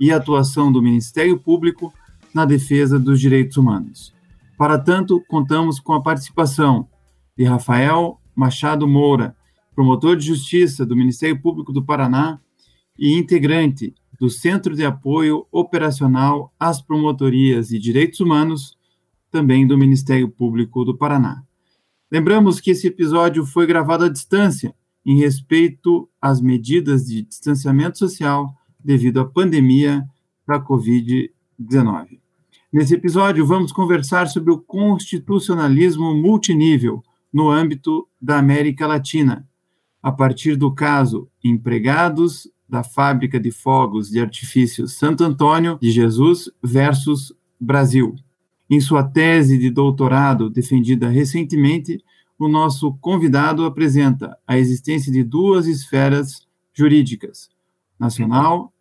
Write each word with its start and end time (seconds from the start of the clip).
e 0.00 0.10
a 0.10 0.16
atuação 0.16 0.72
do 0.72 0.82
Ministério 0.82 1.38
Público 1.38 1.92
na 2.34 2.44
defesa 2.46 2.98
dos 2.98 3.20
direitos 3.20 3.58
humanos. 3.58 4.14
Para 4.56 4.78
tanto, 4.78 5.22
contamos 5.28 5.78
com 5.78 5.92
a 5.92 6.02
participação 6.02 6.88
de 7.36 7.44
Rafael 7.44 8.18
Machado 8.34 8.88
Moura, 8.88 9.36
promotor 9.74 10.16
de 10.16 10.26
justiça 10.26 10.84
do 10.86 10.96
Ministério 10.96 11.40
Público 11.40 11.72
do 11.72 11.84
Paraná 11.84 12.40
e 12.98 13.16
integrante 13.16 13.94
do 14.18 14.28
Centro 14.28 14.74
de 14.74 14.84
Apoio 14.84 15.46
Operacional 15.50 16.52
às 16.58 16.82
Promotorias 16.82 17.68
de 17.68 17.78
Direitos 17.78 18.20
Humanos, 18.20 18.76
também 19.30 19.66
do 19.66 19.78
Ministério 19.78 20.28
Público 20.28 20.84
do 20.84 20.96
Paraná. 20.96 21.42
Lembramos 22.12 22.60
que 22.60 22.72
esse 22.72 22.88
episódio 22.88 23.46
foi 23.46 23.66
gravado 23.66 24.04
à 24.04 24.08
distância, 24.08 24.74
em 25.06 25.18
respeito 25.18 26.08
às 26.20 26.40
medidas 26.40 27.06
de 27.06 27.22
distanciamento 27.22 27.98
social 27.98 28.54
devido 28.84 29.20
à 29.20 29.24
pandemia 29.24 30.04
da 30.46 30.60
Covid-19. 30.60 32.18
Nesse 32.72 32.94
episódio, 32.94 33.44
vamos 33.44 33.72
conversar 33.72 34.28
sobre 34.28 34.52
o 34.52 34.58
constitucionalismo 34.58 36.14
multinível 36.14 37.02
no 37.32 37.50
âmbito 37.50 38.06
da 38.20 38.38
América 38.38 38.86
Latina, 38.86 39.46
a 40.02 40.10
partir 40.10 40.56
do 40.56 40.72
caso 40.72 41.28
Empregados 41.42 42.48
da 42.68 42.84
fábrica 42.84 43.40
de 43.40 43.50
fogos 43.50 44.10
de 44.10 44.20
artifício 44.20 44.86
Santo 44.86 45.24
Antônio 45.24 45.76
de 45.80 45.90
Jesus 45.90 46.50
versus 46.62 47.34
Brasil. 47.58 48.14
Em 48.70 48.80
sua 48.80 49.02
tese 49.02 49.58
de 49.58 49.68
doutorado, 49.68 50.48
defendida 50.48 51.08
recentemente, 51.08 52.00
o 52.38 52.46
nosso 52.46 52.92
convidado 53.00 53.64
apresenta 53.64 54.38
a 54.46 54.56
existência 54.56 55.12
de 55.12 55.24
duas 55.24 55.66
esferas 55.66 56.46
jurídicas, 56.72 57.50
nacional 58.00 58.72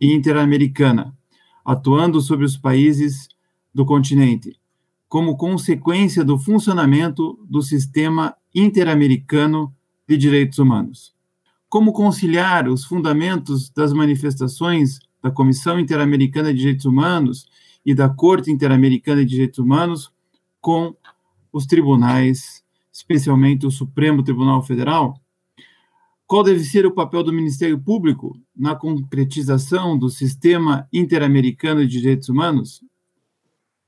e 0.00 0.14
interamericana, 0.14 1.12
atuando 1.64 2.20
sobre 2.20 2.46
os 2.46 2.56
países 2.56 3.28
do 3.74 3.84
continente, 3.84 4.58
como 5.08 5.36
consequência 5.36 6.24
do 6.24 6.38
funcionamento 6.38 7.38
do 7.48 7.60
sistema 7.60 8.36
interamericano 8.54 9.74
de 10.08 10.16
direitos 10.16 10.58
humanos. 10.58 11.12
Como 11.68 11.92
conciliar 11.92 12.68
os 12.68 12.84
fundamentos 12.84 13.68
das 13.70 13.92
manifestações 13.92 15.00
da 15.22 15.30
Comissão 15.30 15.78
Interamericana 15.78 16.52
de 16.52 16.60
Direitos 16.60 16.86
Humanos 16.86 17.46
e 17.84 17.94
da 17.94 18.08
Corte 18.08 18.50
Interamericana 18.50 19.22
de 19.22 19.30
Direitos 19.30 19.58
Humanos 19.58 20.10
com 20.60 20.94
os 21.52 21.66
tribunais, 21.66 22.62
especialmente 22.92 23.66
o 23.66 23.70
Supremo 23.70 24.22
Tribunal 24.22 24.62
Federal? 24.62 25.20
Qual 26.28 26.42
deve 26.42 26.60
ser 26.60 26.84
o 26.84 26.92
papel 26.92 27.22
do 27.22 27.32
Ministério 27.32 27.78
Público 27.78 28.38
na 28.54 28.76
concretização 28.76 29.98
do 29.98 30.10
sistema 30.10 30.86
interamericano 30.92 31.80
de 31.80 31.98
direitos 31.98 32.28
humanos? 32.28 32.84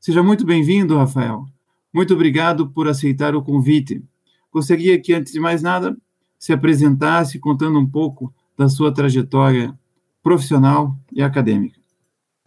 Seja 0.01 0.23
muito 0.23 0.47
bem-vindo, 0.47 0.97
Rafael. 0.97 1.45
Muito 1.93 2.15
obrigado 2.15 2.71
por 2.71 2.89
aceitar 2.89 3.37
o 3.37 3.43
convite. 3.43 4.03
Gostaria 4.51 4.99
que, 4.99 5.13
antes 5.13 5.35
de 5.35 5.39
mais 5.39 5.61
nada, 5.61 5.95
se 6.39 6.51
apresentasse 6.51 7.39
contando 7.39 7.79
um 7.79 7.87
pouco 7.87 8.33
da 8.57 8.71
sua 8.71 8.91
trajetória 8.91 9.79
profissional 10.23 10.97
e 11.13 11.23
acadêmica. 11.23 11.79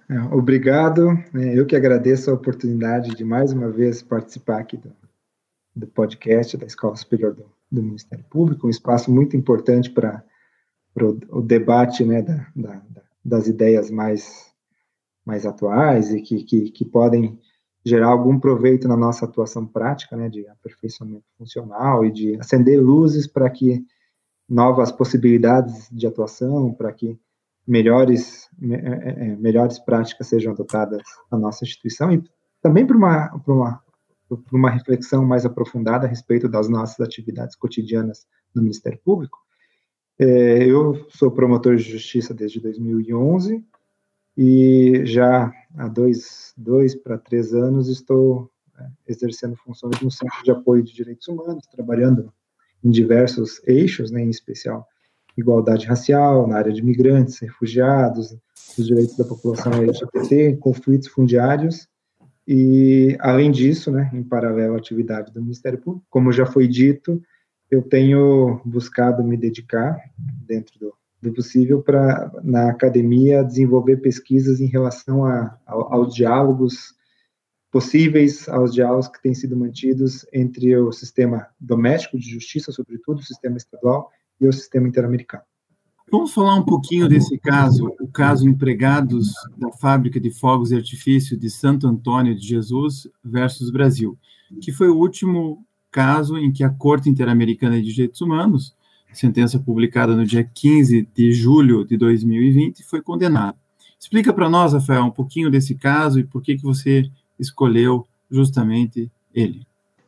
É, 0.10 0.20
obrigado. 0.34 1.12
É, 1.36 1.60
eu 1.60 1.68
que 1.68 1.76
agradeço 1.76 2.32
a 2.32 2.34
oportunidade 2.34 3.12
de 3.12 3.24
mais 3.24 3.54
uma 3.54 3.70
vez 3.70 4.02
participar 4.02 4.58
aqui 4.58 4.76
do, 4.76 4.92
do 5.76 5.86
podcast 5.86 6.58
da 6.58 6.66
Escola 6.66 6.96
Superior 6.96 7.36
do, 7.36 7.46
do, 7.74 7.84
Ministério 7.84 8.24
Público, 8.30 8.68
um 8.68 8.70
espaço 8.70 9.12
muito 9.12 9.36
importante 9.36 9.90
para 9.90 10.24
o 11.30 11.42
debate 11.42 12.06
né, 12.06 12.22
da, 12.22 12.48
da, 12.56 12.82
das 13.24 13.48
ideias 13.48 13.90
mais, 13.90 14.54
mais 15.26 15.46
atuais 15.46 16.14
e 16.14 16.22
que, 16.22 16.44
que, 16.44 16.72
que 16.72 16.86
podem 16.86 17.40
gerar 17.86 18.08
algum 18.08 18.40
proveito 18.40 18.88
na 18.88 18.96
nossa 18.96 19.26
atuação 19.26 19.66
prática, 19.66 20.16
né, 20.16 20.30
de 20.30 20.48
aperfeiçoamento 20.48 21.26
funcional 21.38 22.06
e 22.06 22.12
de 22.12 22.40
acender 22.40 22.82
luzes 22.82 23.28
para 23.28 23.50
que 23.50 23.86
novas 24.48 24.92
possibilidades 24.92 25.90
de 25.92 26.08
atuação, 26.08 26.74
para 26.74 26.92
que 26.94 27.20
melhores 27.68 28.50
me, 28.58 28.76
é, 28.76 28.80
é, 28.80 29.36
melhores 29.36 29.80
práticas 29.80 30.28
sejam 30.28 30.54
adotadas 30.54 31.02
na 31.32 31.38
nossa 31.38 31.64
instituição 31.64 32.12
e 32.12 32.24
também 32.62 32.86
para 32.86 32.96
uma, 32.96 33.44
uma 33.48 33.82
para 34.38 34.58
uma 34.58 34.70
reflexão 34.70 35.26
mais 35.26 35.46
aprofundada 35.46 36.06
a 36.06 36.10
respeito 36.10 36.48
das 36.48 36.70
nossas 36.70 37.00
atividades 37.00 37.56
cotidianas 37.56 38.26
no 38.54 38.62
Ministério 38.62 39.00
Público. 39.04 39.40
É, 40.20 40.64
eu 40.64 41.08
sou 41.10 41.32
promotor 41.32 41.76
de 41.76 41.84
justiça 41.84 42.34
desde 42.34 42.60
2011 42.60 43.64
e 44.38 45.02
já 45.06 45.52
há 45.76 45.88
dois, 45.88 46.54
dois 46.56 46.96
para 46.96 47.18
três 47.18 47.54
anos 47.54 47.90
estou 47.90 48.50
é, 48.80 48.88
exercendo 49.08 49.56
funções 49.56 50.00
no 50.02 50.12
Centro 50.12 50.44
de 50.44 50.52
Apoio 50.52 50.84
de 50.84 50.94
Direitos 50.94 51.28
Humanos, 51.28 51.66
trabalhando 51.68 52.32
em 52.84 52.92
diversos 52.92 53.62
eixos, 53.68 54.12
né, 54.12 54.22
em 54.22 54.30
especial 54.30 54.88
igualdade 55.38 55.88
racial, 55.88 56.48
na 56.48 56.58
área 56.58 56.72
de 56.72 56.84
migrantes, 56.84 57.40
refugiados, 57.40 58.36
os 58.78 58.86
direitos 58.86 59.18
da 59.18 59.26
população 59.26 59.74
LGBT, 59.74 60.58
conflitos 60.58 61.08
fundiários, 61.08 61.88
e, 62.48 63.16
além 63.20 63.52
disso, 63.52 63.90
né, 63.92 64.10
em 64.14 64.24
paralelo 64.24 64.76
à 64.76 64.78
atividade 64.78 65.32
do 65.32 65.42
Ministério 65.42 65.80
Público, 65.80 66.06
como 66.10 66.32
já 66.32 66.46
foi 66.46 66.68
dito, 66.68 67.22
eu 67.72 67.82
tenho 67.82 68.62
buscado 68.66 69.24
me 69.24 69.38
dedicar, 69.38 69.98
dentro 70.46 70.78
do, 70.78 70.94
do 71.22 71.34
possível 71.34 71.82
para 71.82 72.32
na 72.44 72.70
academia 72.70 73.44
desenvolver 73.44 73.98
pesquisas 73.98 74.60
em 74.60 74.68
relação 74.68 75.26
a, 75.26 75.58
a, 75.66 75.74
aos 75.74 76.14
diálogos 76.14 76.94
possíveis, 77.72 78.48
aos 78.50 78.74
diálogos 78.74 79.08
que 79.08 79.22
têm 79.22 79.34
sido 79.34 79.58
mantidos 79.58 80.26
entre 80.32 80.78
o 80.78 80.92
sistema 80.92 81.48
doméstico 81.60 82.20
de 82.20 82.30
justiça, 82.30 82.72
sobretudo 82.72 83.20
o 83.20 83.24
sistema 83.24 83.58
estadual 83.58 84.12
e 84.40 84.48
o 84.48 84.54
sistema 84.54 84.88
interamericano. 84.88 85.44
Vamos 86.14 86.32
falar 86.32 86.54
um 86.54 86.64
pouquinho 86.64 87.10
desse 87.10 87.40
caso, 87.40 87.92
o 88.00 88.08
caso 88.08 88.48
empregados 88.48 89.34
da 89.58 89.72
fábrica 89.72 90.20
de 90.20 90.30
fogos 90.30 90.72
e 90.72 90.76
artifício 90.76 91.36
de 91.36 91.50
Santo 91.50 91.88
Antônio 91.88 92.36
de 92.36 92.48
Jesus 92.48 93.08
versus 93.26 93.72
Brasil, 93.72 94.16
que 94.62 94.72
foi 94.72 94.90
o 94.90 94.96
último 94.96 95.66
caso 95.90 96.38
em 96.38 96.52
que 96.52 96.64
a 96.64 96.70
Corte 96.70 97.10
Interamericana 97.10 97.82
de 97.82 97.92
Direitos 97.92 98.22
Humanos 98.22 98.76
sentença 99.12 99.58
publicada 99.58 100.16
no 100.16 100.24
dia 100.24 100.44
15 100.44 101.10
de 101.16 101.32
julho 101.32 101.84
de 101.84 101.98
2020, 101.98 102.84
foi 102.84 103.02
condenado. 103.02 103.58
Explica 104.00 104.32
para 104.32 104.48
nós, 104.48 104.74
Rafael, 104.74 105.06
um 105.06 105.12
pouquinho 105.12 105.50
desse 105.50 105.74
caso 105.74 106.20
e 106.20 106.24
por 106.24 106.44
que, 106.44 106.56
que 106.56 106.64
você 106.64 107.10
escolheu 107.40 108.06
justamente 108.30 109.12
ele. 109.34 109.66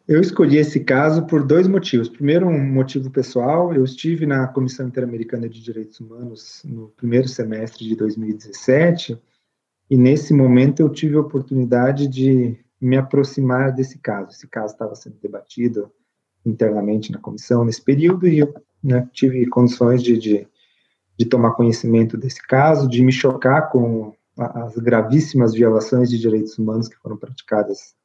Eu 0.07 0.21
escolhi 0.21 0.57
esse 0.57 0.81
caso 0.81 1.25
por 1.25 1.43
dois 1.43 1.67
motivos. 1.67 2.07
Primeiro, 2.07 2.47
um 2.47 2.63
motivo 2.63 3.09
pessoal. 3.09 3.73
Eu 3.73 3.83
estive 3.83 4.27
na 4.27 4.47
Comissão 4.47 4.87
Interamericana 4.87 5.49
de 5.49 5.59
Direitos 5.59 5.99
Humanos 5.99 6.61
no 6.63 6.89
primeiro 6.89 7.27
semestre 7.27 7.83
de 7.85 7.95
2017 7.95 9.19
e 9.89 9.97
nesse 9.97 10.31
momento 10.31 10.79
eu 10.79 10.89
tive 10.89 11.15
a 11.15 11.21
oportunidade 11.21 12.07
de 12.07 12.55
me 12.79 12.97
aproximar 12.97 13.73
desse 13.73 13.97
caso. 13.97 14.29
Esse 14.29 14.47
caso 14.47 14.73
estava 14.73 14.93
sendo 14.93 15.17
debatido 15.19 15.91
internamente 16.45 17.11
na 17.11 17.17
comissão 17.17 17.65
nesse 17.65 17.81
período 17.81 18.27
e 18.27 18.37
eu 18.37 18.53
né, 18.83 19.09
tive 19.11 19.47
condições 19.47 20.03
de, 20.03 20.19
de, 20.19 20.47
de, 21.17 21.25
tomar 21.25 21.55
conhecimento 21.55 22.15
desse 22.15 22.45
caso, 22.45 22.87
de 22.87 23.01
me 23.01 23.11
chocar 23.11 23.71
com 23.71 24.13
as 24.37 24.77
gravíssimas 24.77 25.53
violações 25.53 26.11
de 26.11 26.19
direitos 26.19 26.59
humanos 26.59 26.87
que 26.87 26.97
foram 26.97 27.17
praticadas 27.17 27.95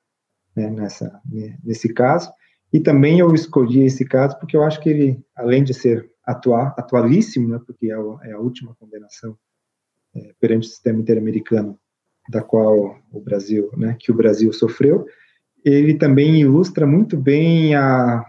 né, 0.60 0.70
nessa, 0.70 1.20
nesse 1.64 1.92
caso. 1.92 2.30
E 2.72 2.78
também 2.78 3.18
eu 3.18 3.34
escolhi 3.34 3.84
esse 3.84 4.04
caso 4.04 4.38
porque 4.38 4.56
eu 4.56 4.62
acho 4.62 4.80
que 4.80 4.88
ele, 4.88 5.24
além 5.34 5.64
de 5.64 5.74
ser 5.74 6.10
atual, 6.24 6.74
atualíssimo, 6.76 7.48
né, 7.48 7.60
porque 7.66 7.90
é, 7.90 8.28
é 8.28 8.32
a 8.32 8.38
última 8.38 8.74
condenação 8.78 9.36
é, 10.14 10.32
perante 10.40 10.66
o 10.66 10.70
sistema 10.70 11.00
interamericano 11.00 11.78
da 12.28 12.42
qual 12.42 12.96
o 13.10 13.20
Brasil, 13.20 13.70
né, 13.76 13.96
que 13.98 14.12
o 14.12 14.14
Brasil 14.14 14.52
sofreu, 14.52 15.06
ele 15.64 15.94
também 15.94 16.40
ilustra 16.40 16.86
muito 16.86 17.16
bem 17.16 17.74
a, 17.74 18.24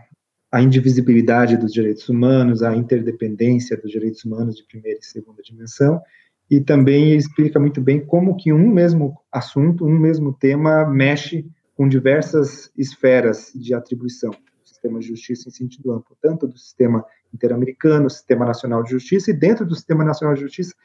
a 0.51 0.61
indivisibilidade 0.61 1.55
dos 1.55 1.71
direitos 1.71 2.09
humanos, 2.09 2.63
a 2.63 2.75
interdependência 2.75 3.77
dos 3.77 3.91
direitos 3.91 4.25
humanos 4.25 4.55
de 4.55 4.63
primeira 4.65 4.99
e 4.99 5.05
segunda 5.05 5.41
dimensão, 5.43 6.01
e 6.49 6.59
também 6.59 7.15
explica 7.15 7.57
muito 7.59 7.79
bem 7.79 8.05
como 8.05 8.35
que 8.35 8.51
um 8.51 8.69
mesmo 8.69 9.17
assunto, 9.31 9.85
um 9.85 9.97
mesmo 9.97 10.33
tema 10.33 10.85
mexe 10.85 11.45
com 11.81 11.87
diversas 11.87 12.71
esferas 12.77 13.51
de 13.55 13.73
atribuição 13.73 14.29
do 14.29 14.69
sistema 14.69 14.99
de 14.99 15.07
justiça 15.07 15.49
em 15.49 15.51
sentido 15.51 15.91
amplo, 15.91 16.15
tanto 16.21 16.47
do 16.47 16.55
sistema 16.55 17.03
interamericano, 17.33 18.07
sistema 18.07 18.45
nacional 18.45 18.83
de 18.83 18.91
justiça, 18.91 19.31
e 19.31 19.33
dentro 19.33 19.65
do 19.65 19.73
sistema 19.73 20.05
nacional 20.05 20.35
de 20.35 20.41
justiça, 20.41 20.75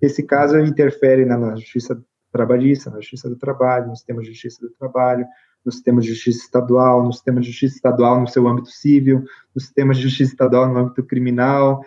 esse 0.00 0.22
caso 0.22 0.56
interfere 0.60 1.24
na, 1.24 1.36
na 1.36 1.56
justiça 1.56 2.00
trabalhista, 2.30 2.88
na 2.88 3.00
justiça 3.00 3.28
do 3.28 3.34
trabalho, 3.34 3.88
no 3.88 3.96
sistema 3.96 4.22
de 4.22 4.28
justiça 4.28 4.60
do 4.60 4.70
trabalho, 4.70 5.26
no 5.64 5.72
sistema 5.72 6.00
de 6.00 6.06
justiça 6.06 6.44
estadual, 6.44 7.02
no 7.02 7.12
sistema 7.12 7.40
de 7.40 7.48
justiça 7.48 7.74
estadual 7.74 8.20
no 8.20 8.28
seu 8.28 8.46
âmbito 8.46 8.70
civil, 8.70 9.24
no 9.52 9.60
sistema 9.60 9.92
de 9.92 10.02
justiça 10.02 10.30
estadual 10.30 10.68
no 10.68 10.78
âmbito 10.78 11.02
criminal, 11.02 11.84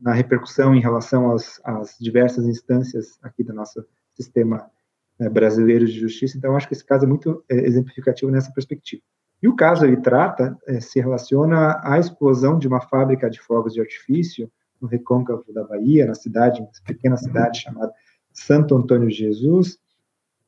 na 0.00 0.14
repercussão 0.14 0.74
em 0.74 0.80
relação 0.80 1.32
às, 1.32 1.60
às 1.62 1.98
diversas 2.00 2.46
instâncias 2.46 3.18
aqui 3.22 3.44
do 3.44 3.52
nosso 3.52 3.84
sistema 4.14 4.70
né, 5.18 5.28
brasileiro 5.28 5.86
de 5.86 5.98
justiça. 5.98 6.36
Então, 6.36 6.56
acho 6.56 6.68
que 6.68 6.74
esse 6.74 6.84
caso 6.84 7.04
é 7.04 7.08
muito 7.08 7.44
é, 7.48 7.56
exemplificativo 7.56 8.30
nessa 8.30 8.52
perspectiva. 8.52 9.02
E 9.42 9.48
o 9.48 9.56
caso 9.56 9.84
ele 9.84 9.98
trata, 9.98 10.56
é, 10.66 10.80
se 10.80 11.00
relaciona 11.00 11.80
à 11.82 11.98
explosão 11.98 12.58
de 12.58 12.66
uma 12.66 12.80
fábrica 12.80 13.28
de 13.28 13.40
fogos 13.40 13.74
de 13.74 13.80
artifício 13.80 14.50
no 14.80 14.88
recôncavo 14.88 15.44
da 15.52 15.64
Bahia, 15.64 16.06
na 16.06 16.14
cidade, 16.14 16.60
uma 16.60 16.70
pequena 16.84 17.16
cidade 17.16 17.60
chamada 17.60 17.92
Santo 18.32 18.76
Antônio 18.76 19.08
de 19.08 19.14
Jesus, 19.14 19.78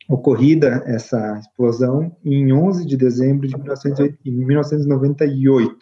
ocorrida 0.09 0.82
essa 0.87 1.38
explosão 1.38 2.17
em 2.25 2.53
11 2.53 2.87
de 2.87 2.97
dezembro 2.97 3.47
de 3.47 3.55
1998. 4.31 5.76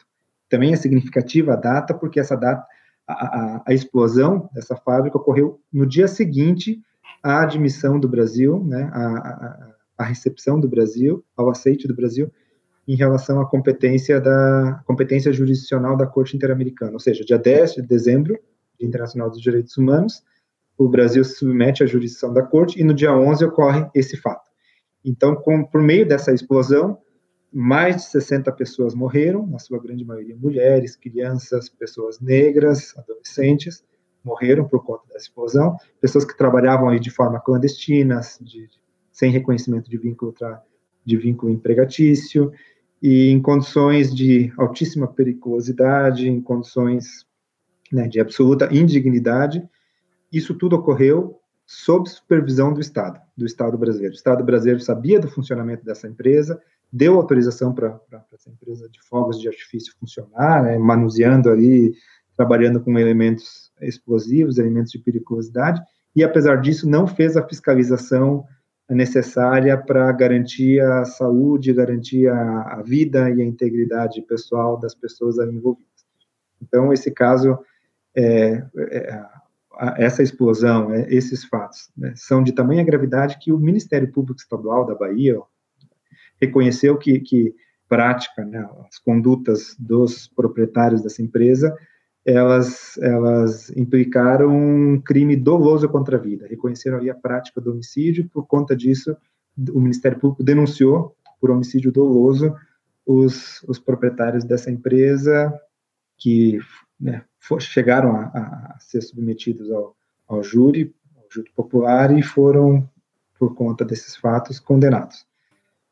Também 0.48 0.72
é 0.72 0.76
significativa 0.76 1.52
a 1.52 1.56
data, 1.56 1.94
porque 1.94 2.18
essa 2.18 2.36
data, 2.36 2.64
a, 3.06 3.12
a, 3.12 3.62
a 3.66 3.74
explosão 3.74 4.48
dessa 4.52 4.76
fábrica 4.76 5.16
ocorreu 5.16 5.60
no 5.72 5.86
dia 5.86 6.08
seguinte 6.08 6.80
à 7.26 7.42
admissão 7.42 7.98
do 7.98 8.08
Brasil, 8.08 8.62
né, 8.64 8.88
a, 8.92 9.72
a, 9.98 10.04
recepção 10.04 10.60
do 10.60 10.68
Brasil, 10.68 11.24
ao 11.36 11.50
aceite 11.50 11.88
do 11.88 11.94
Brasil 11.94 12.30
em 12.86 12.94
relação 12.94 13.40
à 13.40 13.50
competência 13.50 14.20
da 14.20 14.80
competência 14.86 15.32
jurisdicional 15.32 15.96
da 15.96 16.06
Corte 16.06 16.36
Interamericana, 16.36 16.92
ou 16.92 17.00
seja, 17.00 17.24
dia 17.24 17.36
10 17.36 17.74
de 17.74 17.82
dezembro, 17.82 18.38
Dia 18.78 18.86
Internacional 18.86 19.28
dos 19.28 19.40
Direitos 19.40 19.76
Humanos, 19.76 20.22
o 20.78 20.88
Brasil 20.88 21.24
se 21.24 21.34
submete 21.34 21.82
à 21.82 21.86
jurisdição 21.86 22.32
da 22.32 22.42
Corte 22.42 22.80
e 22.80 22.84
no 22.84 22.94
dia 22.94 23.12
11 23.12 23.44
ocorre 23.44 23.90
esse 23.92 24.16
fato. 24.16 24.48
Então, 25.04 25.34
com, 25.34 25.64
por 25.64 25.82
meio 25.82 26.06
dessa 26.06 26.32
explosão, 26.32 26.98
mais 27.52 27.96
de 27.96 28.02
60 28.04 28.52
pessoas 28.52 28.94
morreram, 28.94 29.44
na 29.48 29.58
sua 29.58 29.80
grande 29.80 30.04
maioria 30.04 30.36
mulheres, 30.36 30.94
crianças, 30.94 31.68
pessoas 31.68 32.20
negras, 32.20 32.96
adolescentes, 32.96 33.82
morreram 34.26 34.66
por 34.66 34.84
conta 34.84 35.04
dessa 35.06 35.26
explosão, 35.26 35.76
pessoas 36.00 36.24
que 36.24 36.36
trabalhavam 36.36 36.88
aí 36.88 36.98
de 36.98 37.10
forma 37.10 37.38
clandestina, 37.38 38.20
de, 38.40 38.68
sem 39.12 39.30
reconhecimento 39.30 39.88
de 39.88 39.96
vínculo, 39.96 40.34
de 41.04 41.16
vínculo 41.16 41.52
empregatício, 41.52 42.52
e 43.00 43.30
em 43.30 43.40
condições 43.40 44.12
de 44.12 44.52
altíssima 44.56 45.06
periculosidade, 45.06 46.28
em 46.28 46.40
condições 46.40 47.24
né, 47.92 48.08
de 48.08 48.18
absoluta 48.18 48.68
indignidade. 48.74 49.62
Isso 50.32 50.54
tudo 50.54 50.74
ocorreu 50.74 51.38
sob 51.64 52.08
supervisão 52.08 52.72
do 52.72 52.80
Estado, 52.80 53.20
do 53.36 53.46
Estado 53.46 53.78
brasileiro. 53.78 54.12
O 54.12 54.16
Estado 54.16 54.42
brasileiro 54.42 54.80
sabia 54.80 55.20
do 55.20 55.28
funcionamento 55.28 55.84
dessa 55.84 56.08
empresa, 56.08 56.60
deu 56.92 57.16
autorização 57.16 57.72
para 57.72 58.00
essa 58.32 58.50
empresa 58.50 58.88
de 58.88 59.00
fogos 59.02 59.40
de 59.40 59.46
artifício 59.46 59.94
funcionar, 60.00 60.64
né, 60.64 60.78
manuseando 60.78 61.50
ali, 61.50 61.94
trabalhando 62.36 62.80
com 62.80 62.98
elementos 62.98 63.65
explosivos, 63.80 64.58
elementos 64.58 64.92
de 64.92 64.98
periculosidade, 64.98 65.80
e 66.14 66.24
apesar 66.24 66.60
disso 66.60 66.88
não 66.88 67.06
fez 67.06 67.36
a 67.36 67.46
fiscalização 67.46 68.44
necessária 68.88 69.76
para 69.76 70.10
garantir 70.12 70.80
a 70.80 71.04
saúde, 71.04 71.72
garantir 71.72 72.28
a, 72.28 72.82
vida 72.82 73.28
e 73.30 73.42
a 73.42 73.44
integridade 73.44 74.22
pessoal 74.22 74.78
das 74.78 74.94
pessoas 74.94 75.38
ali 75.38 75.56
envolvidas. 75.56 76.06
Então, 76.62 76.92
esse 76.92 77.10
caso, 77.10 77.58
é, 78.14 78.64
é, 78.76 79.24
essa 79.96 80.22
explosão, 80.22 80.92
é, 80.92 81.06
esses 81.12 81.44
fatos, 81.44 81.90
né, 81.96 82.12
são 82.16 82.42
de 82.42 82.52
tamanha 82.52 82.84
gravidade 82.84 83.38
que 83.40 83.52
o 83.52 83.58
Ministério 83.58 84.10
Público 84.10 84.40
Estadual 84.40 84.86
da 84.86 84.94
Bahia 84.94 85.38
ó, 85.38 85.44
reconheceu 86.40 86.96
que, 86.96 87.18
que 87.20 87.54
prática, 87.88 88.44
né, 88.44 88.68
as 88.88 88.98
condutas 88.98 89.76
dos 89.78 90.28
proprietários 90.28 91.02
dessa 91.02 91.22
empresa 91.22 91.76
elas, 92.26 92.98
elas 92.98 93.70
implicaram 93.76 94.48
um 94.48 95.00
crime 95.00 95.36
doloso 95.36 95.88
contra 95.88 96.16
a 96.16 96.20
vida, 96.20 96.48
reconheceram 96.48 96.98
ali 96.98 97.08
a 97.08 97.14
prática 97.14 97.60
do 97.60 97.70
homicídio, 97.70 98.28
por 98.28 98.46
conta 98.46 98.74
disso, 98.74 99.16
o 99.72 99.80
Ministério 99.80 100.18
Público 100.18 100.42
denunciou 100.42 101.14
por 101.40 101.50
homicídio 101.50 101.92
doloso 101.92 102.52
os, 103.06 103.62
os 103.62 103.78
proprietários 103.78 104.42
dessa 104.42 104.70
empresa 104.70 105.54
que 106.18 106.58
né, 106.98 107.22
for, 107.38 107.62
chegaram 107.62 108.16
a, 108.16 108.24
a, 108.24 108.76
ser 108.80 109.02
submetidos 109.02 109.70
ao, 109.70 109.94
ao 110.26 110.42
júri, 110.42 110.92
ao 111.16 111.24
júri 111.30 111.50
popular, 111.54 112.16
e 112.18 112.22
foram, 112.22 112.88
por 113.38 113.54
conta 113.54 113.84
desses 113.84 114.16
fatos, 114.16 114.58
condenados. 114.58 115.24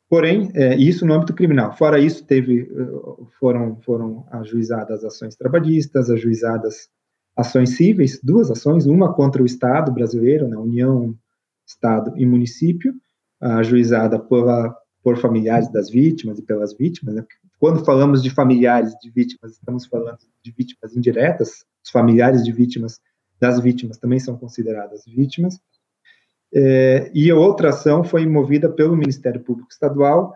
Porém, 0.08 0.50
é, 0.54 0.76
isso 0.76 1.06
no 1.06 1.14
âmbito 1.14 1.34
criminal. 1.34 1.76
Fora 1.76 1.98
isso, 1.98 2.24
teve, 2.24 2.62
eh, 2.62 3.24
foram, 3.38 3.76
foram 3.80 4.26
ajuizadas 4.30 5.04
ações 5.04 5.34
trabalhistas, 5.34 6.10
ajuizadas 6.10 6.88
ações 7.36 7.76
cíveis, 7.76 8.20
duas 8.22 8.50
ações, 8.50 8.86
uma 8.86 9.12
contra 9.12 9.42
o 9.42 9.46
Estado 9.46 9.92
brasileiro, 9.92 10.48
na 10.48 10.56
né, 10.56 10.62
União, 10.62 11.14
Estado 11.66 12.12
e 12.16 12.26
município, 12.26 12.94
ajuizada 13.40 14.18
por, 14.18 14.46
por 15.02 15.16
familiares 15.16 15.70
das 15.72 15.90
vítimas 15.90 16.38
e 16.38 16.42
pelas 16.42 16.74
vítimas. 16.74 17.14
Né? 17.14 17.24
Quando 17.58 17.84
falamos 17.84 18.22
de 18.22 18.30
familiares 18.30 18.94
de 19.02 19.10
vítimas, 19.10 19.52
estamos 19.52 19.86
falando 19.86 20.18
de 20.42 20.52
vítimas 20.52 20.94
indiretas, 20.94 21.64
os 21.84 21.90
familiares 21.90 22.44
de 22.44 22.52
vítimas 22.52 23.00
das 23.40 23.60
vítimas 23.60 23.98
também 23.98 24.18
são 24.18 24.36
consideradas 24.36 25.04
vítimas. 25.06 25.58
É, 26.54 27.10
e 27.12 27.32
outra 27.32 27.70
ação 27.70 28.04
foi 28.04 28.24
movida 28.26 28.68
pelo 28.68 28.96
Ministério 28.96 29.40
Público 29.40 29.72
Estadual 29.72 30.32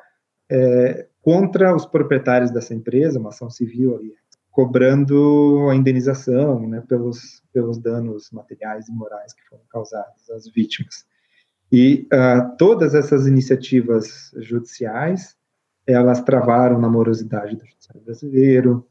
é, 0.51 1.07
contra 1.23 1.75
os 1.75 1.87
proprietários 1.87 2.51
dessa 2.51 2.75
empresa, 2.75 3.21
uma 3.21 3.29
ação 3.29 3.49
civil 3.49 3.97
ali, 3.97 4.15
cobrando 4.51 5.69
a 5.71 5.77
indenização 5.77 6.67
né, 6.67 6.83
pelos, 6.89 7.43
pelos 7.53 7.79
danos 7.79 8.31
materiais 8.33 8.89
e 8.89 8.93
morais 8.93 9.33
que 9.33 9.45
foram 9.49 9.63
causados 9.71 10.29
às 10.31 10.49
vítimas. 10.49 11.07
E 11.71 12.09
uh, 12.13 12.57
todas 12.57 12.95
essas 12.95 13.27
iniciativas 13.27 14.33
judiciais, 14.39 15.37
elas 15.87 16.23
travaram 16.23 16.81
na 16.81 16.89
morosidade 16.89 17.57
do 17.57 17.65
judiciário 17.65 18.03
brasileiro, 18.03 18.87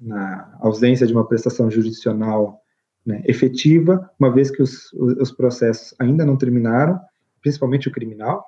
na 0.00 0.56
ausência 0.60 1.06
de 1.06 1.12
uma 1.12 1.28
prestação 1.28 1.70
jurisdicional 1.70 2.63
né, 3.04 3.22
efetiva, 3.26 4.10
uma 4.18 4.32
vez 4.32 4.50
que 4.50 4.62
os, 4.62 4.92
os 4.92 5.30
processos 5.30 5.94
ainda 5.98 6.24
não 6.24 6.36
terminaram, 6.36 6.98
principalmente 7.40 7.88
o 7.88 7.92
criminal, 7.92 8.44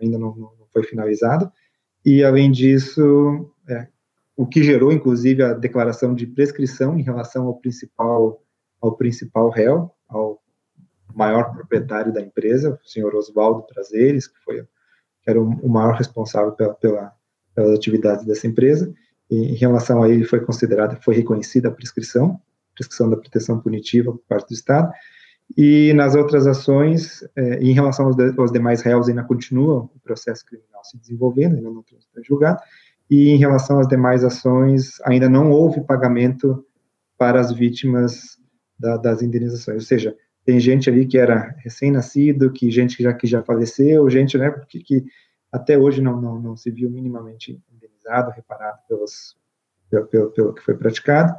ainda 0.00 0.18
não, 0.18 0.34
não, 0.34 0.52
foi 0.72 0.82
finalizado, 0.82 1.50
e 2.04 2.24
além 2.24 2.50
disso, 2.50 3.52
é, 3.68 3.86
o 4.36 4.46
que 4.46 4.62
gerou 4.62 4.90
inclusive 4.90 5.42
a 5.42 5.52
declaração 5.52 6.14
de 6.14 6.26
prescrição 6.26 6.98
em 6.98 7.02
relação 7.02 7.46
ao 7.46 7.54
principal 7.54 8.42
ao 8.80 8.96
principal 8.96 9.48
réu, 9.48 9.92
ao 10.08 10.42
maior 11.14 11.52
proprietário 11.52 12.12
da 12.12 12.20
empresa, 12.20 12.80
o 12.84 12.88
senhor 12.88 13.14
Oswaldo 13.14 13.62
Prazeres, 13.62 14.26
que 14.26 14.38
foi 14.40 14.66
que 15.22 15.30
era 15.30 15.40
o 15.40 15.68
maior 15.68 15.94
responsável 15.94 16.52
pela, 16.52 16.74
pela, 16.74 17.12
pelas 17.54 17.70
atividades 17.70 18.24
dessa 18.26 18.46
empresa. 18.46 18.92
E, 19.30 19.52
em 19.52 19.54
relação 19.54 20.02
a 20.02 20.08
ele 20.08 20.24
foi 20.24 20.40
considerada, 20.40 20.96
foi 20.96 21.14
reconhecida 21.14 21.68
a 21.68 21.72
prescrição, 21.72 22.40
prescrição 22.74 23.08
da 23.10 23.16
proteção 23.16 23.60
punitiva 23.60 24.12
por 24.12 24.22
parte 24.28 24.48
do 24.48 24.54
Estado, 24.54 24.92
e 25.56 25.92
nas 25.92 26.14
outras 26.14 26.46
ações, 26.46 27.22
é, 27.36 27.58
em 27.58 27.72
relação 27.72 28.06
aos, 28.06 28.16
de, 28.16 28.32
aos, 28.38 28.50
demais 28.50 28.80
réus, 28.80 29.08
ainda 29.08 29.22
continua 29.22 29.88
o 29.94 30.00
processo 30.02 30.44
criminal 30.46 30.82
se 30.84 30.96
desenvolvendo, 30.96 31.56
ainda 31.56 31.70
não 31.70 31.84
foi 32.12 32.22
julgado, 32.24 32.60
e 33.10 33.30
em 33.30 33.36
relação 33.36 33.78
às 33.78 33.86
demais 33.86 34.24
ações, 34.24 35.00
ainda 35.04 35.28
não 35.28 35.50
houve 35.50 35.82
pagamento 35.82 36.64
para 37.18 37.38
as 37.40 37.52
vítimas 37.52 38.38
da, 38.78 38.96
das 38.96 39.22
indenizações, 39.22 39.76
ou 39.76 39.86
seja, 39.86 40.16
tem 40.44 40.58
gente 40.58 40.90
ali 40.90 41.06
que 41.06 41.18
era 41.18 41.54
recém-nascido, 41.58 42.50
que 42.50 42.70
gente 42.70 42.96
que 42.96 43.02
já, 43.02 43.12
que 43.12 43.26
já 43.26 43.42
faleceu, 43.42 44.08
gente 44.10 44.36
né, 44.36 44.50
que, 44.68 44.80
que 44.80 45.04
até 45.52 45.78
hoje 45.78 46.00
não, 46.00 46.20
não, 46.20 46.40
não 46.40 46.56
se 46.56 46.70
viu 46.70 46.90
minimamente 46.90 47.60
indenizado, 47.72 48.30
reparado 48.30 48.78
pelos, 48.88 49.36
pelo, 49.90 50.06
pelo, 50.06 50.30
pelo 50.30 50.54
que 50.54 50.62
foi 50.62 50.74
praticado, 50.74 51.34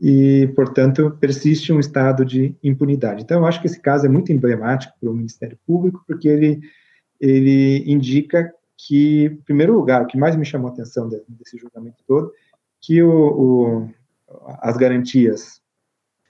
e, 0.00 0.50
portanto, 0.56 1.16
persiste 1.20 1.72
um 1.72 1.78
estado 1.78 2.24
de 2.24 2.56
impunidade. 2.62 3.22
Então, 3.22 3.40
eu 3.40 3.46
acho 3.46 3.60
que 3.60 3.66
esse 3.66 3.78
caso 3.78 4.06
é 4.06 4.08
muito 4.08 4.32
emblemático 4.32 4.94
para 4.98 5.10
o 5.10 5.14
Ministério 5.14 5.58
Público, 5.66 6.02
porque 6.06 6.26
ele, 6.26 6.60
ele 7.20 7.84
indica 7.86 8.50
que, 8.78 9.26
em 9.26 9.36
primeiro 9.36 9.74
lugar, 9.74 10.02
o 10.02 10.06
que 10.06 10.16
mais 10.16 10.34
me 10.36 10.44
chamou 10.44 10.70
a 10.70 10.72
atenção 10.72 11.06
desse 11.08 11.58
julgamento 11.58 12.02
todo, 12.06 12.32
que 12.80 13.02
o, 13.02 13.10
o, 13.10 13.90
as 14.60 14.78
garantias 14.78 15.60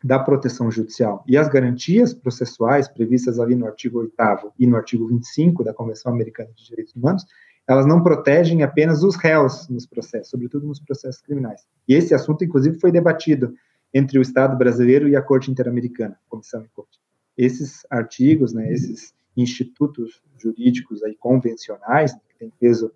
da 0.02 0.18
proteção 0.18 0.70
judicial 0.70 1.22
e 1.28 1.36
as 1.36 1.48
garantias 1.48 2.12
processuais 2.12 2.88
previstas 2.88 3.38
ali 3.38 3.54
no 3.54 3.66
artigo 3.66 4.00
8 4.00 4.14
e 4.58 4.66
no 4.66 4.76
artigo 4.76 5.06
25 5.06 5.62
da 5.62 5.74
Convenção 5.74 6.12
Americana 6.12 6.50
de 6.56 6.66
Direitos 6.66 6.96
Humanos, 6.96 7.24
elas 7.70 7.86
não 7.86 8.02
protegem 8.02 8.62
apenas 8.62 9.04
os 9.04 9.14
réus 9.14 9.68
nos 9.68 9.86
processos, 9.86 10.28
sobretudo 10.28 10.66
nos 10.66 10.80
processos 10.80 11.22
criminais. 11.22 11.64
E 11.86 11.94
esse 11.94 12.12
assunto, 12.12 12.44
inclusive, 12.44 12.80
foi 12.80 12.90
debatido 12.90 13.54
entre 13.94 14.18
o 14.18 14.22
Estado 14.22 14.56
brasileiro 14.56 15.08
e 15.08 15.14
a 15.14 15.22
Corte 15.22 15.50
Interamericana, 15.50 16.18
Comissão 16.28 16.62
e 16.62 16.68
Corte. 16.74 16.98
Esses 17.38 17.86
artigos, 17.88 18.52
né, 18.52 18.72
esses 18.72 19.14
institutos 19.36 20.20
jurídicos 20.36 21.02
aí 21.04 21.14
convencionais 21.14 22.12
que 22.12 22.38
têm 22.38 22.52
peso 22.58 22.92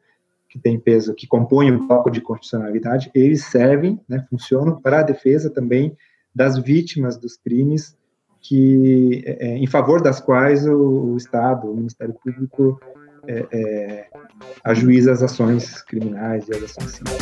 que 0.49 0.59
tem 0.61 0.79
peso, 0.79 1.15
que 1.15 1.27
compõem 1.27 1.73
o 1.73 1.85
bloco 1.85 2.09
de 2.09 2.21
constitucionalidade, 2.21 3.11
eles 3.13 3.45
servem, 3.45 4.01
né, 4.09 4.25
funcionam 4.31 4.81
para 4.81 5.01
a 5.01 5.03
defesa 5.03 5.51
também 5.51 5.97
das 6.33 6.57
vítimas 6.57 7.17
dos 7.17 7.37
crimes 7.37 7.97
que, 8.41 9.25
é, 9.27 9.57
em 9.57 9.67
favor 9.67 10.01
das 10.01 10.21
quais 10.21 10.65
o, 10.65 10.77
o 10.77 11.17
Estado, 11.17 11.69
o 11.69 11.77
Ministério 11.77 12.15
Público, 12.15 12.81
é, 13.27 13.47
é, 13.53 14.07
ajuiza 14.65 15.13
as 15.13 15.23
ações 15.23 15.83
criminais 15.83 16.49
e 16.49 16.55
as 16.55 16.65
ações 16.65 16.93
civis. 16.93 17.15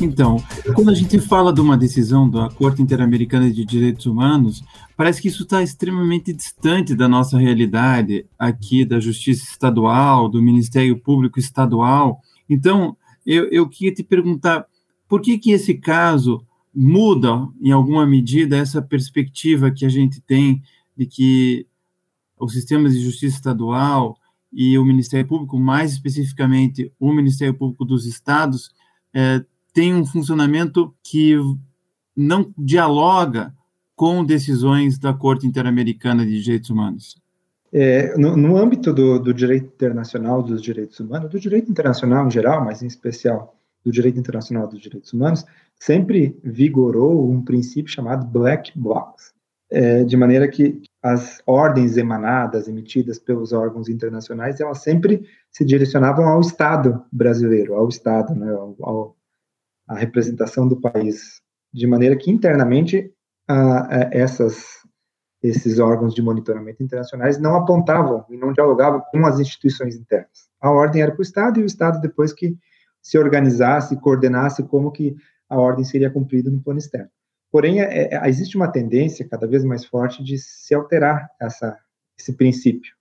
Então, 0.00 0.36
quando 0.74 0.90
a 0.90 0.94
gente 0.94 1.18
fala 1.18 1.52
de 1.52 1.60
uma 1.60 1.76
decisão 1.76 2.30
da 2.30 2.48
Corte 2.50 2.80
Interamericana 2.80 3.50
de 3.50 3.64
Direitos 3.64 4.06
Humanos, 4.06 4.62
parece 4.96 5.20
que 5.20 5.28
isso 5.28 5.42
está 5.42 5.60
extremamente 5.60 6.32
distante 6.32 6.94
da 6.94 7.08
nossa 7.08 7.36
realidade 7.36 8.24
aqui, 8.38 8.84
da 8.84 9.00
Justiça 9.00 9.44
Estadual, 9.50 10.28
do 10.28 10.40
Ministério 10.40 10.96
Público 10.96 11.40
Estadual. 11.40 12.20
Então, 12.48 12.96
eu, 13.26 13.48
eu 13.50 13.68
queria 13.68 13.92
te 13.92 14.04
perguntar, 14.04 14.66
por 15.08 15.22
que 15.22 15.38
que 15.38 15.52
esse 15.52 15.74
caso 15.74 16.44
muda, 16.74 17.48
em 17.60 17.72
alguma 17.72 18.06
medida, 18.06 18.56
essa 18.56 18.82
perspectiva 18.82 19.70
que 19.70 19.84
a 19.84 19.88
gente 19.88 20.20
tem 20.20 20.62
de 20.96 21.06
que 21.06 21.66
os 22.38 22.52
sistemas 22.52 22.92
de 22.92 23.00
justiça 23.00 23.36
estadual 23.36 24.16
e 24.52 24.78
o 24.78 24.84
Ministério 24.84 25.26
Público, 25.26 25.58
mais 25.58 25.92
especificamente 25.92 26.92
o 27.00 27.12
Ministério 27.12 27.54
Público 27.54 27.84
dos 27.84 28.06
Estados, 28.06 28.70
é, 29.12 29.44
tem 29.72 29.94
um 29.94 30.04
funcionamento 30.04 30.94
que 31.02 31.36
não 32.16 32.52
dialoga 32.56 33.54
com 33.94 34.24
decisões 34.24 34.98
da 34.98 35.12
Corte 35.12 35.46
Interamericana 35.46 36.24
de 36.24 36.40
Direitos 36.42 36.70
Humanos? 36.70 37.20
É, 37.72 38.16
no, 38.16 38.36
no, 38.36 38.56
âmbito 38.56 38.92
do, 38.92 39.18
do, 39.18 39.34
direito 39.34 39.66
internacional 39.66 40.42
dos 40.42 40.62
direitos 40.62 40.98
humanos, 41.00 41.30
do 41.30 41.38
direito 41.38 41.70
internacional 41.70 42.26
em 42.26 42.30
geral, 42.30 42.64
mas 42.64 42.82
em 42.82 42.86
especial 42.86 43.57
do 43.84 43.92
direito 43.92 44.18
internacional 44.18 44.66
dos 44.66 44.80
direitos 44.80 45.12
humanos, 45.12 45.44
sempre 45.78 46.38
vigorou 46.42 47.30
um 47.30 47.42
princípio 47.42 47.92
chamado 47.92 48.26
black 48.26 48.78
box, 48.78 49.32
é, 49.70 50.02
de 50.02 50.16
maneira 50.16 50.48
que 50.48 50.80
as 51.02 51.40
ordens 51.46 51.96
emanadas, 51.96 52.68
emitidas 52.68 53.18
pelos 53.18 53.52
órgãos 53.52 53.88
internacionais, 53.88 54.60
elas 54.60 54.82
sempre 54.82 55.24
se 55.50 55.64
direcionavam 55.64 56.26
ao 56.26 56.40
Estado 56.40 57.04
brasileiro, 57.12 57.74
ao 57.74 57.88
Estado, 57.88 58.34
né, 58.34 58.50
ao, 58.50 58.76
ao 58.80 59.18
a 59.88 59.94
representação 59.94 60.68
do 60.68 60.78
país, 60.78 61.40
de 61.72 61.86
maneira 61.86 62.14
que 62.14 62.30
internamente 62.30 63.10
essas, 64.12 64.66
esses 65.42 65.78
órgãos 65.78 66.14
de 66.14 66.20
monitoramento 66.20 66.82
internacionais 66.82 67.38
não 67.38 67.56
apontavam 67.56 68.24
e 68.28 68.36
não 68.36 68.52
dialogavam 68.52 69.02
com 69.10 69.24
as 69.24 69.40
instituições 69.40 69.96
internas. 69.96 70.48
A 70.60 70.70
ordem 70.70 71.00
era 71.00 71.10
para 71.10 71.20
o 71.20 71.22
Estado 71.22 71.58
e 71.58 71.62
o 71.62 71.66
Estado 71.66 72.00
depois 72.00 72.34
que 72.34 72.54
se 73.08 73.16
organizasse, 73.16 73.96
coordenasse 73.96 74.62
como 74.64 74.92
que 74.92 75.16
a 75.48 75.58
ordem 75.58 75.82
seria 75.82 76.10
cumprida 76.10 76.50
no 76.50 76.60
plano 76.60 76.78
externo. 76.78 77.08
Porém, 77.50 77.80
é, 77.80 78.14
é, 78.14 78.28
existe 78.28 78.54
uma 78.54 78.70
tendência 78.70 79.26
cada 79.26 79.46
vez 79.46 79.64
mais 79.64 79.82
forte 79.82 80.22
de 80.22 80.36
se 80.36 80.74
alterar 80.74 81.26
essa, 81.40 81.74
esse 82.18 82.34
princípio 82.34 82.92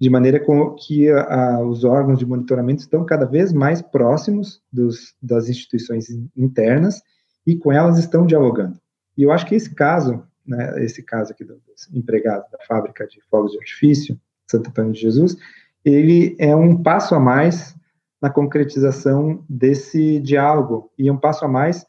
de 0.00 0.08
maneira 0.08 0.42
que 0.78 1.10
a, 1.10 1.60
os 1.60 1.84
órgãos 1.84 2.18
de 2.18 2.24
monitoramento 2.24 2.80
estão 2.80 3.04
cada 3.04 3.26
vez 3.26 3.52
mais 3.52 3.82
próximos 3.82 4.62
dos, 4.72 5.14
das 5.22 5.50
instituições 5.50 6.08
internas 6.34 7.02
e 7.46 7.54
com 7.54 7.70
elas 7.70 7.98
estão 7.98 8.24
dialogando. 8.24 8.80
E 9.18 9.24
eu 9.24 9.30
acho 9.30 9.44
que 9.44 9.54
esse 9.54 9.74
caso, 9.74 10.24
né, 10.46 10.82
esse 10.82 11.02
caso 11.02 11.32
aqui 11.32 11.44
dos 11.44 11.60
empregados 11.92 12.50
da 12.50 12.58
fábrica 12.66 13.06
de 13.06 13.20
fogos 13.30 13.52
de 13.52 13.58
artifício, 13.58 14.18
Santo 14.50 14.70
Antônio 14.70 14.92
de 14.92 15.00
Jesus, 15.00 15.36
ele 15.84 16.34
é 16.38 16.56
um 16.56 16.82
passo 16.82 17.14
a 17.14 17.20
mais 17.20 17.76
na 18.24 18.30
concretização 18.30 19.44
desse 19.46 20.18
diálogo 20.18 20.90
e 20.96 21.10
um 21.10 21.16
passo 21.18 21.44
a 21.44 21.48
mais 21.48 21.86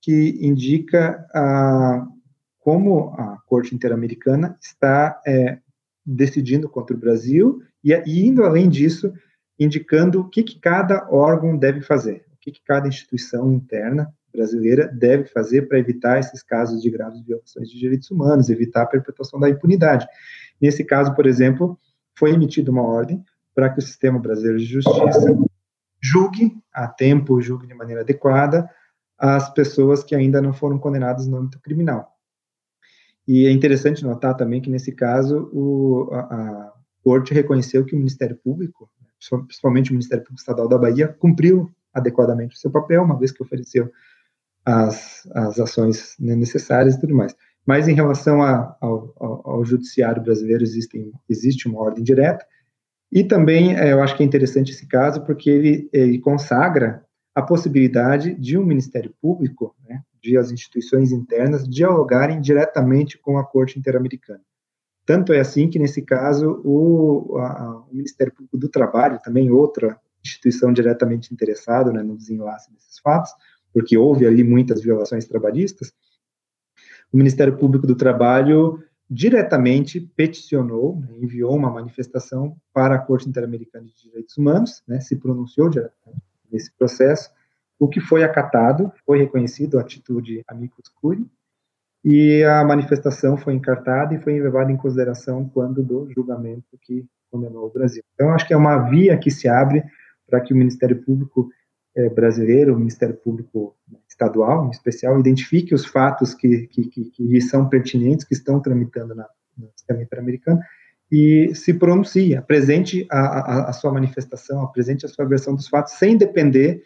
que 0.00 0.38
indica 0.40 1.22
a, 1.34 2.06
como 2.58 3.10
a 3.10 3.36
Corte 3.44 3.74
Interamericana 3.74 4.56
está 4.58 5.20
é, 5.26 5.58
decidindo 6.02 6.66
contra 6.66 6.96
o 6.96 6.98
Brasil 6.98 7.60
e, 7.84 7.92
e 7.92 8.26
indo 8.26 8.42
além 8.42 8.70
disso, 8.70 9.12
indicando 9.60 10.22
o 10.22 10.30
que, 10.30 10.42
que 10.42 10.58
cada 10.58 11.06
órgão 11.10 11.58
deve 11.58 11.82
fazer, 11.82 12.24
o 12.32 12.38
que, 12.40 12.52
que 12.52 12.62
cada 12.64 12.88
instituição 12.88 13.52
interna 13.52 14.10
brasileira 14.32 14.88
deve 14.88 15.24
fazer 15.26 15.68
para 15.68 15.78
evitar 15.78 16.18
esses 16.18 16.42
casos 16.42 16.80
de 16.80 16.88
graves 16.88 17.20
violações 17.20 17.68
de 17.68 17.78
direitos 17.78 18.10
humanos, 18.10 18.48
evitar 18.48 18.84
a 18.84 18.86
perpetuação 18.86 19.38
da 19.38 19.50
impunidade. 19.50 20.06
Nesse 20.58 20.82
caso, 20.84 21.14
por 21.14 21.26
exemplo, 21.26 21.78
foi 22.18 22.30
emitida 22.32 22.70
uma 22.70 22.82
ordem 22.82 23.22
para 23.54 23.68
que 23.68 23.78
o 23.78 23.82
sistema 23.82 24.18
brasileiro 24.18 24.58
de 24.58 24.64
justiça 24.64 25.36
julgue 26.10 26.56
a 26.72 26.86
tempo, 26.86 27.40
julgue 27.40 27.66
de 27.66 27.74
maneira 27.74 28.02
adequada 28.02 28.68
as 29.18 29.48
pessoas 29.52 30.04
que 30.04 30.14
ainda 30.14 30.42
não 30.42 30.52
foram 30.52 30.78
condenadas 30.78 31.26
no 31.26 31.38
âmbito 31.38 31.58
criminal. 31.60 32.12
E 33.26 33.46
é 33.46 33.50
interessante 33.50 34.04
notar 34.04 34.36
também 34.36 34.60
que, 34.60 34.70
nesse 34.70 34.92
caso, 34.92 35.50
o, 35.52 36.10
a, 36.12 36.20
a 36.20 36.72
Corte 37.02 37.32
reconheceu 37.32 37.84
que 37.84 37.94
o 37.94 37.98
Ministério 37.98 38.36
Público, 38.36 38.88
principalmente 39.46 39.90
o 39.90 39.94
Ministério 39.94 40.22
Público 40.22 40.40
Estadual 40.40 40.68
da 40.68 40.78
Bahia, 40.78 41.08
cumpriu 41.08 41.70
adequadamente 41.92 42.54
o 42.54 42.58
seu 42.58 42.70
papel, 42.70 43.02
uma 43.02 43.18
vez 43.18 43.32
que 43.32 43.42
ofereceu 43.42 43.90
as, 44.64 45.26
as 45.34 45.58
ações 45.58 46.14
necessárias 46.18 46.94
e 46.94 47.00
tudo 47.00 47.14
mais. 47.14 47.34
Mas 47.64 47.88
em 47.88 47.94
relação 47.94 48.42
a, 48.42 48.76
ao, 48.80 49.12
ao, 49.18 49.50
ao, 49.50 49.64
judiciário 49.64 50.22
brasileiro, 50.22 50.62
existem, 50.62 51.10
existe 51.28 51.66
uma 51.66 51.80
ordem 51.80 52.04
direta, 52.04 52.46
e 53.10 53.24
também 53.24 53.76
é, 53.76 53.92
eu 53.92 54.02
acho 54.02 54.16
que 54.16 54.22
é 54.22 54.26
interessante 54.26 54.72
esse 54.72 54.86
caso, 54.86 55.24
porque 55.24 55.48
ele, 55.48 55.88
ele 55.92 56.18
consagra 56.18 57.04
a 57.34 57.42
possibilidade 57.42 58.34
de 58.34 58.56
um 58.58 58.64
Ministério 58.64 59.14
Público, 59.20 59.74
né, 59.88 60.02
de 60.22 60.36
as 60.36 60.50
instituições 60.50 61.12
internas 61.12 61.68
dialogarem 61.68 62.40
diretamente 62.40 63.18
com 63.18 63.38
a 63.38 63.44
Corte 63.44 63.78
Interamericana. 63.78 64.40
Tanto 65.04 65.32
é 65.32 65.38
assim 65.38 65.68
que, 65.68 65.78
nesse 65.78 66.02
caso, 66.02 66.60
o, 66.64 67.36
a, 67.38 67.84
o 67.90 67.94
Ministério 67.94 68.32
Público 68.32 68.58
do 68.58 68.68
Trabalho, 68.68 69.20
também 69.22 69.50
outra 69.50 70.00
instituição 70.24 70.72
diretamente 70.72 71.32
interessada 71.32 71.92
né, 71.92 72.02
no 72.02 72.16
desenlace 72.16 72.72
desses 72.72 72.98
fatos, 72.98 73.30
porque 73.72 73.96
houve 73.96 74.26
ali 74.26 74.42
muitas 74.42 74.82
violações 74.82 75.26
trabalhistas, 75.26 75.92
o 77.12 77.16
Ministério 77.16 77.56
Público 77.56 77.86
do 77.86 77.94
Trabalho 77.94 78.82
diretamente 79.08 80.00
peticionou, 80.00 81.00
né, 81.00 81.08
enviou 81.20 81.54
uma 81.54 81.70
manifestação 81.70 82.56
para 82.72 82.96
a 82.96 82.98
Corte 82.98 83.28
Interamericana 83.28 83.84
de 83.84 83.94
Direitos 84.02 84.36
Humanos, 84.36 84.82
né, 84.86 85.00
se 85.00 85.16
pronunciou 85.16 85.68
diretamente 85.68 86.22
nesse 86.50 86.72
processo, 86.76 87.30
o 87.78 87.88
que 87.88 88.00
foi 88.00 88.24
acatado, 88.24 88.92
foi 89.04 89.18
reconhecido 89.18 89.78
a 89.78 89.82
atitude 89.82 90.42
amicus 90.48 90.88
curiae, 90.88 91.26
e 92.04 92.44
a 92.44 92.64
manifestação 92.64 93.36
foi 93.36 93.54
encartada 93.54 94.14
e 94.14 94.20
foi 94.20 94.38
levada 94.40 94.70
em 94.70 94.76
consideração 94.76 95.48
quando 95.48 95.82
do 95.82 96.08
julgamento 96.12 96.78
que 96.80 97.04
condenou 97.30 97.66
o 97.66 97.72
Brasil. 97.72 98.02
Então, 98.14 98.30
acho 98.30 98.46
que 98.46 98.54
é 98.54 98.56
uma 98.56 98.88
via 98.88 99.18
que 99.18 99.30
se 99.30 99.48
abre 99.48 99.82
para 100.26 100.40
que 100.40 100.52
o 100.52 100.56
Ministério 100.56 101.02
Público 101.02 101.50
é, 101.96 102.08
brasileiro, 102.08 102.74
o 102.74 102.78
Ministério 102.78 103.16
Público 103.16 103.74
estadual, 104.16 104.66
em 104.66 104.70
especial, 104.70 105.20
identifique 105.20 105.74
os 105.74 105.84
fatos 105.84 106.34
que, 106.34 106.66
que, 106.68 106.88
que, 106.88 107.04
que 107.10 107.40
são 107.42 107.68
pertinentes, 107.68 108.24
que 108.24 108.34
estão 108.34 108.58
tramitando 108.60 109.14
na, 109.14 109.28
no 109.56 109.70
sistema 109.76 110.02
interamericano, 110.02 110.58
e 111.12 111.54
se 111.54 111.74
pronuncie, 111.74 112.34
apresente 112.34 113.06
a, 113.10 113.20
a, 113.20 113.70
a, 113.70 113.72
sua 113.72 113.92
manifestação, 113.92 114.62
apresente 114.62 115.06
a 115.06 115.08
sua 115.08 115.24
versão 115.24 115.54
dos 115.54 115.68
fatos, 115.68 115.92
sem 115.92 116.16
depender 116.16 116.82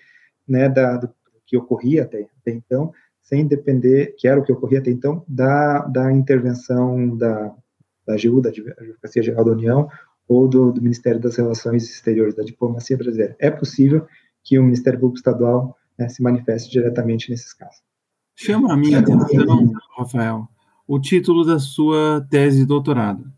né, 0.47 0.69
da, 0.69 0.97
do 0.97 1.11
que 1.47 1.57
ocorria 1.57 2.03
até, 2.03 2.27
até 2.41 2.51
então, 2.51 2.93
sem 3.23 3.47
depender, 3.47 4.15
que 4.19 4.29
era 4.29 4.39
o 4.39 4.45
que 4.45 4.53
ocorria 4.53 4.81
até 4.81 4.91
então, 4.91 5.25
da, 5.27 5.87
da 5.87 6.13
intervenção 6.13 7.17
da, 7.17 7.55
da 8.07 8.15
AGU, 8.15 8.43
da 8.43 8.51
Advocacia 8.51 9.23
Geral 9.23 9.45
da 9.45 9.53
União, 9.53 9.89
ou 10.29 10.47
do, 10.47 10.73
do, 10.73 10.83
Ministério 10.83 11.21
das 11.21 11.37
Relações 11.37 11.85
Exteriores, 11.85 12.35
da 12.35 12.43
Diplomacia 12.43 12.97
Brasileira. 12.97 13.37
É 13.39 13.51
possível 13.51 14.07
que 14.45 14.59
o 14.59 14.63
Ministério 14.63 15.01
Público 15.01 15.19
Estadual 15.19 15.77
né, 16.01 16.09
se 16.09 16.23
manifeste 16.23 16.71
diretamente 16.71 17.31
nesses 17.31 17.53
casos. 17.53 17.83
Chama 18.35 18.73
a 18.73 18.77
minha 18.77 19.01
atenção, 19.01 19.73
Rafael, 19.97 20.49
o 20.87 20.99
título 20.99 21.45
da 21.45 21.59
sua 21.59 22.27
tese 22.31 22.61
de 22.61 22.67
doutorado. 22.67 23.31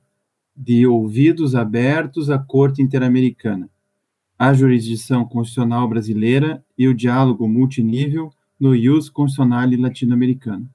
de 0.55 0.87
ouvidos 0.87 1.55
abertos 1.55 2.29
à 2.29 2.39
Corte 2.39 2.83
Interamericana, 2.83 3.71
a 4.39 4.53
jurisdição 4.53 5.25
constitucional 5.25 5.89
brasileira 5.89 6.63
e 6.77 6.87
o 6.87 6.95
diálogo 6.95 7.49
multinível 7.49 8.31
no 8.61 8.75
Ius 8.77 9.09
Constitucional 9.09 9.69
latino-americano. 9.79 10.69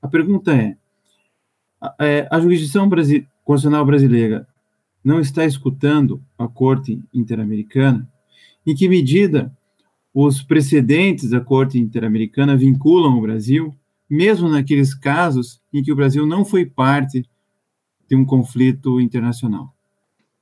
A 0.00 0.08
pergunta 0.08 0.52
é, 0.54 0.76
é 2.00 2.26
a 2.30 2.40
jurisdição 2.40 2.88
brasi 2.88 3.28
constitucional 3.44 3.84
brasileira 3.84 4.48
não 5.04 5.20
está 5.20 5.44
escutando 5.44 6.22
a 6.38 6.48
Corte 6.48 7.02
Interamericana? 7.12 8.10
Em 8.66 8.74
que 8.74 8.88
medida 8.88 9.54
os 10.14 10.42
precedentes 10.42 11.30
da 11.30 11.40
Corte 11.40 11.78
Interamericana 11.78 12.56
vinculam 12.56 13.16
o 13.16 13.22
Brasil, 13.22 13.74
mesmo 14.08 14.48
naqueles 14.48 14.92
casos 14.94 15.60
em 15.72 15.82
que 15.82 15.92
o 15.92 15.96
Brasil 15.96 16.26
não 16.26 16.44
foi 16.44 16.66
parte 16.66 17.24
de 18.08 18.16
um 18.16 18.24
conflito 18.24 19.00
internacional? 19.00 19.72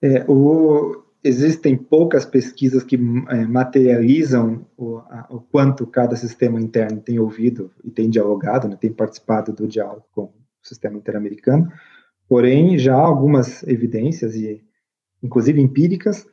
É, 0.00 0.24
o, 0.26 1.02
existem 1.22 1.76
poucas 1.76 2.24
pesquisas 2.24 2.82
que 2.82 2.96
é, 2.96 3.46
materializam 3.46 4.64
o, 4.76 4.98
a, 4.98 5.26
o, 5.28 5.40
quanto 5.40 5.86
cada 5.86 6.16
sistema 6.16 6.58
interno 6.58 7.00
tem 7.00 7.18
ouvido 7.18 7.70
e 7.84 7.90
tem 7.90 8.08
dialogado, 8.08 8.68
né, 8.68 8.76
tem 8.80 8.92
participado 8.92 9.52
do 9.52 9.68
diálogo 9.68 10.04
com 10.12 10.22
o 10.22 10.32
sistema 10.62 10.96
interamericano, 10.96 11.70
porém 12.26 12.78
já 12.78 12.94
há 12.94 13.00
algumas 13.00 13.62
evidências, 13.64 14.34
e 14.34 14.62
inclusive 15.22 15.60
empíricas, 15.60 16.26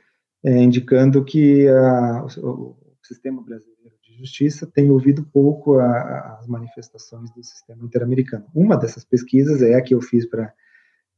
é, 0.44 0.62
indicando 0.62 1.25
que 1.25 1.68
a, 1.68 2.25
o, 2.38 2.75
sistema 3.06 3.42
brasileiro 3.42 3.96
de 4.02 4.18
justiça 4.18 4.66
tem 4.66 4.90
ouvido 4.90 5.24
pouco 5.24 5.80
a, 5.80 5.86
a, 5.86 6.38
as 6.40 6.48
manifestações 6.48 7.32
do 7.32 7.44
sistema 7.44 7.84
interamericano. 7.84 8.46
Uma 8.54 8.78
dessas 8.78 9.04
pesquisas 9.04 9.62
é 9.62 9.76
a 9.76 9.82
que 9.82 9.94
eu 9.94 10.02
fiz 10.02 10.26
para, 10.26 10.54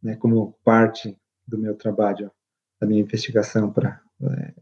né, 0.01 0.15
como 0.15 0.57
parte 0.63 1.17
do 1.47 1.57
meu 1.57 1.75
trabalho, 1.75 2.31
da 2.79 2.87
minha 2.87 3.01
investigação 3.01 3.71
para 3.71 4.01
é, 4.21 4.53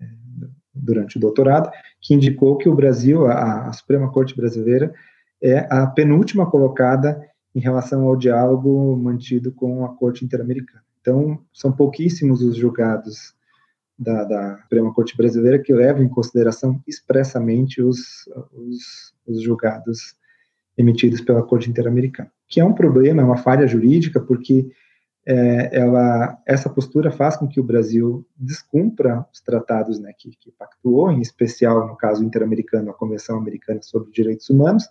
durante 0.74 1.18
o 1.18 1.20
doutorado, 1.20 1.72
que 2.02 2.14
indicou 2.14 2.58
que 2.58 2.70
o 2.70 2.76
Brasil, 2.76 3.26
a, 3.26 3.68
a 3.68 3.74
Suprema 3.74 4.12
Corte 4.12 4.36
brasileira, 4.36 4.94
é 5.42 5.60
a 5.72 5.88
penúltima 5.88 6.50
colocada 6.50 7.22
em 7.54 7.60
relação 7.60 8.04
ao 8.04 8.16
diálogo 8.16 8.96
mantido 8.98 9.52
com 9.52 9.86
a 9.86 9.96
Corte 9.96 10.26
Interamericana. 10.26 10.84
Então, 11.00 11.40
são 11.54 11.72
pouquíssimos 11.72 12.42
os 12.42 12.58
julgados 12.58 13.34
da, 13.98 14.24
da 14.24 14.58
Suprema 14.58 14.94
Corte 14.94 15.16
Brasileira 15.16 15.60
que 15.60 15.74
leva 15.74 16.02
em 16.02 16.10
consideração 16.10 16.82
expressamente 16.88 17.82
os, 17.82 18.28
os, 18.52 19.14
os 19.26 19.42
julgados 19.42 20.16
emitidos 20.78 21.22
pela 21.22 21.44
Corte 21.44 21.70
Interamericana, 21.70 22.32
que 22.48 22.60
é 22.60 22.66
um 22.66 22.74
problema, 22.74 23.22
é 23.22 23.26
uma 23.26 23.38
falha 23.38 23.66
jurídica, 23.66 24.20
porque 24.20 24.70
é, 25.26 25.80
ela, 25.80 26.38
essa 26.46 26.70
postura 26.70 27.10
faz 27.10 27.36
com 27.36 27.48
que 27.48 27.60
o 27.60 27.64
Brasil 27.64 28.26
descumpra 28.36 29.26
os 29.34 29.42
tratados 29.42 30.00
né, 30.00 30.12
que, 30.18 30.32
que 30.40 30.52
pactuou, 30.52 31.12
em 31.12 31.22
especial 31.22 31.88
no 31.88 31.96
caso 31.96 32.24
interamericano, 32.24 32.92
a 32.92 32.94
Convenção 32.94 33.38
Americana 33.38 33.82
sobre 33.82 34.12
Direitos 34.12 34.50
Humanos, 34.50 34.84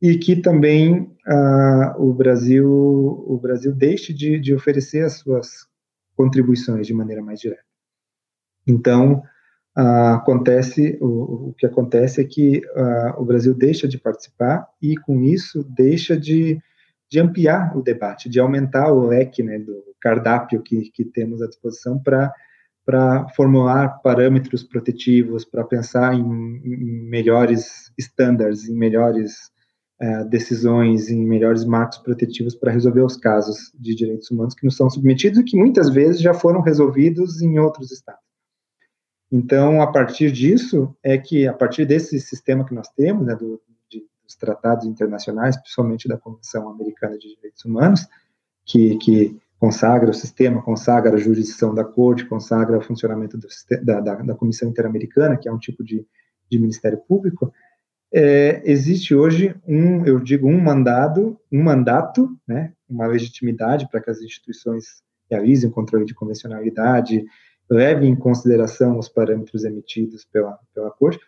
e 0.00 0.16
que 0.16 0.36
também 0.36 1.14
ah, 1.26 1.94
o 1.98 2.12
Brasil 2.12 2.68
o 2.68 3.38
Brasil 3.40 3.72
deixe 3.72 4.12
de, 4.12 4.38
de 4.38 4.54
oferecer 4.54 5.04
as 5.04 5.14
suas 5.14 5.66
contribuições 6.16 6.86
de 6.86 6.94
maneira 6.94 7.22
mais 7.22 7.40
direta. 7.40 7.73
Então, 8.66 9.22
uh, 9.76 10.14
acontece, 10.14 10.98
o, 11.00 11.48
o, 11.48 11.54
que 11.56 11.66
acontece 11.66 12.20
é 12.20 12.24
que 12.24 12.58
uh, 12.58 13.20
o 13.20 13.24
Brasil 13.24 13.54
deixa 13.54 13.86
de 13.86 13.98
participar 13.98 14.66
e, 14.80 14.96
com 14.96 15.22
isso, 15.22 15.64
deixa 15.64 16.16
de, 16.16 16.58
de 17.10 17.20
ampliar 17.20 17.76
o 17.76 17.82
debate, 17.82 18.28
de 18.28 18.40
aumentar 18.40 18.92
o 18.92 19.06
leque 19.06 19.42
né, 19.42 19.58
do 19.58 19.82
cardápio 20.00 20.62
que, 20.62 20.90
que 20.90 21.04
temos 21.04 21.42
à 21.42 21.46
disposição 21.46 21.98
para 21.98 23.28
formular 23.34 24.00
parâmetros 24.02 24.62
protetivos, 24.62 25.44
para 25.44 25.64
pensar 25.64 26.14
em, 26.14 26.20
em, 26.20 27.08
melhores 27.08 27.92
estándares, 27.98 28.68
em 28.68 28.76
melhores 28.76 29.50
uh, 30.02 30.28
decisões, 30.28 31.08
em 31.08 31.24
melhores 31.26 31.64
marcos 31.64 31.98
protetivos 31.98 32.54
para 32.54 32.72
resolver 32.72 33.02
os 33.02 33.16
casos 33.16 33.72
de 33.74 33.94
direitos 33.94 34.30
humanos 34.30 34.54
que 34.54 34.64
nos 34.64 34.76
são 34.76 34.90
submetidos 34.90 35.38
e 35.38 35.44
que 35.44 35.56
muitas 35.56 35.88
vezes 35.88 36.20
já 36.20 36.34
foram 36.34 36.60
resolvidos 36.60 37.40
em 37.40 37.58
outros 37.58 37.90
estados. 37.90 38.23
Então, 39.36 39.82
a 39.82 39.88
partir 39.88 40.30
disso, 40.30 40.96
é 41.02 41.18
que, 41.18 41.44
a 41.48 41.52
partir 41.52 41.84
desse 41.84 42.20
sistema 42.20 42.64
que 42.64 42.72
nós 42.72 42.88
temos, 42.90 43.26
né, 43.26 43.34
do, 43.34 43.60
de, 43.90 44.06
dos 44.22 44.36
tratados 44.36 44.86
internacionais, 44.86 45.56
principalmente 45.56 46.06
da 46.06 46.16
Convenção 46.16 46.68
Americana 46.68 47.18
de 47.18 47.34
Direitos 47.34 47.64
Humanos, 47.64 48.06
que, 48.64 48.96
que 48.98 49.36
consagra 49.58 50.08
o 50.08 50.14
sistema, 50.14 50.62
consagra 50.62 51.14
a 51.14 51.18
jurisdição 51.18 51.74
da 51.74 51.82
corte, 51.82 52.26
consagra 52.26 52.78
o 52.78 52.80
funcionamento 52.80 53.36
do, 53.36 53.48
da, 53.82 54.00
da, 54.00 54.14
da, 54.14 54.34
Comissão 54.36 54.68
Interamericana, 54.68 55.36
que 55.36 55.48
é 55.48 55.52
um 55.52 55.58
tipo 55.58 55.82
de, 55.82 56.06
de 56.48 56.56
Ministério 56.56 56.98
Público, 56.98 57.52
é, 58.12 58.62
existe 58.64 59.16
hoje 59.16 59.52
um, 59.66 60.06
eu 60.06 60.20
digo, 60.20 60.46
um 60.46 60.60
mandado, 60.60 61.36
um 61.50 61.60
mandato, 61.60 62.30
né, 62.46 62.72
uma 62.88 63.08
legitimidade 63.08 63.88
para 63.90 64.00
que 64.00 64.10
as 64.10 64.20
instituições 64.22 65.02
realizem 65.28 65.68
o 65.68 65.72
controle 65.72 66.04
de 66.04 66.14
convencionalidade, 66.14 67.24
leve 67.70 68.06
em 68.06 68.14
consideração 68.14 68.98
os 68.98 69.08
parâmetros 69.08 69.64
emitidos 69.64 70.24
pela, 70.24 70.58
pela 70.74 70.90
Corte, 70.90 71.20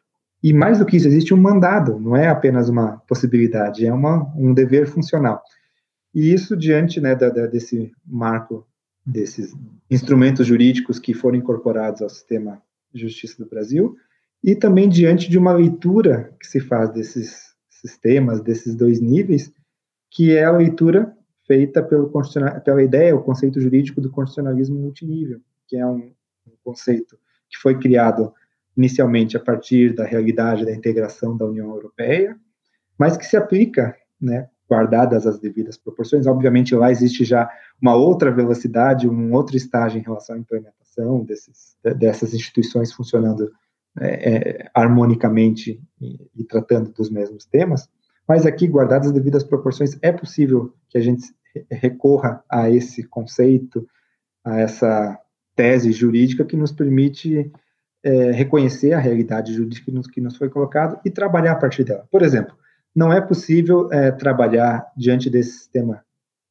e 0.42 0.53
mais 0.53 0.79
do 0.79 0.87
que 0.87 0.96
isso, 0.96 1.09
existe 1.09 1.35
um 1.35 1.38
mandado, 1.38 1.99
não 1.99 2.14
é 2.14 2.29
apenas 2.29 2.68
uma 2.68 2.99
possibilidade, 3.09 3.87
é 3.87 3.92
uma, 3.92 4.33
um 4.37 4.53
dever 4.53 4.87
funcional. 4.87 5.42
E 6.14 6.33
isso, 6.33 6.57
diante 6.57 7.01
né, 7.01 7.14
da, 7.14 7.31
da, 7.31 7.46
desse 7.46 7.92
marco, 8.07 8.66
desses 9.05 9.55
instrumentos 9.90 10.46
jurídicos 10.46 10.99
que 10.99 11.14
foram 11.14 11.38
incorporados 11.38 12.03
ao 12.03 12.09
sistema 12.09 12.62
de 12.92 13.03
justiça 13.03 13.42
do 13.42 13.49
Brasil, 13.49 13.96
e 14.42 14.55
também 14.55 14.88
diante 14.88 15.29
de 15.29 15.38
uma 15.38 15.53
leitura 15.53 16.35
que 16.38 16.46
se 16.46 16.61
faz 16.61 16.90
desses 16.90 17.55
sistemas, 17.68 18.40
desses 18.40 18.75
dois 18.75 19.01
níveis, 19.01 19.53
que 20.11 20.37
é 20.37 20.44
a 20.44 20.53
leitura 20.53 21.12
feita 21.46 21.83
pelo 21.83 22.11
pela 22.64 22.83
ideia, 22.83 23.14
o 23.14 23.22
conceito 23.22 23.61
jurídico 23.61 24.01
do 24.01 24.11
constitucionalismo 24.11 24.79
multinível, 24.79 25.40
que 25.66 25.77
é 25.77 25.87
um, 25.87 26.12
um 26.46 26.56
conceito 26.64 27.18
que 27.48 27.59
foi 27.59 27.78
criado 27.78 28.32
inicialmente 28.76 29.37
a 29.37 29.40
partir 29.40 29.94
da 29.94 30.04
realidade 30.04 30.64
da 30.64 30.72
integração 30.72 31.37
da 31.37 31.46
União 31.46 31.70
Europeia, 31.70 32.37
mas 32.98 33.16
que 33.16 33.24
se 33.24 33.37
aplica, 33.37 33.96
né, 34.20 34.48
guardadas 34.68 35.26
as 35.26 35.38
devidas 35.38 35.76
proporções. 35.76 36.26
Obviamente, 36.26 36.74
lá 36.74 36.90
existe 36.90 37.24
já 37.24 37.48
uma 37.80 37.94
outra 37.94 38.30
velocidade, 38.30 39.09
um 39.09 39.32
outro 39.32 39.56
estágio 39.56 39.98
em 39.98 40.02
relação 40.02 40.37
à 40.37 40.38
implementação 40.38 41.24
desses, 41.24 41.76
dessas 41.96 42.35
instituições 42.35 42.92
funcionando 42.92 43.50
é, 43.98 44.35
é, 44.35 44.70
harmonicamente 44.74 45.80
e, 46.00 46.30
e, 46.35 46.44
tratando 46.44 46.92
dos 46.92 47.11
mesmos 47.11 47.46
temas. 47.46 47.88
Mas 48.28 48.44
aqui, 48.44 48.66
guardadas 48.66 49.06
as 49.06 49.12
devidas 49.12 49.44
proporções, 49.44 49.96
é 50.02 50.12
possível 50.12 50.74
que 50.88 50.98
a 50.98 51.00
gente 51.00 51.32
recorra 51.70 52.44
a 52.50 52.68
esse 52.68 53.04
conceito, 53.04 53.88
a 54.44 54.59
essa 54.59 55.18
tese 55.56 55.90
jurídica 55.90 56.44
que 56.44 56.56
nos 56.56 56.70
permite 56.70 57.50
é, 58.04 58.30
reconhecer 58.30 58.92
a 58.92 59.00
realidade 59.00 59.52
jurídica 59.52 59.86
que 59.86 59.90
nos, 59.90 60.06
que 60.06 60.20
nos 60.20 60.36
foi 60.36 60.48
colocado 60.48 61.00
e 61.04 61.10
trabalhar 61.10 61.52
a 61.52 61.56
partir 61.56 61.82
dela. 61.82 62.06
Por 62.10 62.22
exemplo, 62.22 62.54
não 62.94 63.12
é 63.12 63.20
possível 63.20 63.92
é, 63.92 64.12
trabalhar 64.12 64.86
diante 64.96 65.28
desse 65.28 65.58
sistema, 65.58 66.04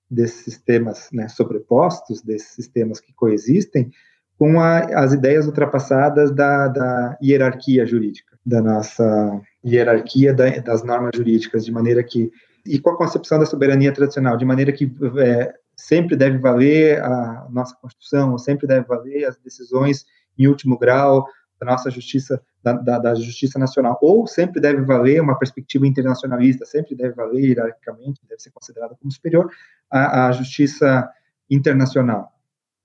desses 0.09 0.43
sistemas 0.43 1.09
né, 1.13 1.29
sobrepostos, 1.29 2.21
desses 2.21 2.49
sistemas 2.49 2.99
que 2.99 3.13
coexistem, 3.13 3.89
com 4.37 4.59
a, 4.59 4.79
as 4.79 5.13
ideias 5.13 5.45
ultrapassadas 5.45 6.31
da, 6.31 6.67
da, 6.67 7.17
hierarquia 7.23 7.85
jurídica, 7.85 8.37
da 8.45 8.61
nossa 8.61 9.41
hierarquia 9.65 10.33
da, 10.33 10.49
das 10.59 10.83
normas 10.83 11.11
jurídicas, 11.15 11.63
de 11.63 11.71
maneira 11.71 12.03
que 12.03 12.31
e 12.65 12.79
com 12.79 12.89
a 12.89 12.97
concepção 12.97 13.37
da 13.37 13.45
soberania 13.45 13.93
tradicional, 13.93 14.35
de 14.37 14.43
maneira 14.43 14.71
que 14.71 14.91
é, 15.19 15.53
sempre 15.75 16.15
deve 16.15 16.38
valer 16.38 17.01
a 17.03 17.47
nossa 17.49 17.75
Constituição, 17.75 18.38
sempre 18.38 18.67
deve 18.67 18.85
valer 18.88 19.25
as 19.25 19.38
decisões 19.38 20.05
em 20.38 20.47
último 20.47 20.77
grau 20.77 21.25
da 21.59 21.65
nossa 21.65 21.89
justiça, 21.89 22.41
da, 22.61 22.73
da, 22.73 22.99
da, 22.99 23.15
justiça 23.15 23.57
nacional, 23.57 23.97
ou 24.01 24.27
sempre 24.27 24.59
deve 24.59 24.81
valer 24.81 25.21
uma 25.21 25.38
perspectiva 25.38 25.88
internacionalista, 25.88 26.65
sempre 26.65 26.95
deve 26.95 27.13
valer 27.13 27.45
hierarquicamente, 27.45 28.21
deve 28.27 28.41
ser 28.41 28.51
considerada 28.51 28.95
como 28.99 29.11
superior 29.11 29.49
à, 29.89 30.31
justiça 30.31 31.09
internacional. 31.49 32.31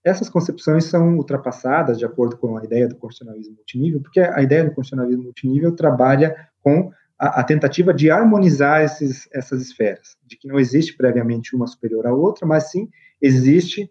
Essas 0.04 0.28
concepções 0.28 0.84
são 0.84 1.16
ultrapassadas 1.16 1.98
de 1.98 2.06
acordo 2.06 2.36
com 2.36 2.56
a 2.56 2.64
ideia 2.64 2.88
do 2.88 2.96
constitucionalismo 2.96 3.56
multinível, 3.56 4.00
porque 4.00 4.20
a 4.20 4.40
ideia 4.40 4.64
do 4.64 4.72
constitucionalismo 4.72 5.24
multinível 5.24 5.74
trabalha 5.74 6.48
com 6.62 6.90
a, 7.20 7.40
a 7.40 7.44
tentativa 7.44 7.92
de 7.92 8.10
harmonizar 8.10 8.82
esses, 8.82 9.28
essas 9.32 9.60
esferas, 9.60 10.16
de 10.26 10.36
que 10.38 10.48
não 10.48 10.58
existe 10.58 10.96
previamente 10.96 11.54
uma 11.54 11.66
superior 11.66 12.06
à 12.06 12.14
outra, 12.14 12.46
mas 12.46 12.70
sim 12.70 12.88
existe 13.20 13.90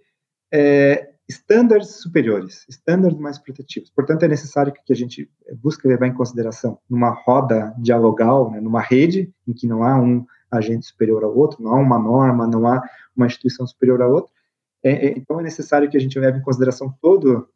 é, 0.52 1.12
estándares 1.28 2.02
superiores, 2.02 2.66
estándares 2.68 3.20
mais 3.20 3.38
protetivos. 3.38 3.92
Portanto, 3.92 4.24
é 4.24 4.28
necessário 4.28 4.74
que 4.74 4.92
a 4.92 4.96
gente 4.96 5.30
busque 5.62 5.88
levar 5.88 6.08
em 6.08 6.14
consideração 6.14 6.80
numa 6.90 7.12
roda 7.12 7.74
dialogal, 7.78 8.50
né, 8.52 8.60
numa 8.60 8.82
rede 8.82 9.32
em 9.48 9.54
que 9.54 9.68
não 9.68 9.84
há 9.84 9.96
um 10.02 10.26
agente 10.50 10.88
superior 10.88 11.24
ao 11.24 11.38
outro, 11.38 11.62
não 11.62 11.76
há 11.76 11.80
uma 11.80 12.00
norma, 12.00 12.48
não 12.48 12.68
há 12.68 12.82
uma 13.16 13.28
instituição 13.28 13.68
superior 13.68 14.02
à 14.02 14.08
outra, 14.08 14.34
É, 14.82 14.92
é, 14.92 15.18
então 15.18 15.40
é 15.40 15.44
necessário 15.44 15.90
que 15.90 15.98
a 15.98 16.00
gente 16.00 16.18
leve 16.18 16.40
em 16.40 16.42
consideração 16.42 16.88
todo, 17.02 17.48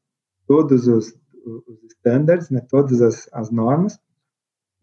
todos 0.45 0.87
os, 0.87 1.05
os 1.45 1.79
standards, 1.97 2.49
né, 2.49 2.61
todas 2.69 3.01
as, 3.01 3.29
as 3.31 3.49
normas, 3.49 3.97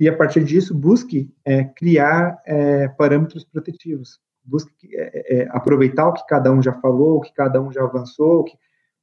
e 0.00 0.08
a 0.08 0.16
partir 0.16 0.42
disso 0.42 0.74
busque 0.74 1.30
é, 1.44 1.62
criar 1.62 2.40
é, 2.46 2.88
parâmetros 2.88 3.44
protetivos, 3.44 4.18
busque 4.42 4.88
é, 4.96 5.42
é, 5.42 5.48
aproveitar 5.50 6.08
o 6.08 6.14
que 6.14 6.26
cada 6.26 6.50
um 6.50 6.62
já 6.62 6.72
falou, 6.72 7.18
o 7.18 7.20
que 7.20 7.34
cada 7.34 7.60
um 7.60 7.70
já 7.70 7.84
avançou, 7.84 8.44
que, 8.44 8.56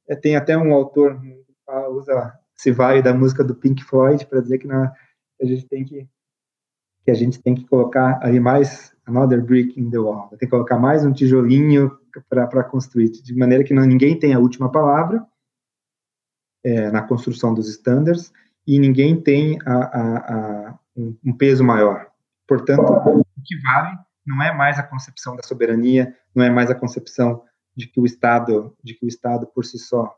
é, 0.08 0.16
tem 0.16 0.34
até 0.34 0.58
um 0.58 0.74
autor 0.74 1.20
usa 1.90 2.34
se 2.56 2.72
vale 2.72 3.00
da 3.00 3.14
música 3.14 3.44
do 3.44 3.54
Pink 3.54 3.84
Floyd 3.84 4.26
para 4.26 4.40
dizer 4.40 4.58
que 4.58 4.66
na, 4.66 4.92
a 5.40 5.44
gente 5.44 5.66
tem 5.68 5.84
que 5.84 6.08
que 7.04 7.10
a 7.12 7.14
gente 7.14 7.40
tem 7.40 7.54
que 7.54 7.64
colocar 7.64 8.18
ali 8.22 8.38
mais 8.38 8.92
another 9.06 9.42
brick 9.42 9.80
in 9.80 9.88
the 9.88 9.98
wall, 9.98 10.28
tem 10.30 10.40
que 10.40 10.48
colocar 10.48 10.78
mais 10.78 11.06
um 11.06 11.12
tijolinho 11.12 11.96
para 12.28 12.64
construir, 12.64 13.10
de 13.10 13.34
maneira 13.34 13.64
que 13.64 13.72
não, 13.72 13.86
ninguém 13.86 14.18
tem 14.18 14.34
a 14.34 14.38
última 14.38 14.70
palavra 14.70 15.24
é, 16.64 16.90
na 16.90 17.00
construção 17.00 17.54
dos 17.54 17.68
standards 17.68 18.32
e 18.66 18.78
ninguém 18.78 19.18
tem 19.18 19.58
a, 19.64 19.74
a, 19.74 20.16
a, 20.18 20.78
um, 21.24 21.36
peso 21.36 21.64
maior. 21.64 22.06
Portanto, 22.46 22.82
o 22.82 23.24
que 23.44 23.60
vale 23.62 23.96
não 24.26 24.42
é 24.42 24.52
mais 24.52 24.78
a 24.78 24.82
concepção 24.82 25.36
da 25.36 25.42
soberania, 25.42 26.14
não 26.34 26.44
é 26.44 26.50
mais 26.50 26.70
a 26.70 26.74
concepção 26.74 27.42
de 27.76 27.86
que 27.86 28.00
o 28.00 28.04
Estado, 28.04 28.74
de 28.82 28.94
que 28.94 29.06
o 29.06 29.08
Estado 29.08 29.46
por 29.46 29.64
si 29.64 29.78
só, 29.78 30.14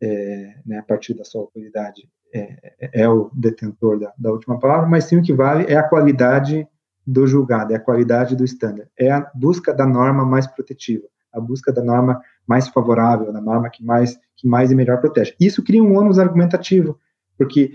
é, 0.00 0.60
né, 0.66 0.78
a 0.78 0.82
partir 0.82 1.14
da 1.14 1.24
sua 1.24 1.40
autoridade, 1.40 2.08
é, 2.32 2.74
é, 2.78 3.02
é 3.02 3.08
o 3.08 3.30
detentor 3.34 3.98
da, 3.98 4.12
da 4.18 4.30
última 4.30 4.58
palavra, 4.58 4.86
mas 4.86 5.04
sim 5.04 5.16
o 5.16 5.22
que 5.22 5.32
vale 5.32 5.64
é 5.72 5.76
a 5.76 5.82
qualidade 5.82 6.68
do 7.06 7.26
julgado, 7.26 7.72
é 7.72 7.76
a 7.76 7.80
qualidade 7.80 8.36
do 8.36 8.44
standard, 8.44 8.90
é 8.98 9.10
a 9.10 9.30
busca 9.34 9.72
da 9.72 9.86
norma 9.86 10.26
mais 10.26 10.46
protetiva, 10.46 11.06
a 11.32 11.40
busca 11.40 11.72
da 11.72 11.82
norma 11.82 12.20
mais 12.46 12.68
favorável, 12.68 13.32
da 13.32 13.40
norma 13.40 13.70
que 13.70 13.82
mais, 13.82 14.18
que 14.36 14.46
mais 14.46 14.70
e 14.70 14.74
melhor 14.74 15.00
protege. 15.00 15.34
Isso 15.40 15.64
cria 15.64 15.82
um 15.82 15.96
ônus 15.96 16.18
argumentativo, 16.18 16.98
porque 17.38 17.72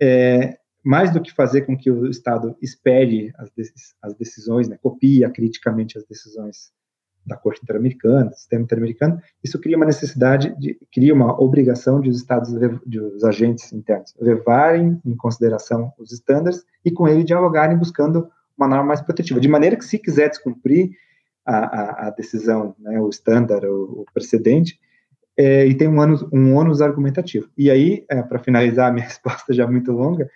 é, 0.00 0.56
mais 0.86 1.12
do 1.12 1.20
que 1.20 1.34
fazer 1.34 1.62
com 1.62 1.76
que 1.76 1.90
o 1.90 2.06
Estado 2.06 2.56
espere 2.62 3.32
as, 3.38 3.50
as 4.00 4.14
decisões, 4.14 4.68
né, 4.68 4.78
copie 4.80 5.28
criticamente 5.32 5.98
as 5.98 6.04
decisões 6.04 6.70
da 7.26 7.36
Corte 7.36 7.60
Interamericana, 7.60 8.30
do 8.30 8.36
sistema 8.36 8.62
interamericano, 8.62 9.20
isso 9.42 9.60
cria 9.60 9.76
uma 9.76 9.84
necessidade, 9.84 10.54
de, 10.60 10.78
cria 10.94 11.12
uma 11.12 11.42
obrigação 11.42 12.00
de 12.00 12.08
os 12.08 12.18
Estados, 12.18 12.50
de 12.86 13.00
os 13.00 13.24
agentes 13.24 13.72
internos 13.72 14.14
levarem 14.20 15.00
em 15.04 15.16
consideração 15.16 15.92
os 15.98 16.12
estándares 16.12 16.64
e 16.84 16.92
com 16.92 17.08
ele 17.08 17.24
dialogarem 17.24 17.76
buscando 17.76 18.30
uma 18.56 18.68
norma 18.68 18.84
mais 18.84 19.00
protetiva, 19.00 19.40
de 19.40 19.48
maneira 19.48 19.74
que 19.74 19.84
se 19.84 19.98
quiser 19.98 20.30
descumprir 20.30 20.90
a, 21.44 21.56
a, 21.56 22.06
a 22.06 22.10
decisão, 22.10 22.76
né, 22.78 23.00
o 23.00 23.08
estándar, 23.08 23.64
o, 23.64 24.02
o 24.02 24.04
precedente, 24.14 24.78
é, 25.36 25.66
e 25.66 25.74
tem 25.74 25.88
um 25.88 25.98
ônus, 25.98 26.24
um 26.32 26.54
ônus 26.54 26.80
argumentativo. 26.80 27.50
E 27.58 27.72
aí, 27.72 28.04
é, 28.08 28.22
para 28.22 28.38
finalizar 28.38 28.88
a 28.88 28.92
minha 28.92 29.04
resposta 29.06 29.52
já 29.52 29.66
muito 29.66 29.90
longa, 29.90 30.30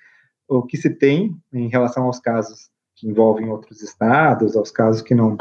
o 0.50 0.62
que 0.62 0.76
se 0.76 0.90
tem 0.90 1.36
em 1.52 1.68
relação 1.68 2.04
aos 2.04 2.18
casos 2.18 2.70
que 2.96 3.08
envolvem 3.08 3.48
outros 3.48 3.80
estados, 3.82 4.56
aos 4.56 4.70
casos 4.70 5.00
que 5.00 5.14
não 5.14 5.36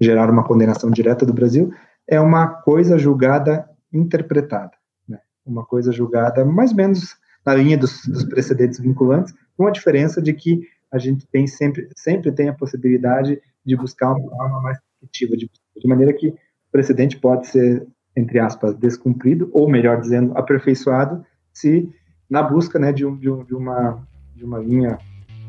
geraram 0.00 0.32
uma 0.32 0.44
condenação 0.44 0.88
direta 0.90 1.26
do 1.26 1.32
Brasil, 1.32 1.72
é 2.08 2.20
uma 2.20 2.46
coisa 2.46 2.96
julgada 2.96 3.68
interpretada, 3.92 4.70
né? 5.08 5.18
uma 5.44 5.64
coisa 5.64 5.90
julgada 5.90 6.44
mais 6.44 6.70
ou 6.70 6.76
menos 6.76 7.16
na 7.44 7.54
linha 7.54 7.76
dos, 7.76 8.06
dos 8.06 8.24
precedentes 8.24 8.78
vinculantes, 8.78 9.34
com 9.56 9.66
a 9.66 9.70
diferença 9.70 10.22
de 10.22 10.32
que 10.32 10.62
a 10.92 10.98
gente 10.98 11.26
tem 11.26 11.46
sempre, 11.46 11.88
sempre 11.96 12.30
tem 12.30 12.48
a 12.48 12.54
possibilidade 12.54 13.40
de 13.66 13.76
buscar 13.76 14.12
uma 14.12 14.30
forma 14.30 14.60
mais 14.60 14.78
efetiva, 15.02 15.36
de, 15.36 15.50
de 15.76 15.88
maneira 15.88 16.12
que 16.12 16.28
o 16.28 16.36
precedente 16.70 17.18
pode 17.18 17.48
ser, 17.48 17.84
entre 18.16 18.38
aspas, 18.38 18.76
descumprido, 18.76 19.50
ou 19.52 19.68
melhor 19.68 20.00
dizendo, 20.00 20.36
aperfeiçoado, 20.36 21.24
se 21.52 21.88
na 22.30 22.42
busca 22.42 22.78
né, 22.78 22.92
de, 22.92 23.04
um, 23.04 23.16
de, 23.16 23.28
um, 23.28 23.44
de, 23.44 23.54
uma, 23.54 24.06
de 24.34 24.44
uma 24.44 24.58
linha 24.58 24.98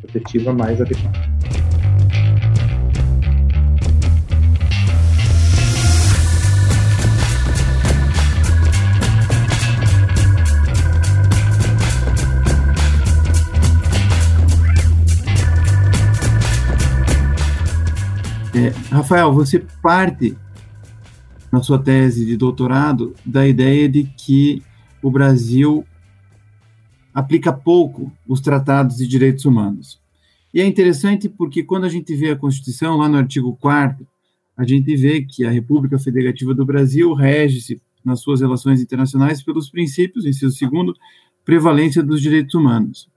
protetiva 0.01 0.53
mais 0.53 0.79
adequada. 0.81 1.33
É, 18.55 18.69
Rafael, 18.93 19.33
você 19.33 19.65
parte 19.81 20.37
na 21.51 21.61
sua 21.61 21.79
tese 21.79 22.25
de 22.25 22.37
doutorado 22.37 23.15
da 23.25 23.47
ideia 23.47 23.89
de 23.89 24.03
que 24.03 24.61
o 25.01 25.09
Brasil 25.09 25.85
aplica 27.13 27.53
pouco 27.53 28.11
os 28.27 28.41
tratados 28.41 28.97
de 28.97 29.07
direitos 29.07 29.45
humanos. 29.45 29.99
E 30.53 30.61
é 30.61 30.65
interessante 30.65 31.27
porque 31.27 31.63
quando 31.63 31.85
a 31.85 31.89
gente 31.89 32.15
vê 32.15 32.31
a 32.31 32.35
Constituição, 32.35 32.97
lá 32.97 33.07
no 33.09 33.17
artigo 33.17 33.55
4 33.59 34.05
a 34.55 34.63
gente 34.65 34.95
vê 34.95 35.21
que 35.21 35.45
a 35.45 35.49
República 35.49 35.97
Federativa 35.97 36.53
do 36.53 36.65
Brasil 36.65 37.13
rege-se 37.13 37.81
nas 38.05 38.19
suas 38.19 38.41
relações 38.41 38.81
internacionais 38.81 39.41
pelos 39.41 39.69
princípios, 39.69 40.25
inciso 40.25 40.55
segundo, 40.55 40.93
prevalência 41.43 42.03
dos 42.03 42.21
direitos 42.21 42.53
humanos. 42.53 43.09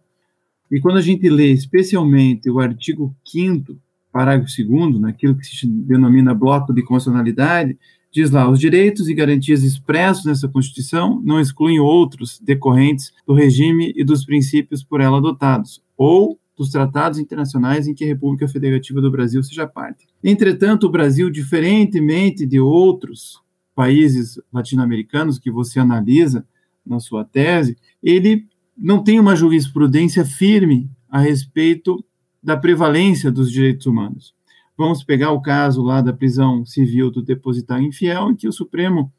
E 0.70 0.80
quando 0.80 0.96
a 0.96 1.02
gente 1.02 1.28
lê 1.28 1.52
especialmente 1.52 2.50
o 2.50 2.59
artigo 2.59 3.14
5 3.24 3.76
parágrafo 4.11 4.50
2 4.56 4.98
naquilo 4.98 5.37
que 5.37 5.46
se 5.46 5.66
denomina 5.66 6.32
bloco 6.32 6.72
de 6.72 6.82
constitucionalidade, 6.82 7.78
diz 8.16 8.31
lá: 8.31 8.50
os 8.50 8.59
direitos 8.59 9.09
e 9.09 9.14
garantias 9.14 9.62
expressos 9.62 10.24
nessa 10.24 10.48
Constituição 10.48 11.20
não 11.22 11.38
excluem 11.38 11.79
outros 11.79 12.40
decorrentes 12.40 13.12
do 13.26 13.35
regime 13.35 13.92
e 13.94 14.02
dos 14.02 14.24
princípios 14.24 14.83
por 14.83 15.02
ela 15.02 15.18
adotados, 15.18 15.83
ou 15.98 16.40
dos 16.57 16.70
tratados 16.70 17.18
internacionais 17.18 17.87
em 17.87 17.92
que 17.92 18.05
a 18.05 18.07
República 18.07 18.48
Federativa 18.48 19.02
do 19.02 19.11
Brasil 19.11 19.42
seja 19.42 19.66
parte. 19.66 20.07
Entretanto, 20.24 20.87
o 20.87 20.90
Brasil, 20.90 21.29
diferentemente 21.29 22.46
de 22.46 22.59
outros 22.59 23.42
países 23.74 24.40
latino-americanos 24.50 25.38
que 25.38 25.50
você 25.50 25.79
analisa 25.79 26.46
na 26.87 26.98
sua 26.98 27.22
tese, 27.22 27.76
ele 28.02 28.46
não 28.74 29.05
tem 29.05 29.20
uma 29.20 29.37
jurisprudência 29.37 30.24
firme 30.24 30.88
a 31.11 31.20
respeito 31.20 32.02
da 32.42 32.57
prevalência 32.57 33.31
dos 33.31 33.52
direitos 33.52 33.85
humanos. 33.85 34.35
Vamos 34.76 35.02
pegar 35.02 35.30
o 35.30 35.40
caso 35.40 35.82
lá 35.82 36.00
da 36.00 36.12
prisão 36.12 36.64
civil 36.64 37.10
do 37.10 37.22
depositário 37.22 37.86
infiel, 37.86 38.30
em 38.30 38.36
que 38.36 38.46
o 38.46 38.52
Supremo, 38.52 39.12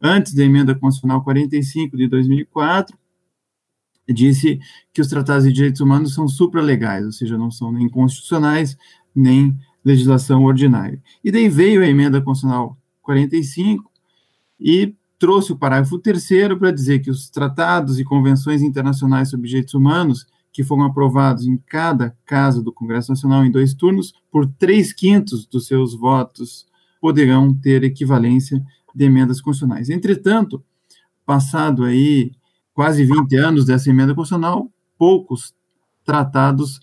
antes 0.00 0.32
da 0.32 0.42
emenda 0.42 0.74
constitucional 0.74 1.22
45 1.22 1.96
de 1.96 2.08
2004, 2.08 2.96
disse 4.08 4.58
que 4.92 5.00
os 5.00 5.08
tratados 5.08 5.44
de 5.44 5.52
direitos 5.52 5.80
humanos 5.80 6.14
são 6.14 6.26
supralegais, 6.26 7.04
ou 7.04 7.12
seja, 7.12 7.38
não 7.38 7.50
são 7.50 7.70
nem 7.70 7.88
constitucionais, 7.88 8.76
nem 9.14 9.56
legislação 9.84 10.44
ordinária. 10.44 11.00
E 11.22 11.30
daí 11.30 11.48
veio 11.48 11.82
a 11.82 11.86
emenda 11.86 12.20
constitucional 12.20 12.76
45 13.02 13.90
e 14.58 14.94
trouxe 15.18 15.52
o 15.52 15.56
parágrafo 15.56 15.98
terceiro 15.98 16.58
para 16.58 16.72
dizer 16.72 17.00
que 17.00 17.10
os 17.10 17.28
tratados 17.30 17.98
e 18.00 18.04
convenções 18.04 18.62
internacionais 18.62 19.30
sobre 19.30 19.48
direitos 19.48 19.74
humanos 19.74 20.26
que 20.52 20.62
foram 20.62 20.84
aprovados 20.84 21.46
em 21.46 21.56
cada 21.56 22.16
casa 22.26 22.62
do 22.62 22.72
Congresso 22.72 23.10
Nacional 23.10 23.44
em 23.44 23.50
dois 23.50 23.72
turnos, 23.72 24.12
por 24.30 24.46
três 24.46 24.92
quintos 24.92 25.46
dos 25.46 25.66
seus 25.66 25.94
votos 25.94 26.66
poderão 27.00 27.54
ter 27.54 27.82
equivalência 27.82 28.62
de 28.94 29.04
emendas 29.04 29.40
constitucionais. 29.40 29.88
Entretanto, 29.88 30.62
passado 31.24 31.84
aí 31.84 32.32
quase 32.74 33.04
20 33.04 33.36
anos 33.36 33.64
dessa 33.64 33.90
emenda 33.90 34.14
constitucional, 34.14 34.70
poucos 34.98 35.54
tratados 36.04 36.80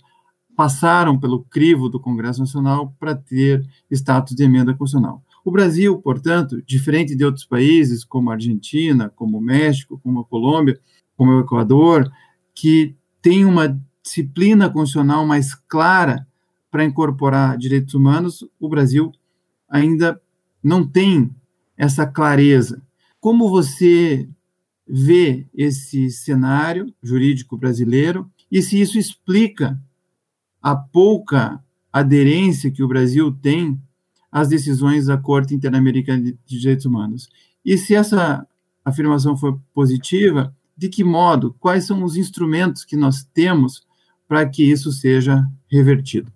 passaram 0.55 1.17
pelo 1.17 1.43
crivo 1.43 1.87
do 1.87 1.99
Congresso 1.99 2.41
Nacional 2.41 2.93
para 2.99 3.15
ter 3.15 3.65
status 3.89 4.35
de 4.35 4.43
emenda 4.43 4.73
constitucional. 4.73 5.23
O 5.45 5.51
Brasil, 5.51 5.97
portanto, 6.01 6.61
diferente 6.65 7.15
de 7.15 7.23
outros 7.23 7.45
países 7.45 8.03
como 8.03 8.29
a 8.29 8.33
Argentina, 8.33 9.09
como 9.15 9.37
o 9.37 9.41
México, 9.41 9.99
como 10.03 10.19
a 10.19 10.25
Colômbia, 10.25 10.79
como 11.15 11.31
o 11.31 11.39
Equador, 11.39 12.11
que 12.53 12.95
tem 13.21 13.45
uma 13.45 13.79
disciplina 14.01 14.69
constitucional 14.69 15.25
mais 15.25 15.53
clara 15.53 16.27
para 16.71 16.85
incorporar 16.85 17.57
direitos 17.57 17.93
humanos, 17.93 18.43
o 18.59 18.69
Brasil 18.69 19.11
ainda 19.67 20.21
não 20.63 20.87
tem 20.87 21.29
essa 21.77 22.05
clareza. 22.05 22.81
Como 23.19 23.49
você 23.49 24.27
vê 24.87 25.45
esse 25.53 26.09
cenário 26.09 26.93
jurídico 27.01 27.57
brasileiro 27.57 28.29
e 28.51 28.61
se 28.61 28.79
isso 28.79 28.97
explica 28.97 29.79
a 30.61 30.75
pouca 30.75 31.63
aderência 31.91 32.71
que 32.71 32.83
o 32.83 32.87
Brasil 32.87 33.31
tem 33.31 33.79
às 34.31 34.47
decisões 34.47 35.05
da 35.05 35.17
Corte 35.17 35.55
Interamericana 35.55 36.21
de 36.21 36.37
Direitos 36.45 36.85
Humanos? 36.85 37.29
E 37.63 37.77
se 37.77 37.95
essa 37.95 38.47
afirmação 38.83 39.37
for 39.37 39.59
positiva, 39.73 40.55
de 40.79 40.87
que 40.87 41.03
modo, 41.03 41.53
quais 41.59 41.85
são 41.85 42.05
os 42.05 42.15
instrumentos 42.15 42.85
que 42.85 42.95
nós 42.95 43.21
temos 43.33 43.85
para 44.25 44.47
que 44.47 44.63
isso 44.63 44.93
seja 44.93 45.45
revertido? 45.69 46.31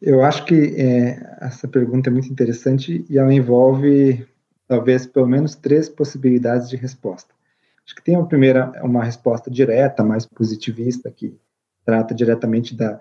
Eu 0.00 0.24
acho 0.24 0.46
que 0.46 0.54
é, 0.54 1.36
essa 1.38 1.68
pergunta 1.68 2.08
é 2.08 2.12
muito 2.12 2.32
interessante 2.32 3.04
e 3.10 3.18
ela 3.18 3.32
envolve 3.32 4.26
talvez 4.66 5.04
pelo 5.04 5.26
menos 5.26 5.54
três 5.54 5.86
possibilidades 5.86 6.70
de 6.70 6.76
resposta. 6.76 7.34
Acho 7.84 7.94
que 7.94 8.02
tem 8.02 8.16
a 8.16 8.22
primeira, 8.22 8.72
uma 8.82 9.04
resposta 9.04 9.50
direta, 9.50 10.02
mais 10.02 10.24
positivista, 10.24 11.10
que 11.10 11.36
trata 11.84 12.14
diretamente 12.14 12.74
da, 12.74 12.98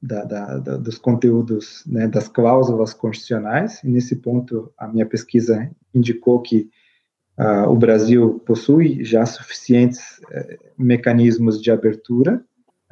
da, 0.00 0.24
da, 0.24 0.56
da 0.56 0.76
dos 0.78 0.96
conteúdos, 0.96 1.84
né, 1.86 2.08
das 2.08 2.26
cláusulas 2.26 2.94
constitucionais, 2.94 3.84
e 3.84 3.88
nesse 3.88 4.16
ponto 4.16 4.72
a 4.78 4.88
minha 4.88 5.04
pesquisa 5.04 5.70
indicou 5.94 6.40
que 6.40 6.70
uh, 7.40 7.68
o 7.68 7.76
Brasil 7.76 8.40
possui 8.46 9.02
já 9.02 9.24
suficientes 9.24 10.18
uh, 10.18 10.58
mecanismos 10.78 11.60
de 11.60 11.70
abertura 11.70 12.44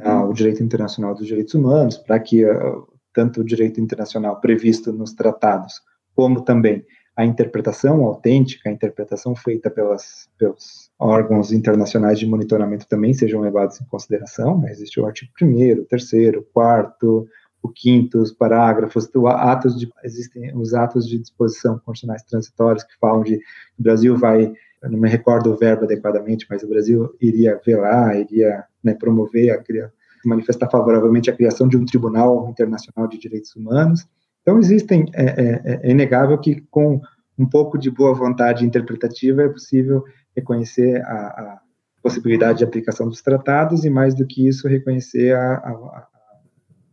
ao 0.03 0.33
direito 0.33 0.63
internacional 0.63 1.15
dos 1.15 1.27
direitos 1.27 1.55
humanos, 1.55 1.99
para 1.99 2.19
que 2.19 2.45
uh, 2.45 2.89
tanto 3.13 3.41
o 3.41 3.45
direito 3.45 3.81
internacional 3.81 4.41
previsto 4.41 4.93
nos 4.93 5.13
tratados, 5.13 5.75
como 6.15 6.43
também 6.43 6.85
a 7.17 7.25
interpretação 7.25 8.05
autêntica, 8.05 8.69
a 8.69 8.73
interpretação 8.73 9.35
feita 9.35 9.69
pelas, 9.69 10.29
pelos 10.39 10.89
órgãos 10.97 11.51
internacionais 11.53 12.17
de 12.17 12.27
monitoramento 12.27 12.87
também 12.87 13.13
sejam 13.13 13.41
levados 13.41 13.81
em 13.81 13.85
consideração. 13.87 14.61
Né? 14.61 14.71
Existe 14.71 15.01
o 15.01 15.05
artigo 15.05 15.33
1 15.43 15.85
terceiro, 15.87 16.47
quarto, 16.55 17.27
o 17.63 17.69
quinto, 17.69 18.19
os 18.19 18.33
parágrafos, 18.33 19.09
atos 19.27 19.79
de, 19.79 19.89
existem 20.05 20.57
os 20.57 20.75
atos 20.75 21.07
de 21.07 21.19
disposição 21.19 21.81
constitucionais 21.85 22.23
transitórios 22.23 22.85
que 22.85 22.97
falam 23.01 23.23
de 23.23 23.37
o 23.79 23.83
Brasil 23.83 24.17
vai, 24.17 24.53
eu 24.83 24.91
não 24.91 24.99
me 24.99 25.09
recordo 25.09 25.51
o 25.51 25.57
verbo 25.57 25.85
adequadamente, 25.85 26.47
mas 26.49 26.63
o 26.63 26.69
Brasil 26.69 27.15
iria 27.21 27.61
velar, 27.65 28.19
iria 28.19 28.65
né, 28.83 28.95
promover, 28.95 29.51
a, 29.51 29.91
manifestar 30.25 30.71
favoravelmente 30.71 31.31
a 31.31 31.35
criação 31.35 31.69
de 31.69 31.77
um 31.77 31.85
Tribunal 31.85 32.49
Internacional 32.49 33.09
de 33.09 33.19
Direitos 33.19 33.55
Humanos, 33.57 34.07
então, 34.49 34.59
existem, 34.59 35.05
é, 35.13 35.25
é, 35.25 35.81
é, 35.83 35.91
inegável 35.91 36.39
que 36.39 36.63
com 36.71 37.03
um 37.39 37.45
pouco 37.45 37.77
de 37.77 37.91
boa 37.91 38.15
vontade 38.15 38.65
interpretativa 38.65 39.43
é 39.43 39.49
possível 39.51 40.03
reconhecer 40.35 41.05
a, 41.05 41.13
a 41.13 41.61
possibilidade 42.03 42.57
de 42.57 42.65
aplicação 42.65 43.11
dos 43.11 43.21
tratados 43.21 43.85
e, 43.85 43.91
mais 43.91 44.15
do 44.15 44.27
que 44.27 44.49
isso, 44.49 44.67
reconhecer 44.67 45.37
a, 45.37 45.53
a 45.53 46.09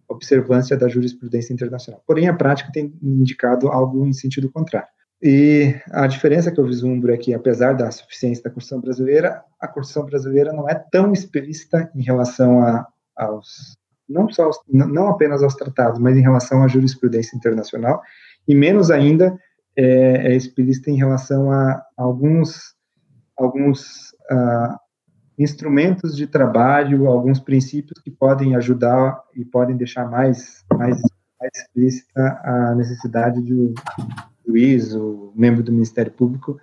observância 0.07 0.77
da 0.77 0.87
jurisprudência 0.87 1.53
internacional. 1.53 2.01
Porém, 2.05 2.27
a 2.27 2.33
prática 2.33 2.71
tem 2.71 2.93
indicado 3.01 3.67
algo 3.69 4.05
em 4.05 4.13
sentido 4.13 4.51
contrário. 4.51 4.87
E 5.21 5.73
a 5.91 6.05
diferença 6.07 6.51
que 6.51 6.59
eu 6.59 6.65
vislumbro 6.65 7.13
é 7.13 7.17
que, 7.17 7.33
apesar 7.33 7.73
da 7.73 7.89
suficiência 7.89 8.43
da 8.43 8.49
Constituição 8.49 8.81
brasileira, 8.81 9.43
a 9.59 9.67
Constituição 9.67 10.05
brasileira 10.05 10.53
não 10.53 10.69
é 10.69 10.75
tão 10.75 11.11
explícita 11.13 11.89
em 11.95 12.03
relação 12.03 12.61
a, 12.61 12.85
aos 13.15 13.75
não 14.07 14.29
só 14.29 14.43
aos, 14.43 14.59
não 14.67 15.07
apenas 15.07 15.41
aos 15.41 15.55
tratados, 15.55 15.99
mas 15.99 16.15
em 16.15 16.21
relação 16.21 16.61
à 16.61 16.67
jurisprudência 16.67 17.35
internacional 17.35 18.01
e 18.47 18.53
menos 18.53 18.91
ainda 18.91 19.35
é, 19.75 20.31
é 20.31 20.35
explícita 20.35 20.91
em 20.91 20.97
relação 20.97 21.51
a, 21.51 21.83
alguns 21.97 22.75
alguns 23.35 24.11
uh, 24.31 24.77
instrumentos 25.37 26.15
de 26.15 26.27
trabalho, 26.27 27.07
alguns 27.07 27.39
princípios 27.39 27.99
que 27.99 28.11
podem 28.11 28.55
ajudar 28.55 29.21
e 29.35 29.43
podem 29.43 29.75
deixar 29.75 30.09
mais 30.09 30.63
mais, 30.73 31.01
mais 31.39 31.51
explícita 31.55 32.39
a 32.43 32.75
necessidade 32.75 33.41
de 33.41 33.53
o 33.53 33.73
juiz, 34.47 34.93
o 34.93 35.33
membro 35.35 35.63
do 35.63 35.71
Ministério 35.71 36.11
Público 36.11 36.59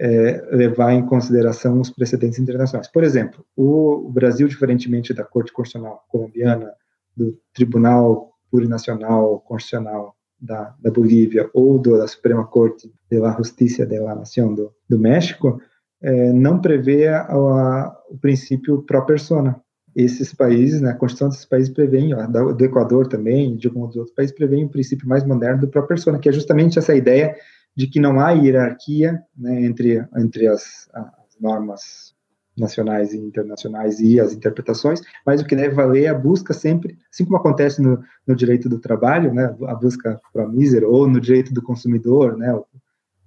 é, 0.00 0.42
levar 0.50 0.94
em 0.94 1.04
consideração 1.04 1.78
os 1.78 1.90
precedentes 1.90 2.38
internacionais. 2.38 2.88
Por 2.88 3.04
exemplo, 3.04 3.44
o, 3.54 4.10
Brasil, 4.10 4.48
diferentemente 4.48 5.12
da 5.12 5.24
Corte 5.24 5.52
Constitucional 5.52 6.02
colombiana, 6.08 6.72
do 7.14 7.38
Tribunal 7.52 8.30
Plurinacional 8.50 9.40
Constitucional 9.40 10.16
da, 10.40 10.74
da 10.80 10.90
Bolívia 10.90 11.50
ou 11.52 11.78
do, 11.78 11.98
da 11.98 12.08
Suprema 12.08 12.46
Corte 12.46 12.90
de 13.10 13.18
la 13.18 13.36
Justicia 13.36 13.84
de 13.84 14.00
la 14.00 14.14
Nación 14.14 14.54
do, 14.54 14.72
do 14.88 14.98
México, 14.98 15.60
é, 16.02 16.32
não 16.32 16.60
prevê 16.60 17.08
a, 17.08 17.22
a, 17.22 17.96
o 18.08 18.18
princípio 18.18 18.82
pro 18.82 19.04
persona. 19.04 19.60
Esses 19.94 20.32
países, 20.32 20.80
né, 20.80 20.90
a 20.90 20.94
Constituição 20.94 21.28
desses 21.28 21.44
países 21.44 21.72
prevê, 21.72 22.14
ó, 22.14 22.26
do 22.52 22.64
Equador 22.64 23.08
também, 23.08 23.56
de 23.56 23.66
alguns 23.66 23.96
outros 23.96 24.14
países, 24.14 24.34
prevê 24.34 24.56
o 24.56 24.66
um 24.66 24.68
princípio 24.68 25.08
mais 25.08 25.24
moderno 25.24 25.62
do 25.62 25.68
pro 25.68 25.86
persona, 25.86 26.18
que 26.18 26.28
é 26.28 26.32
justamente 26.32 26.78
essa 26.78 26.94
ideia 26.94 27.34
de 27.76 27.86
que 27.86 28.00
não 28.00 28.20
há 28.20 28.30
hierarquia 28.30 29.20
né, 29.36 29.64
entre, 29.64 30.04
entre 30.16 30.46
as, 30.46 30.88
as 30.92 31.40
normas 31.40 32.14
nacionais 32.56 33.12
e 33.12 33.18
internacionais 33.18 34.00
e 34.00 34.20
as 34.20 34.32
interpretações, 34.32 35.00
mas 35.24 35.40
o 35.40 35.46
que 35.46 35.56
deve 35.56 35.74
valer 35.74 36.04
é 36.04 36.08
a 36.08 36.14
busca 36.14 36.52
sempre, 36.52 36.98
assim 37.10 37.24
como 37.24 37.36
acontece 37.36 37.80
no, 37.80 38.02
no 38.26 38.36
direito 38.36 38.68
do 38.68 38.78
trabalho, 38.78 39.32
né, 39.32 39.56
a 39.66 39.74
busca 39.74 40.20
para 40.32 40.46
mísero, 40.46 40.90
ou 40.90 41.08
no 41.08 41.20
direito 41.20 41.54
do 41.54 41.62
consumidor, 41.62 42.36
né, 42.36 42.52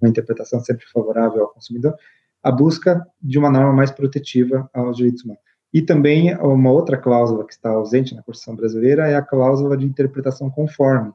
uma 0.00 0.08
interpretação 0.08 0.60
sempre 0.60 0.84
favorável 0.92 1.42
ao 1.42 1.52
consumidor, 1.52 1.94
a 2.44 2.52
busca 2.52 3.04
de 3.22 3.38
uma 3.38 3.50
norma 3.50 3.72
mais 3.72 3.90
protetiva 3.90 4.68
aos 4.72 4.98
direitos 4.98 5.24
humanos. 5.24 5.42
E 5.72 5.82
também 5.82 6.32
uma 6.36 6.70
outra 6.70 6.96
cláusula 6.96 7.44
que 7.44 7.54
está 7.54 7.70
ausente 7.70 8.14
na 8.14 8.22
Constituição 8.22 8.54
brasileira 8.54 9.08
é 9.08 9.16
a 9.16 9.22
cláusula 9.22 9.76
de 9.76 9.84
interpretação 9.84 10.48
conforme, 10.50 11.12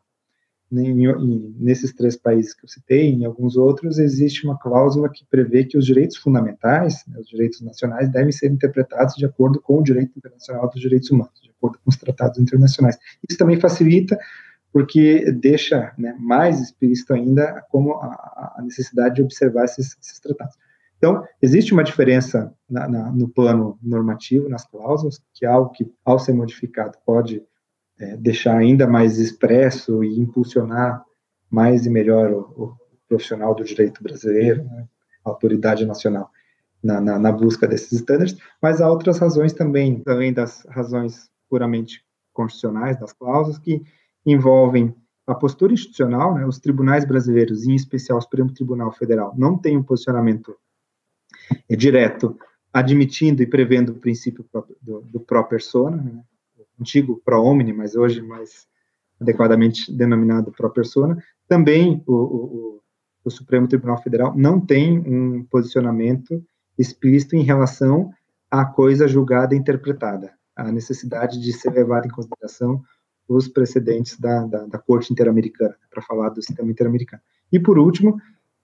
em, 0.71 1.55
nesses 1.57 1.93
três 1.93 2.17
países 2.17 2.53
que 2.53 2.65
eu 2.65 2.69
citei, 2.69 3.09
em 3.09 3.25
alguns 3.25 3.55
outros, 3.55 3.99
existe 3.99 4.45
uma 4.45 4.57
cláusula 4.57 5.09
que 5.09 5.25
prevê 5.29 5.63
que 5.63 5.77
os 5.77 5.85
direitos 5.85 6.17
fundamentais, 6.17 7.03
né, 7.07 7.19
os 7.19 7.27
direitos 7.27 7.61
nacionais, 7.61 8.09
devem 8.09 8.31
ser 8.31 8.51
interpretados 8.51 9.15
de 9.15 9.25
acordo 9.25 9.61
com 9.61 9.79
o 9.79 9.83
direito 9.83 10.11
internacional 10.17 10.69
dos 10.69 10.81
direitos 10.81 11.09
humanos, 11.09 11.39
de 11.41 11.49
acordo 11.49 11.79
com 11.83 11.89
os 11.89 11.95
tratados 11.95 12.37
internacionais. 12.39 12.97
Isso 13.27 13.37
também 13.37 13.59
facilita, 13.59 14.17
porque 14.71 15.31
deixa 15.31 15.93
né, 15.97 16.15
mais 16.19 16.59
explícito 16.59 17.13
ainda 17.13 17.65
como 17.71 17.93
a, 17.93 18.55
a 18.57 18.61
necessidade 18.61 19.15
de 19.15 19.21
observar 19.23 19.65
esses, 19.65 19.97
esses, 20.01 20.19
tratados. 20.19 20.55
Então, 20.99 21.23
existe 21.41 21.73
uma 21.73 21.83
diferença 21.83 22.53
na, 22.69 22.87
na, 22.87 23.11
no 23.11 23.29
plano 23.29 23.79
normativo, 23.81 24.49
nas 24.49 24.65
cláusulas, 24.65 25.21
que 25.33 25.45
é 25.45 25.49
algo 25.49 25.71
que, 25.71 25.89
ao 26.03 26.19
ser 26.19 26.33
modificado, 26.33 26.97
pode 27.05 27.41
é, 27.97 28.17
deixar 28.17 28.57
ainda 28.57 28.85
mais 28.85 29.17
expresso 29.17 30.03
e 30.03 30.19
impulsionar 30.19 31.03
mais 31.49 31.85
e 31.85 31.89
melhor 31.89 32.31
o, 32.31 32.63
o 32.63 32.77
profissional 33.07 33.55
do 33.55 33.63
direito 33.63 34.03
brasileiro, 34.03 34.63
né, 34.65 34.87
a 35.25 35.29
autoridade 35.29 35.85
nacional, 35.85 36.29
na, 36.83 37.01
na, 37.01 37.31
busca 37.31 37.67
desses 37.67 37.91
estándares, 37.93 38.37
mas 38.61 38.79
há 38.79 38.89
outras 38.89 39.17
razões 39.17 39.51
também, 39.51 40.01
além 40.05 40.31
das 40.31 40.65
razões 40.69 41.29
puramente 41.49 42.05
constitucionais, 42.31 42.99
das 42.99 43.11
cláusulas, 43.11 43.57
que 43.57 43.81
envolvem 44.25 44.95
a 45.25 45.33
postura 45.33 45.73
institucional, 45.73 46.35
né, 46.35 46.45
os 46.45 46.59
tribunais 46.59 47.05
brasileiros, 47.05 47.65
em 47.65 47.75
especial 47.75 48.17
o 48.17 48.21
Supremo 48.21 48.53
Tribunal 48.53 48.91
Federal, 48.91 49.33
não 49.37 49.57
têm 49.57 49.77
um 49.77 49.83
posicionamento 49.83 50.55
é, 51.69 51.75
direto 51.75 52.37
admitindo 52.73 53.41
e 53.41 53.47
prevendo 53.47 53.89
o 53.89 53.99
princípio 53.99 54.45
do, 54.81 55.01
do 55.01 55.19
pró 55.19 55.43
persona, 55.43 55.97
né, 55.97 56.23
antigo 56.79 57.21
pro 57.25 57.41
omni, 57.41 57.73
mas 57.73 57.95
hoje 57.95 58.21
mais 58.21 58.67
adequadamente 59.19 59.91
denominado 59.91 60.51
pro 60.51 60.69
persona, 60.69 61.21
também 61.47 62.01
o, 62.07 62.13
o, 62.13 62.81
o, 63.25 63.29
Supremo 63.29 63.67
Tribunal 63.67 64.01
Federal 64.01 64.33
não 64.35 64.59
tem 64.59 64.97
um 64.99 65.43
posicionamento 65.43 66.41
explícito 66.77 67.35
em 67.35 67.43
relação 67.43 68.11
à 68.49 68.65
coisa 68.65 69.07
julgada 69.07 69.53
e 69.53 69.57
interpretada, 69.57 70.33
a 70.55 70.71
necessidade 70.71 71.39
de 71.39 71.51
ser 71.51 71.71
levado 71.71 72.05
em 72.05 72.11
consideração 72.11 72.81
os 73.27 73.47
precedentes 73.47 74.17
da, 74.19 74.45
da, 74.45 74.65
da 74.65 74.79
Corte 74.79 75.11
Interamericana, 75.11 75.75
para 75.91 76.01
falar 76.01 76.29
do 76.29 76.41
sistema 76.41 76.71
interamericano. 76.71 77.21
E, 77.51 77.59
por 77.59 77.77
último, 77.77 78.19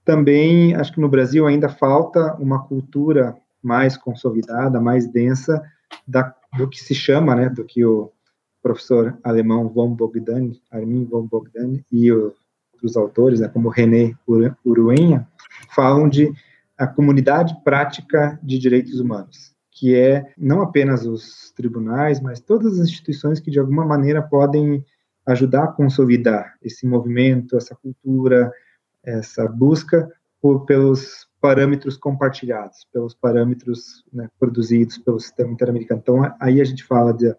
também 0.06 0.76
acho 0.76 0.94
que 0.94 1.02
no 1.02 1.10
Brasil 1.10 1.48
ainda 1.48 1.68
falta 1.68 2.36
uma 2.36 2.64
cultura 2.64 3.36
mais 3.62 3.98
consolidada, 3.98 4.80
mais 4.80 5.08
densa 5.08 5.62
da 6.08 6.34
do 6.56 6.70
que 6.70 6.82
se 6.82 6.96
chama, 6.96 7.36
né, 7.36 7.50
do 7.50 7.66
que 7.66 7.84
o 7.84 8.12
professor 8.64 9.18
alemão 9.24 9.68
von 9.68 9.94
Bogdan, 9.94 10.52
Armin 10.72 11.04
von 11.04 11.28
Bogdan 11.28 11.80
e 11.92 12.10
outros 12.12 12.96
autores, 12.96 13.42
né, 13.42 13.50
como 13.50 13.68
René 13.68 14.14
Uruenha, 14.66 15.28
falam 15.76 16.08
de 16.08 16.32
a 16.78 16.88
comunidade 16.88 17.58
prática 17.64 18.40
de 18.42 18.58
direitos 18.58 19.00
humanos, 19.00 19.54
que 19.72 19.96
é 19.96 20.32
não 20.38 20.62
apenas 20.62 21.06
os 21.06 21.52
tribunais, 21.52 22.22
mas 22.22 22.40
todas 22.40 22.80
as 22.80 22.88
instituições 22.88 23.40
que 23.40 23.52
de 23.52 23.60
alguma 23.60 23.86
maneira 23.86 24.22
podem 24.22 24.86
ajudar 25.28 25.66
a 25.66 25.72
consolidar 25.72 26.54
esse 26.62 26.86
movimento, 26.86 27.58
essa 27.58 27.76
cultura, 27.76 28.52
essa 29.06 29.48
busca 29.48 30.12
por, 30.42 30.66
pelos 30.66 31.28
parâmetros 31.42 31.98
compartilhados, 31.98 32.88
pelos 32.92 33.14
parâmetros 33.14 34.04
né, 34.12 34.28
produzidos 34.40 34.98
pelo 34.98 35.20
sistema 35.20 35.52
interamericano. 35.52 36.02
Então, 36.02 36.36
aí 36.40 36.60
a 36.60 36.64
gente 36.64 36.84
fala 36.84 37.14
de, 37.14 37.34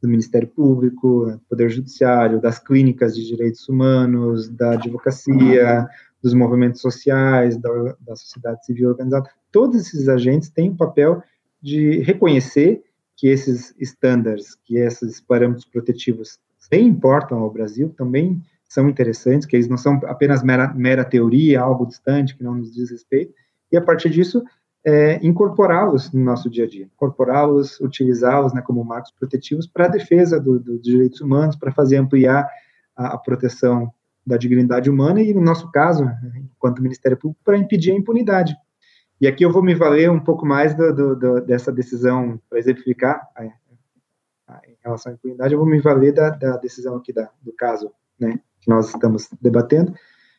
do 0.00 0.08
Ministério 0.08 0.48
Público, 0.48 1.26
né, 1.26 1.38
Poder 1.48 1.68
Judiciário, 1.68 2.40
das 2.40 2.58
clínicas 2.58 3.14
de 3.14 3.26
direitos 3.26 3.68
humanos, 3.68 4.48
da 4.48 4.72
advocacia, 4.72 5.88
dos 6.22 6.34
movimentos 6.34 6.80
sociais, 6.80 7.56
da, 7.56 7.96
da 8.00 8.16
sociedade 8.16 8.64
civil 8.64 8.90
organizada. 8.90 9.28
Todos 9.52 9.80
esses 9.80 10.08
agentes 10.08 10.50
têm 10.50 10.70
o 10.70 10.76
papel 10.76 11.22
de 11.62 12.00
reconhecer 12.00 12.82
que 13.16 13.28
esses 13.28 13.74
estándares, 13.78 14.54
que 14.64 14.78
esses 14.78 15.20
parâmetros 15.20 15.66
protetivos 15.66 16.38
também 16.68 16.86
importam 16.86 17.38
ao 17.38 17.50
Brasil, 17.50 17.92
também 17.96 18.42
são 18.70 18.88
interessantes, 18.88 19.46
que 19.48 19.56
eles 19.56 19.68
não 19.68 19.76
são 19.76 20.00
apenas 20.04 20.44
mera, 20.44 20.72
mera 20.72 21.04
teoria, 21.04 21.60
algo 21.60 21.84
distante 21.84 22.36
que 22.36 22.44
não 22.44 22.54
nos 22.54 22.72
diz 22.72 22.88
respeito, 22.88 23.34
e 23.70 23.76
a 23.76 23.82
partir 23.82 24.08
disso 24.10 24.44
é, 24.86 25.18
incorporá-los 25.26 26.12
no 26.12 26.22
nosso 26.22 26.48
dia 26.48 26.64
a 26.64 26.68
dia, 26.68 26.84
incorporá-los, 26.84 27.80
utilizá-los 27.80 28.54
né, 28.54 28.62
como 28.62 28.84
marcos 28.84 29.10
protetivos 29.10 29.66
para 29.66 29.86
a 29.86 29.88
defesa 29.88 30.38
do, 30.38 30.60
do, 30.60 30.78
dos 30.78 30.82
direitos 30.82 31.20
humanos, 31.20 31.56
para 31.56 31.72
fazer 31.72 31.96
ampliar 31.96 32.48
a, 32.96 33.14
a, 33.14 33.18
proteção 33.18 33.92
da 34.24 34.36
dignidade 34.36 34.88
humana 34.88 35.20
e, 35.20 35.34
no 35.34 35.40
nosso 35.40 35.68
caso, 35.72 36.08
enquanto 36.36 36.80
Ministério 36.80 37.18
Público, 37.18 37.42
para 37.44 37.58
impedir 37.58 37.90
a 37.90 37.96
impunidade. 37.96 38.54
E 39.20 39.26
aqui 39.26 39.44
eu 39.44 39.50
vou 39.50 39.64
me 39.64 39.74
valer 39.74 40.08
um 40.08 40.20
pouco 40.20 40.46
mais 40.46 40.74
do, 40.76 41.40
dessa 41.40 41.72
decisão 41.72 42.40
para 42.48 42.60
exemplificar 42.60 43.20
a, 43.36 43.42
a, 44.46 44.60
em 44.68 44.76
relação 44.84 45.10
à 45.10 45.14
impunidade, 45.16 45.52
eu 45.52 45.58
vou 45.58 45.68
me 45.68 45.80
valer 45.80 46.12
da, 46.12 46.30
da 46.30 46.56
decisão 46.56 46.94
aqui 46.94 47.12
da, 47.12 47.28
do 47.42 47.52
caso 47.52 47.90
né, 48.18 48.38
que 48.60 48.68
nós 48.68 48.88
estamos 48.88 49.28
debatendo, 49.40 49.94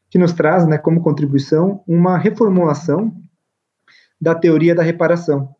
que 0.09 0.17
nos 0.17 0.33
traz 0.33 0.67
né, 0.67 0.77
como 0.77 1.01
contribuição 1.01 1.83
uma 1.87 2.17
reformulação 2.17 3.15
da 4.19 4.35
teoria 4.35 4.75
da 4.75 4.83
reparação, 4.83 5.55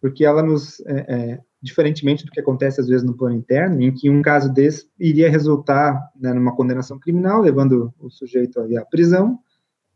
porque 0.00 0.24
ela 0.24 0.42
nos, 0.42 0.80
é, 0.86 1.04
é, 1.08 1.40
diferentemente 1.60 2.24
do 2.24 2.30
que 2.30 2.40
acontece 2.40 2.80
às 2.80 2.88
vezes 2.88 3.04
no 3.04 3.16
plano 3.16 3.36
interno, 3.36 3.82
em 3.82 3.92
que 3.92 4.08
um 4.08 4.22
caso 4.22 4.52
desse 4.52 4.88
iria 4.98 5.30
resultar 5.30 6.10
né, 6.18 6.32
numa 6.32 6.54
condenação 6.54 6.98
criminal, 6.98 7.40
levando 7.40 7.92
o 7.98 8.08
sujeito 8.08 8.60
à 8.60 8.84
prisão, 8.84 9.38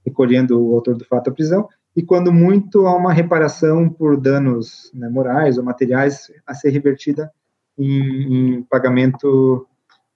recolhendo 0.05 0.61
o 0.61 0.75
autor 0.75 0.97
do 0.97 1.05
fato 1.05 1.31
à 1.31 1.33
prisão, 1.33 1.69
e 1.95 2.03
quando 2.03 2.33
muito 2.33 2.87
há 2.87 2.97
uma 2.97 3.13
reparação 3.13 3.89
por 3.89 4.17
danos 4.21 4.91
né, 4.95 5.09
morais 5.09 5.59
ou 5.59 5.65
materiais 5.65 6.31
a 6.47 6.55
ser 6.55 6.71
revertida 6.71 7.31
em, 7.79 8.57
em 8.57 8.63
pagamento, 8.63 9.67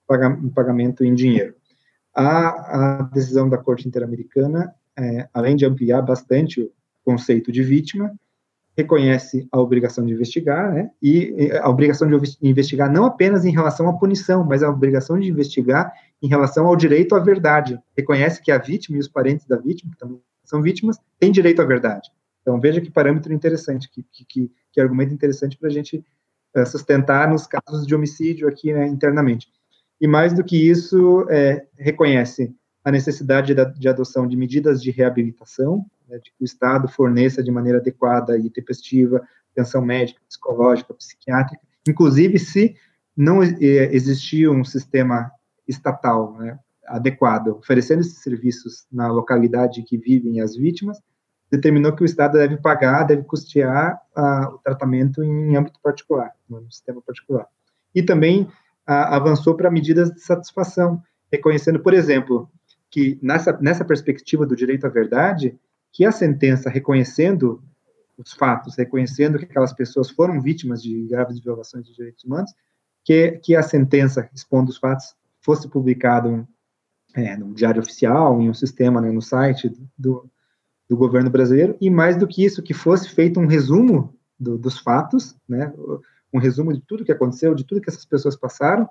paga, 0.07 0.27
em 0.43 0.49
pagamento 0.49 1.03
em 1.03 1.13
dinheiro. 1.13 1.55
A, 2.19 2.99
a 2.99 3.01
decisão 3.03 3.47
da 3.47 3.59
Corte 3.59 3.87
Interamericana, 3.87 4.73
é, 4.97 5.29
além 5.31 5.55
de 5.55 5.67
ampliar 5.67 6.01
bastante 6.01 6.67
conceito 7.05 7.51
de 7.51 7.61
vítima, 7.61 8.11
reconhece 8.75 9.47
a 9.51 9.59
obrigação 9.59 10.03
de 10.03 10.13
investigar, 10.13 10.73
né, 10.73 10.89
e 11.01 11.51
a 11.61 11.69
obrigação 11.69 12.07
de 12.07 12.37
investigar 12.41 12.91
não 12.91 13.05
apenas 13.05 13.45
em 13.45 13.51
relação 13.51 13.87
à 13.87 13.93
punição, 13.93 14.43
mas 14.43 14.63
a 14.63 14.69
obrigação 14.69 15.19
de 15.19 15.29
investigar 15.29 15.91
em 16.21 16.27
relação 16.27 16.65
ao 16.65 16.75
direito 16.75 17.15
à 17.15 17.19
verdade. 17.19 17.79
Reconhece 17.95 18.41
que 18.41 18.51
a 18.51 18.57
vítima 18.57 18.97
e 18.97 18.99
os 18.99 19.07
parentes 19.07 19.45
da 19.45 19.57
vítima, 19.57 19.91
que 19.91 19.97
também 19.97 20.19
são 20.43 20.61
vítimas, 20.61 20.97
têm 21.19 21.31
direito 21.31 21.61
à 21.61 21.65
verdade. 21.65 22.09
Então, 22.41 22.59
veja 22.59 22.81
que 22.81 22.89
parâmetro 22.89 23.33
interessante, 23.33 23.89
que, 23.89 24.03
que, 24.11 24.51
que 24.71 24.81
argumento 24.81 25.13
interessante 25.13 25.57
para 25.57 25.69
a 25.69 25.71
gente 25.71 26.03
uh, 26.55 26.65
sustentar 26.65 27.29
nos 27.29 27.45
casos 27.45 27.85
de 27.85 27.93
homicídio 27.93 28.47
aqui 28.47 28.73
né, 28.73 28.87
internamente. 28.87 29.47
E 29.99 30.07
mais 30.07 30.33
do 30.33 30.43
que 30.43 30.69
isso, 30.69 31.25
é, 31.29 31.65
reconhece 31.77 32.53
a 32.83 32.91
necessidade 32.91 33.53
de, 33.53 33.65
de 33.73 33.89
adoção 33.89 34.27
de 34.27 34.37
medidas 34.37 34.81
de 34.81 34.91
reabilitação, 34.91 35.85
né, 36.07 36.17
de 36.19 36.31
que 36.31 36.43
o 36.43 36.45
Estado 36.45 36.87
forneça 36.87 37.43
de 37.43 37.51
maneira 37.51 37.79
adequada 37.79 38.37
e 38.37 38.49
tempestiva 38.49 39.21
atenção 39.51 39.81
médica, 39.81 40.21
psicológica, 40.27 40.93
psiquiátrica, 40.93 41.61
inclusive 41.87 42.37
se 42.37 42.75
não 43.15 43.41
existia 43.41 44.51
um 44.51 44.63
sistema 44.63 45.31
estatal 45.67 46.37
né, 46.37 46.59
adequado 46.85 47.49
oferecendo 47.49 48.01
esses 48.01 48.21
serviços 48.21 48.85
na 48.91 49.07
localidade 49.07 49.81
que 49.83 49.97
vivem 49.97 50.39
as 50.39 50.55
vítimas, 50.55 51.01
determinou 51.49 51.95
que 51.95 52.03
o 52.03 52.05
Estado 52.05 52.33
deve 52.33 52.57
pagar, 52.57 53.03
deve 53.03 53.23
custear 53.23 53.99
uh, 54.15 54.53
o 54.53 54.57
tratamento 54.59 55.23
em 55.23 55.55
âmbito 55.55 55.79
particular, 55.81 56.31
no 56.47 56.69
sistema 56.71 57.01
particular. 57.01 57.47
E 57.95 58.03
também 58.03 58.47
avançou 58.87 59.55
para 59.55 59.69
medidas 59.69 60.09
de 60.11 60.21
satisfação, 60.21 61.01
reconhecendo, 61.31 61.79
por 61.79 61.93
exemplo, 61.93 62.49
que 62.89 63.19
nessa, 63.21 63.57
nessa 63.61 63.83
perspectiva 63.83 64.45
do 64.45 64.55
direito 64.55 64.87
à 64.87 64.89
verdade, 64.89 65.57
que 65.91 66.05
a 66.05 66.11
sentença 66.11 66.69
reconhecendo 66.69 67.61
os 68.17 68.33
fatos, 68.33 68.75
reconhecendo 68.75 69.37
que 69.37 69.45
aquelas 69.45 69.73
pessoas 69.73 70.09
foram 70.09 70.41
vítimas 70.41 70.81
de 70.81 71.05
graves 71.07 71.39
violações 71.39 71.85
de 71.85 71.93
direitos 71.93 72.23
humanos, 72.23 72.51
que, 73.03 73.31
que 73.43 73.55
a 73.55 73.61
sentença 73.61 74.29
expondo 74.33 74.71
os 74.71 74.77
fatos 74.77 75.15
fosse 75.41 75.69
publicado 75.69 76.47
é, 77.13 77.37
no 77.37 77.53
diário 77.53 77.81
oficial, 77.81 78.41
em 78.41 78.49
um 78.49 78.53
sistema, 78.53 78.99
né, 78.99 79.11
no 79.11 79.21
site 79.21 79.71
do, 79.97 80.29
do 80.89 80.97
governo 80.97 81.29
brasileiro, 81.29 81.77
e 81.79 81.89
mais 81.89 82.17
do 82.17 82.27
que 82.27 82.43
isso, 82.43 82.63
que 82.63 82.73
fosse 82.73 83.09
feito 83.09 83.39
um 83.39 83.47
resumo 83.47 84.13
do, 84.39 84.57
dos 84.57 84.79
fatos, 84.79 85.35
né, 85.47 85.73
um 86.37 86.41
resumo 86.41 86.73
de 86.73 86.81
tudo 86.81 87.03
que 87.03 87.11
aconteceu, 87.11 87.53
de 87.53 87.65
tudo 87.65 87.81
que 87.81 87.89
essas 87.89 88.05
pessoas 88.05 88.35
passaram, 88.35 88.87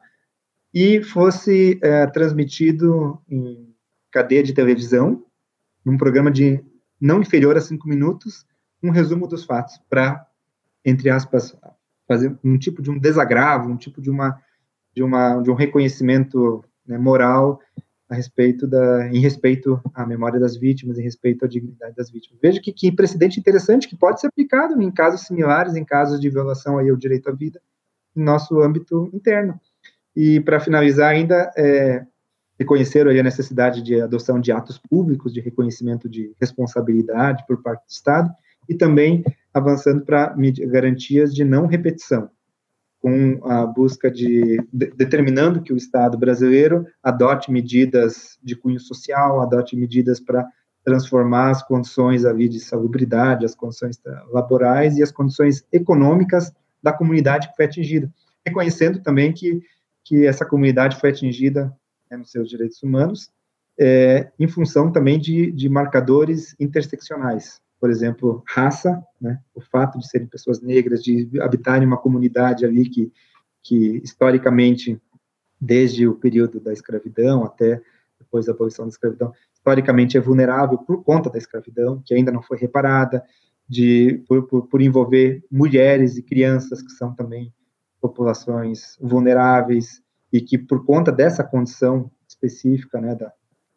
e 0.75 1.03
fosse 1.03 1.79
é, 1.83 2.07
transmitido 2.07 3.19
em 3.29 3.75
cadeia 4.11 4.43
de 4.43 4.53
televisão, 4.53 5.25
num 5.85 5.97
programa 5.97 6.31
de 6.31 6.63
não 7.01 7.21
inferior 7.21 7.57
a 7.57 7.61
cinco 7.61 7.89
minutos, 7.89 8.45
um 8.83 8.91
resumo 8.91 9.27
dos 9.27 9.45
fatos, 9.45 9.79
para, 9.89 10.27
entre 10.85 11.09
aspas, 11.09 11.57
fazer 12.07 12.37
um 12.45 12.59
tipo 12.59 12.83
de 12.83 12.91
um 12.91 12.99
desagravo, 12.99 13.71
um 13.71 13.77
tipo 13.77 14.01
de 14.01 14.11
uma 14.11 14.41
de 14.95 15.03
uma 15.03 15.41
de 15.43 15.51
um 15.51 15.55
reconhecimento 15.55 16.65
né, 16.87 16.97
moral 16.97 17.61
a 18.09 18.15
respeito 18.15 18.67
da 18.67 19.09
em 19.09 19.21
respeito 19.21 19.81
à 19.95 20.07
memória 20.07 20.39
das 20.39 20.57
vítimas, 20.57 20.99
em 20.99 21.03
respeito 21.03 21.45
à 21.45 21.49
dignidade 21.49 21.95
das 21.97 22.11
vítimas. 22.11 22.39
Veja 22.41 22.61
que, 22.61 22.73
que 22.73 22.93
precedente 22.93 23.41
interessante 23.41 23.89
que 23.89 23.97
pode 23.97 24.21
ser 24.21 24.29
aplicado 24.29 24.81
em 24.81 24.91
casos 24.91 25.23
similares, 25.23 25.75
em 25.75 25.85
casos 25.85 26.21
de 26.21 26.31
violação 26.31 26.79
aí 26.79 26.89
ao 26.89 26.97
direito 26.97 27.29
à 27.29 27.33
vida, 27.33 27.61
no 28.15 28.25
nosso 28.25 28.61
âmbito 28.61 29.11
interno. 29.13 29.61
E 30.15 30.41
para 30.41 30.61
finalizar 30.61 31.11
ainda, 31.11 31.53
é, 31.57 32.07
reconheceram 32.59 33.11
a 33.11 33.23
necessidade 33.23 33.83
de 33.83 34.01
adoção 34.01 34.41
de 34.41 34.51
atos 34.51 34.79
públicos 34.79 35.33
de 35.33 35.41
reconhecimento 35.41 36.09
de 36.09 36.35
responsabilidade 36.41 37.45
por 37.47 37.63
parte 37.63 37.83
do 37.87 37.91
Estado 37.91 38.31
e 38.69 38.75
também 38.75 39.25
avançando 39.53 40.05
para 40.05 40.35
garantias 40.69 41.35
de 41.35 41.45
não 41.45 41.67
repetição, 41.67 42.31
com 43.07 43.39
a 43.45 43.65
busca 43.65 44.11
de, 44.11 44.61
de, 44.73 44.91
determinando 44.97 45.63
que 45.63 45.73
o 45.73 45.77
Estado 45.77 46.19
brasileiro 46.19 46.85
adote 47.01 47.53
medidas 47.53 48.37
de 48.43 48.57
cunho 48.57 48.81
social, 48.81 49.41
adote 49.41 49.77
medidas 49.77 50.19
para 50.19 50.45
transformar 50.85 51.51
as 51.51 51.63
condições 51.63 52.25
ali 52.25 52.49
de 52.49 52.59
salubridade, 52.59 53.45
as 53.45 53.55
condições 53.55 53.97
laborais 54.33 54.97
e 54.97 55.05
as 55.05 55.13
condições 55.13 55.65
econômicas 55.73 56.53
da 56.83 56.93
comunidade 56.93 57.49
que 57.49 57.55
foi 57.55 57.67
atingida, 57.67 58.13
reconhecendo 58.45 59.01
também 59.01 59.33
que 59.33 59.63
que 60.03 60.27
essa 60.27 60.45
comunidade 60.45 60.99
foi 60.99 61.11
atingida 61.11 61.73
né, 62.11 62.17
nos 62.17 62.33
seus 62.33 62.49
direitos 62.49 62.83
humanos, 62.83 63.31
é, 63.79 64.33
em 64.37 64.49
função 64.49 64.91
também 64.91 65.19
de, 65.19 65.53
de 65.53 65.69
marcadores 65.69 66.57
interseccionais, 66.59 67.61
por 67.87 67.91
exemplo, 67.93 68.43
raça, 68.49 69.01
né, 69.21 69.39
o 69.55 69.61
fato 69.61 69.97
de 69.97 70.09
serem 70.09 70.27
pessoas 70.27 70.61
negras, 70.61 71.05
de 71.05 71.31
habitarem 71.41 71.87
uma 71.87 71.97
comunidade 71.97 72.67
ali 72.67 72.89
que, 72.89 73.13
que 73.63 74.01
historicamente, 74.03 75.01
desde 75.61 76.05
o 76.09 76.17
período 76.17 76.59
da 76.59 76.73
escravidão 76.73 77.45
até 77.45 77.81
depois 78.19 78.47
da 78.47 78.53
abolição 78.53 78.87
da 78.87 78.89
escravidão, 78.89 79.33
historicamente 79.55 80.17
é 80.17 80.21
vulnerável 80.21 80.79
por 80.79 81.05
conta 81.05 81.31
da 81.31 81.39
escravidão, 81.39 82.03
que 82.05 82.13
ainda 82.13 82.33
não 82.33 82.43
foi 82.43 82.59
reparada, 82.59 83.23
de 83.69 84.25
por, 84.27 84.49
por, 84.49 84.67
por 84.67 84.83
envolver 84.83 85.45
mulheres 85.49 86.17
e 86.17 86.25
crianças 86.25 86.83
que 86.83 86.91
são 86.91 87.15
também 87.15 87.55
populações 88.01 88.99
vulneráveis, 89.01 90.03
e 90.33 90.41
que 90.41 90.59
por 90.59 90.85
conta 90.85 91.13
dessa 91.13 91.45
condição 91.45 92.11
específica, 92.27 93.01
né, 93.01 93.15
da, 93.15 93.33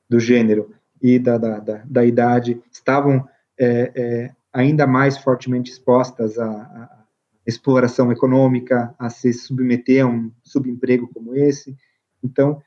do 0.10 0.20
gênero 0.20 0.74
e 1.00 1.20
da, 1.20 1.38
da, 1.38 1.60
da, 1.60 1.84
da 1.86 2.04
idade, 2.04 2.60
estavam 2.72 3.24
é, 3.60 3.92
é, 3.96 4.32
ainda 4.54 4.88
mais 4.88 5.18
fortemente 5.18 5.72
expostas 5.72 6.40
à, 6.40 6.50
à, 6.50 7.00
exploração 7.46 8.12
econômica, 8.12 8.94
a 8.98 9.10
se 9.10 9.34
submeter 9.34 10.06
a 10.06 10.08
um 10.08 10.32
subemprego 10.44 11.10
como 11.12 11.36
esse. 11.36 11.76
Então, 12.24 12.62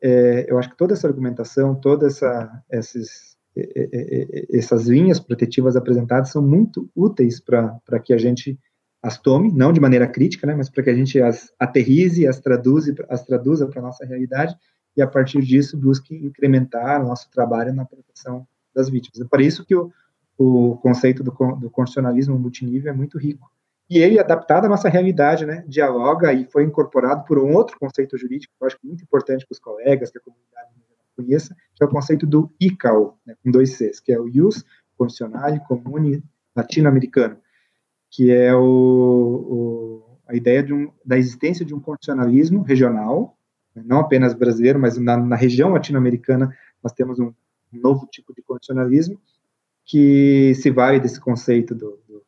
é, 0.00 0.46
eu 0.48 0.58
acho 0.58 0.70
que 0.70 0.76
toda 0.76 0.94
essa 0.94 1.08
argumentação, 1.08 1.74
todas 1.74 2.22
essa, 2.22 2.62
essas 2.70 4.86
linhas 4.86 5.18
protetivas 5.18 5.74
apresentadas 5.74 6.30
são 6.30 6.40
muito 6.40 6.88
úteis 6.94 7.40
para 7.40 7.98
que 8.02 8.12
a 8.12 8.18
gente 8.18 8.58
as 9.02 9.18
tome, 9.18 9.52
não 9.52 9.72
de 9.72 9.80
maneira 9.80 10.08
crítica, 10.08 10.46
né, 10.46 10.54
mas 10.54 10.68
para 10.68 10.82
que 10.82 10.90
a 10.90 10.94
gente 10.94 11.20
as 11.20 11.52
aterrize, 11.58 12.26
as 12.26 12.40
traduza, 12.40 12.94
as 13.08 13.24
traduza 13.24 13.66
para 13.66 13.80
a 13.80 13.82
nossa 13.82 14.04
realidade 14.04 14.56
e 14.96 15.02
a 15.02 15.06
partir 15.06 15.40
disso 15.40 15.76
busque 15.76 16.14
incrementar 16.14 17.00
o 17.00 17.08
nosso 17.08 17.30
trabalho 17.30 17.72
na 17.72 17.84
proteção 17.84 18.46
das 18.74 18.90
vítimas. 18.90 19.20
É 19.20 19.24
por 19.24 19.40
isso 19.40 19.64
que 19.64 19.74
o, 19.74 19.92
o 20.38 20.76
conceito 20.76 21.22
do, 21.22 21.30
do 21.30 21.70
constitucionalismo 21.70 22.38
multinível 22.38 22.92
é 22.92 22.96
muito 22.96 23.18
rico. 23.18 23.50
E 23.90 23.98
ele, 23.98 24.18
adaptado 24.18 24.66
à 24.66 24.68
nossa 24.68 24.88
realidade, 24.88 25.44
né, 25.44 25.64
dialoga 25.66 26.32
e 26.32 26.44
foi 26.44 26.62
incorporado 26.62 27.24
por 27.24 27.38
um 27.38 27.54
outro 27.54 27.78
conceito 27.78 28.16
jurídico 28.16 28.52
que 28.56 28.62
eu 28.62 28.66
acho 28.66 28.78
muito 28.84 29.02
importante 29.02 29.46
para 29.46 29.54
os 29.54 29.58
colegas, 29.58 30.10
que 30.10 30.18
a 30.18 30.20
comunidade 30.20 30.68
conheça, 31.16 31.56
que 31.74 31.82
é 31.82 31.86
o 31.86 31.90
conceito 31.90 32.26
do 32.26 32.52
ICAO, 32.60 33.18
né, 33.26 33.34
com 33.42 33.50
dois 33.50 33.76
Cs, 33.76 33.98
que 33.98 34.12
é 34.12 34.20
o 34.20 34.28
Ius 34.28 34.64
Constitucional 34.96 35.58
Comune 35.66 36.22
Latino-Americano 36.54 37.38
que 38.10 38.30
é 38.30 38.54
o, 38.54 38.60
o, 38.60 40.18
a 40.26 40.34
ideia 40.34 40.62
um, 40.74 40.90
da 41.04 41.18
existência 41.18 41.64
de 41.64 41.74
um 41.74 41.80
constitucionalismo 41.80 42.62
regional, 42.62 43.36
né, 43.74 43.82
não 43.84 44.00
apenas 44.00 44.34
brasileiro, 44.34 44.78
mas 44.78 44.96
na, 44.98 45.16
na 45.16 45.36
região 45.36 45.70
latino-americana, 45.70 46.54
nós 46.82 46.92
temos 46.92 47.18
um 47.18 47.32
novo 47.72 48.06
tipo 48.06 48.34
de 48.34 48.42
constitucionalismo 48.42 49.20
que 49.88 50.54
se 50.54 50.70
vale 50.70 51.00
desse 51.00 51.18
conceito 51.18 51.74
do, 51.74 51.98
do 52.06 52.22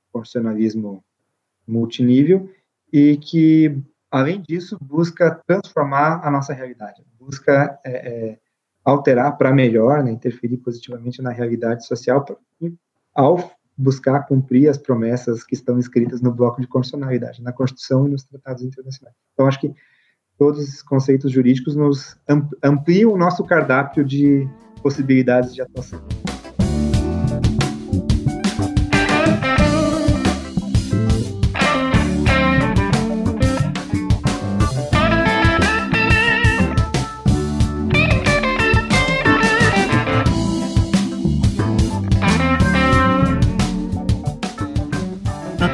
multinível 1.69 2.51
e 2.91 3.19
que, 3.19 3.79
além 4.11 4.41
disso, 4.41 4.79
busca 4.81 5.41
transformar 5.47 6.27
a 6.27 6.31
nossa 6.31 6.55
realidade, 6.55 7.05
busca 7.21 7.79
é, 7.85 7.91
é, 7.91 8.39
alterar 8.83 9.37
para 9.37 9.53
melhor, 9.53 10.03
né, 10.03 10.11
interferir 10.11 10.57
positivamente 10.57 11.21
na 11.23 11.31
realidade 11.31 11.87
social, 11.87 12.25
pra, 12.25 12.35
ao 13.15 13.53
buscar 13.77 14.27
cumprir 14.27 14.69
as 14.69 14.79
promessas 14.79 15.45
que 15.45 15.55
estão 15.55 15.79
escritas 15.79 16.21
no 16.21 16.33
bloco 16.33 16.61
de 16.61 16.67
constitucionalidade, 16.67 17.43
na 17.43 17.53
Constituição 17.53 18.07
e 18.07 18.11
nos 18.11 18.25
tratados 18.25 18.63
internacionais. 18.63 19.17
Então, 19.33 19.47
acho 19.47 19.61
que 19.61 19.75
todos 20.39 20.63
esses 20.63 20.83
conceitos 20.83 21.31
jurídicos 21.31 21.77
nos 21.77 22.17
ampliam 22.63 23.13
o 23.13 23.17
nosso 23.19 23.45
cardápio 23.45 24.05
de 24.05 24.49
possibilidades 24.83 25.55
de 25.55 25.63
atuação. 25.63 26.01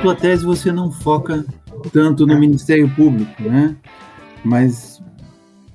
Tua 0.07 0.15
tese 0.15 0.45
você 0.45 0.71
não 0.71 0.89
foca 0.89 1.45
tanto 1.93 2.29
no 2.29 2.39
Ministério 2.39 2.89
Público, 2.95 3.43
né? 3.43 3.77
Mas 4.45 5.03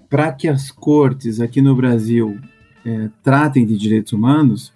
para 0.09 0.31
que 0.31 0.47
as 0.47 0.71
cortes 0.71 1.41
aqui 1.41 1.61
no 1.61 1.75
Brasil 1.75 2.39
é, 2.85 3.09
tratem 3.21 3.65
de 3.65 3.77
direitos 3.77 4.13
humanos, 4.13 4.71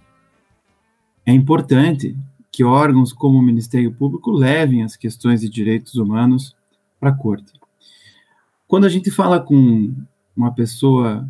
é 1.26 1.32
importante 1.32 2.18
que 2.52 2.66
órgãos 2.66 3.14
como 3.14 3.40
o 3.40 3.42
Ministério 3.42 3.94
Público 3.94 4.30
levem 4.30 4.84
as 4.84 4.98
questões 4.98 5.40
de 5.40 5.48
direitos 5.48 5.96
humanos 5.96 6.54
para 7.00 7.12
a 7.12 7.16
corte. 7.16 7.54
Quando 8.68 8.84
a 8.84 8.90
gente 8.90 9.10
fala 9.10 9.40
com 9.40 9.94
uma 10.36 10.52
pessoa 10.52 11.26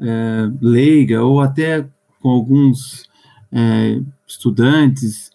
é, 0.00 0.50
leiga 0.60 1.22
ou 1.22 1.40
até 1.40 1.86
com 2.18 2.28
alguns 2.30 3.08
é, 3.52 4.00
estudantes 4.26 5.30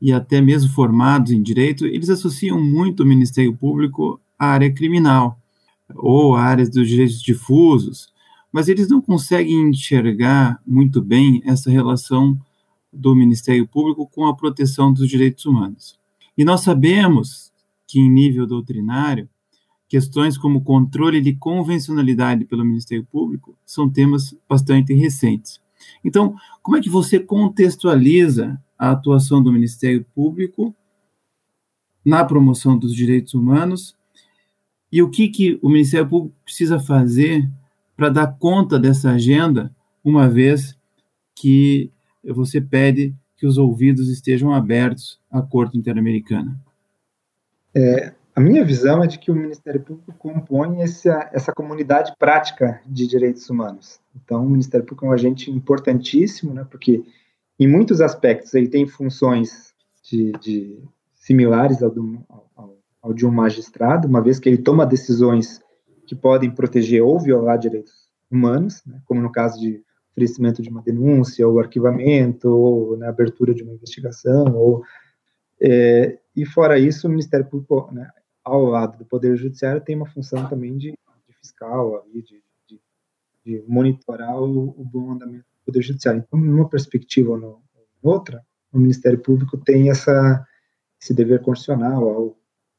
e 0.00 0.12
até 0.12 0.40
mesmo 0.40 0.70
formados 0.70 1.32
em 1.32 1.42
direito, 1.42 1.86
eles 1.86 2.08
associam 2.08 2.60
muito 2.60 3.02
o 3.02 3.06
Ministério 3.06 3.54
Público 3.56 4.20
à 4.38 4.46
área 4.46 4.72
criminal 4.72 5.38
ou 5.94 6.36
à 6.36 6.42
área 6.42 6.68
dos 6.68 6.88
direitos 6.88 7.20
difusos, 7.20 8.12
mas 8.52 8.68
eles 8.68 8.88
não 8.88 9.00
conseguem 9.00 9.68
enxergar 9.68 10.60
muito 10.66 11.02
bem 11.02 11.42
essa 11.44 11.70
relação 11.70 12.38
do 12.92 13.14
Ministério 13.14 13.66
Público 13.66 14.06
com 14.06 14.26
a 14.26 14.34
proteção 14.34 14.92
dos 14.92 15.08
direitos 15.08 15.44
humanos. 15.44 15.98
E 16.36 16.44
nós 16.44 16.62
sabemos 16.62 17.52
que, 17.86 17.98
em 17.98 18.10
nível 18.10 18.46
doutrinário, 18.46 19.28
questões 19.88 20.38
como 20.38 20.62
controle 20.62 21.20
de 21.20 21.34
convencionalidade 21.34 22.44
pelo 22.44 22.64
Ministério 22.64 23.04
Público 23.04 23.56
são 23.64 23.88
temas 23.88 24.36
bastante 24.48 24.94
recentes. 24.94 25.60
Então, 26.04 26.34
como 26.62 26.76
é 26.76 26.80
que 26.80 26.90
você 26.90 27.18
contextualiza 27.18 28.60
a 28.78 28.92
atuação 28.92 29.42
do 29.42 29.52
Ministério 29.52 30.04
Público 30.14 30.74
na 32.04 32.24
promoção 32.24 32.78
dos 32.78 32.94
direitos 32.94 33.34
humanos 33.34 33.98
e 34.90 35.02
o 35.02 35.10
que, 35.10 35.28
que 35.28 35.58
o 35.62 35.68
Ministério 35.68 36.08
Público 36.08 36.34
precisa 36.44 36.80
fazer 36.80 37.48
para 37.96 38.08
dar 38.08 38.38
conta 38.38 38.78
dessa 38.78 39.10
agenda, 39.10 39.74
uma 40.02 40.28
vez 40.28 40.78
que 41.34 41.90
você 42.24 42.60
pede 42.60 43.14
que 43.36 43.46
os 43.46 43.58
ouvidos 43.58 44.08
estejam 44.08 44.52
abertos 44.52 45.20
à 45.30 45.42
Corte 45.42 45.76
Interamericana? 45.76 46.58
É, 47.74 48.14
a 48.34 48.40
minha 48.40 48.64
visão 48.64 49.02
é 49.02 49.06
de 49.06 49.18
que 49.18 49.30
o 49.30 49.34
Ministério 49.34 49.80
Público 49.80 50.12
compõe 50.18 50.80
essa, 50.80 51.28
essa 51.32 51.52
comunidade 51.52 52.12
prática 52.18 52.80
de 52.86 53.06
direitos 53.06 53.48
humanos. 53.50 54.00
Então, 54.16 54.46
o 54.46 54.50
Ministério 54.50 54.86
Público 54.86 55.06
é 55.06 55.08
um 55.10 55.12
agente 55.12 55.50
importantíssimo, 55.50 56.54
né, 56.54 56.66
porque 56.68 57.04
em 57.58 57.66
muitos 57.66 58.00
aspectos, 58.00 58.54
ele 58.54 58.68
tem 58.68 58.86
funções 58.86 59.74
de, 60.02 60.32
de 60.40 60.82
similares 61.14 61.82
ao, 61.82 61.90
do, 61.90 62.24
ao, 62.28 62.78
ao, 63.02 63.12
de 63.12 63.26
um 63.26 63.30
magistrado, 63.30 64.06
uma 64.06 64.22
vez 64.22 64.38
que 64.38 64.48
ele 64.48 64.58
toma 64.58 64.86
decisões 64.86 65.60
que 66.06 66.14
podem 66.14 66.50
proteger 66.50 67.02
ou 67.02 67.18
violar 67.18 67.58
direitos 67.58 68.08
humanos, 68.30 68.82
né, 68.86 69.00
como 69.04 69.20
no 69.20 69.32
caso 69.32 69.60
de 69.60 69.82
oferecimento 70.12 70.62
de 70.62 70.68
uma 70.68 70.82
denúncia, 70.82 71.46
ou 71.46 71.60
arquivamento, 71.60 72.48
ou 72.48 72.92
na 72.92 73.06
né, 73.06 73.08
abertura 73.08 73.54
de 73.54 73.62
uma 73.62 73.74
investigação, 73.74 74.56
ou 74.56 74.82
é, 75.60 76.18
e 76.34 76.46
fora 76.46 76.78
isso, 76.78 77.06
o 77.06 77.10
Ministério 77.10 77.46
Público, 77.46 77.92
né, 77.92 78.10
ao 78.44 78.64
lado 78.64 78.98
do 78.98 79.04
Poder 79.04 79.36
Judiciário, 79.36 79.80
tem 79.80 79.96
uma 79.96 80.06
função 80.06 80.48
também 80.48 80.76
de, 80.76 80.92
de 80.92 81.34
fiscal, 81.34 82.04
de, 82.12 82.22
de, 82.22 82.80
de 83.44 83.64
monitorar 83.66 84.40
o, 84.40 84.68
o, 84.68 84.84
bom 84.84 85.12
andamento 85.12 85.44
Poder 85.68 85.82
Judiciário. 85.82 86.24
Então, 86.26 86.40
numa 86.40 86.66
perspectiva 86.66 87.32
ou 87.32 87.62
outra, 88.02 88.42
o 88.72 88.78
Ministério 88.78 89.18
Público 89.18 89.58
tem 89.58 89.90
essa, 89.90 90.46
esse 90.98 91.12
dever 91.12 91.42
constitucional 91.42 92.08
ao 92.08 92.38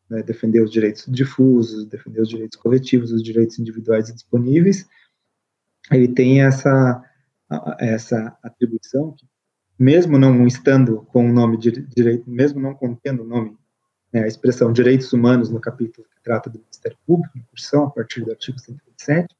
né, 0.09 0.23
defender 0.23 0.63
os 0.63 0.71
direitos 0.71 1.05
difusos, 1.07 1.85
defender 1.85 2.21
os 2.21 2.29
direitos 2.29 2.57
coletivos, 2.57 3.11
os 3.11 3.21
direitos 3.21 3.59
individuais 3.59 4.09
e 4.09 4.13
disponíveis. 4.13 4.87
Ele 5.91 6.07
tem 6.07 6.41
essa, 6.41 7.03
essa 7.79 8.35
atribuição 8.41 9.11
que, 9.11 9.27
mesmo 9.77 10.17
não 10.17 10.47
estando 10.47 11.03
com 11.11 11.29
o 11.29 11.31
nome 11.31 11.57
de 11.57 11.71
direito, 11.95 12.27
mesmo 12.27 12.59
não 12.59 12.73
contendo 12.73 13.21
o 13.21 13.27
nome, 13.27 13.55
né, 14.11 14.23
a 14.23 14.27
expressão 14.27 14.73
direitos 14.73 15.13
humanos 15.13 15.51
no 15.51 15.61
capítulo 15.61 16.07
que 16.09 16.23
trata 16.23 16.49
do 16.49 16.57
Ministério 16.57 16.97
Público, 17.05 17.33
Constituição, 17.33 17.83
a 17.83 17.91
partir 17.91 18.25
do 18.25 18.31
artigo 18.31 18.57
127, 18.57 19.35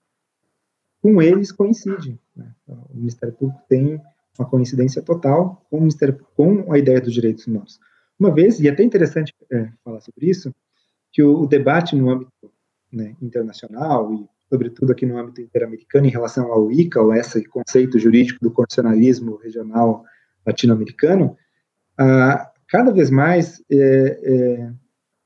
com 1.02 1.22
eles 1.22 1.52
coincide. 1.52 2.20
Né? 2.36 2.52
O 2.68 2.96
Ministério 2.96 3.34
Público 3.36 3.62
tem 3.68 4.02
uma 4.38 4.48
coincidência 4.48 5.02
total 5.02 5.66
com, 5.70 5.78
o 5.78 5.82
Ministério, 5.82 6.20
com 6.36 6.72
a 6.72 6.78
ideia 6.78 7.02
dos 7.02 7.14
direitos 7.14 7.46
humanos. 7.48 7.80
Uma 8.20 8.34
vez, 8.34 8.60
e 8.60 8.68
é 8.68 8.72
até 8.72 8.84
interessante 8.84 9.34
é, 9.52 9.70
falar 9.84 10.02
sobre 10.02 10.30
isso, 10.30 10.54
que 11.12 11.24
o, 11.24 11.42
o 11.42 11.48
debate 11.48 11.96
no 11.96 12.10
âmbito 12.10 12.32
né, 12.92 13.16
internacional 13.22 14.14
e, 14.14 14.28
sobretudo, 14.50 14.92
aqui 14.92 15.06
no 15.06 15.18
âmbito 15.18 15.42
interamericano 15.42 16.06
em 16.06 16.12
relação 16.12 16.52
ao 16.52 16.72
ICA, 16.72 17.02
ou 17.02 17.14
esse 17.14 17.44
conceito 17.46 18.00
jurídico 18.00 18.40
do 18.42 18.52
constitucionalismo 18.52 19.38
regional 19.38 20.04
latino-americano, 20.46 21.38
ah, 21.98 22.52
cada 22.68 22.92
vez 22.92 23.10
mais, 23.10 23.64
é, 23.70 23.76
é, 23.78 24.72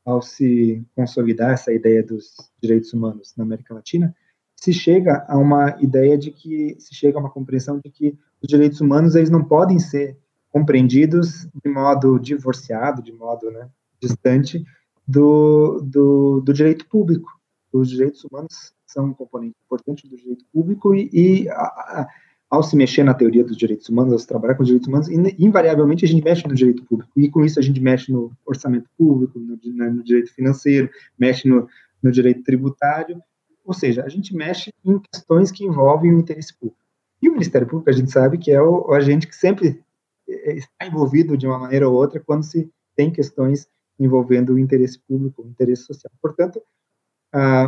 ao 0.05 0.21
se 0.21 0.84
consolidar 0.95 1.51
essa 1.51 1.71
ideia 1.71 2.03
dos 2.03 2.36
direitos 2.61 2.91
humanos 2.93 3.34
na 3.38 3.43
América 3.43 3.74
Latina, 3.74 4.15
se 4.64 4.72
chega 4.72 5.26
a 5.28 5.38
uma 5.38 5.76
ideia 5.82 6.18
de 6.18 6.32
que 6.32 6.78
se 6.80 6.95
chega 6.95 7.18
a 7.18 7.20
uma 7.20 7.30
compreensão 7.30 7.82
de 7.84 7.91
que 7.91 8.18
os 8.41 8.47
direitos 8.47 8.80
humanos 8.80 9.14
eles 9.14 9.30
não 9.30 9.43
podem 9.43 9.78
ser 9.78 10.18
compreendidos 10.49 11.45
de 11.61 11.70
modo 11.70 12.18
divorciado, 12.18 13.03
de 13.03 13.11
modo 13.11 13.51
né, 13.51 13.68
distante 14.01 14.64
do, 15.05 15.82
do, 15.82 16.39
do, 16.39 16.53
direito 16.53 16.88
público. 16.88 17.30
Os 17.74 17.89
direitos 17.89 18.24
humanos 18.24 18.74
são 18.88 19.07
um 19.07 19.14
componente 19.14 19.57
importante 19.66 20.07
do 20.07 20.16
direito 20.16 20.45
público 20.53 20.95
e, 20.95 21.09
e 21.11 21.49
a, 21.49 21.55
a, 21.55 22.07
ao 22.49 22.64
se 22.64 22.78
mexer 22.78 23.03
na 23.03 23.14
teoria 23.14 23.43
dos 23.43 23.57
direitos 23.57 23.89
humanos, 23.89 24.14
ao 24.14 24.20
se 24.20 24.28
trabalhar 24.28 24.55
com 24.55 24.64
os 24.64 24.68
direitos 24.68 24.88
humanos, 24.88 25.09
invariavelmente 25.09 26.05
a 26.05 26.07
gente 26.07 26.24
mexe 26.24 26.47
no 26.47 26.55
direito 26.55 26.86
público. 26.86 27.11
E 27.18 27.28
com 27.28 27.43
isso 27.43 27.59
a 27.59 27.61
gente 27.61 27.82
mexe 27.82 28.14
no 28.14 28.32
orçamento 28.45 28.89
público, 28.97 29.38
no, 29.38 29.59
no 29.91 30.03
direito 30.05 30.34
financeiro, 30.34 30.89
mexe 31.20 31.49
no, 31.49 31.68
no 32.01 32.09
direito 32.09 32.43
tributário, 32.43 33.22
ou 33.64 33.74
seja, 33.74 34.03
a 34.03 34.09
gente 34.09 34.36
mexe 34.36 34.72
em 34.84 34.99
questões 34.99 35.51
que 35.51 35.64
envolvem 35.64 36.14
o 36.14 36.20
interesse 36.20 36.53
público. 36.53 36.82
E 37.22 37.30
o 37.30 37.32
Ministério 37.32 37.68
Público, 37.68 37.89
a 37.89 37.93
gente 37.93 38.11
sabe 38.11 38.38
que 38.38 38.51
é 38.51 38.61
o, 38.61 38.88
o 38.88 38.93
agente 38.93 39.28
que 39.28 39.36
sempre 39.36 39.82
é, 40.28 40.51
é, 40.51 40.55
está 40.57 40.86
envolvido 40.86 41.38
de 41.38 41.47
uma 41.47 41.57
maneira 41.57 41.88
ou 41.88 41.95
outra 41.95 42.20
quando 42.20 42.43
se 42.43 42.70
tem 42.95 43.11
questões 43.11 43.68
envolvendo 43.99 44.53
o 44.53 44.59
interesse 44.59 44.99
público, 44.99 45.41
o 45.41 45.47
interesse 45.47 45.84
social. 45.84 46.11
Portanto, 46.22 46.61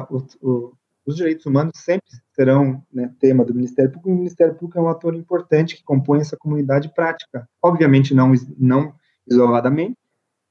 o, 0.10 0.18
o, 0.42 0.74
os 1.06 1.16
direitos 1.16 1.46
humanos 1.46 1.74
sempre 1.78 2.06
serão 2.34 2.84
né, 2.92 3.14
tema 3.20 3.46
do 3.46 3.54
Ministério 3.54 3.92
Público, 3.92 4.10
e 4.10 4.14
o 4.14 4.18
Ministério 4.18 4.56
Público 4.56 4.78
é 4.78 4.82
um 4.82 4.90
ator 4.90 5.16
importante 5.16 5.76
que 5.76 5.84
compõe 5.84 6.20
essa 6.20 6.36
comunidade 6.36 6.94
prática. 6.94 7.48
Obviamente, 7.62 8.14
não, 8.14 8.34
não 8.58 8.94
isoladamente, 9.28 9.98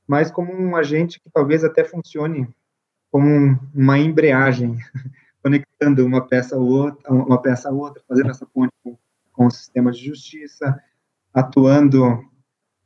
mas 0.07 0.31
como 0.31 0.53
um 0.53 0.77
agente 0.77 1.21
que 1.21 1.31
talvez 1.31 1.65
até 1.65 1.85
funcione 1.85 2.49
como 3.11 3.59
uma 3.75 3.99
embreagem 3.99 4.77
conectando 5.45 6.07
uma 6.07 6.27
peça 6.27 6.57
a 6.57 6.59
outra, 6.59 7.13
uma 7.13 7.41
peça 7.41 7.69
a 7.69 7.73
outra, 7.73 8.03
fazendo 8.09 8.31
essa 8.31 8.47
ponte 8.47 8.73
com, 8.83 8.97
com 9.31 9.47
o 9.47 9.51
sistema 9.51 9.93
de 9.93 10.03
justiça, 10.03 10.83
atuando 11.35 12.25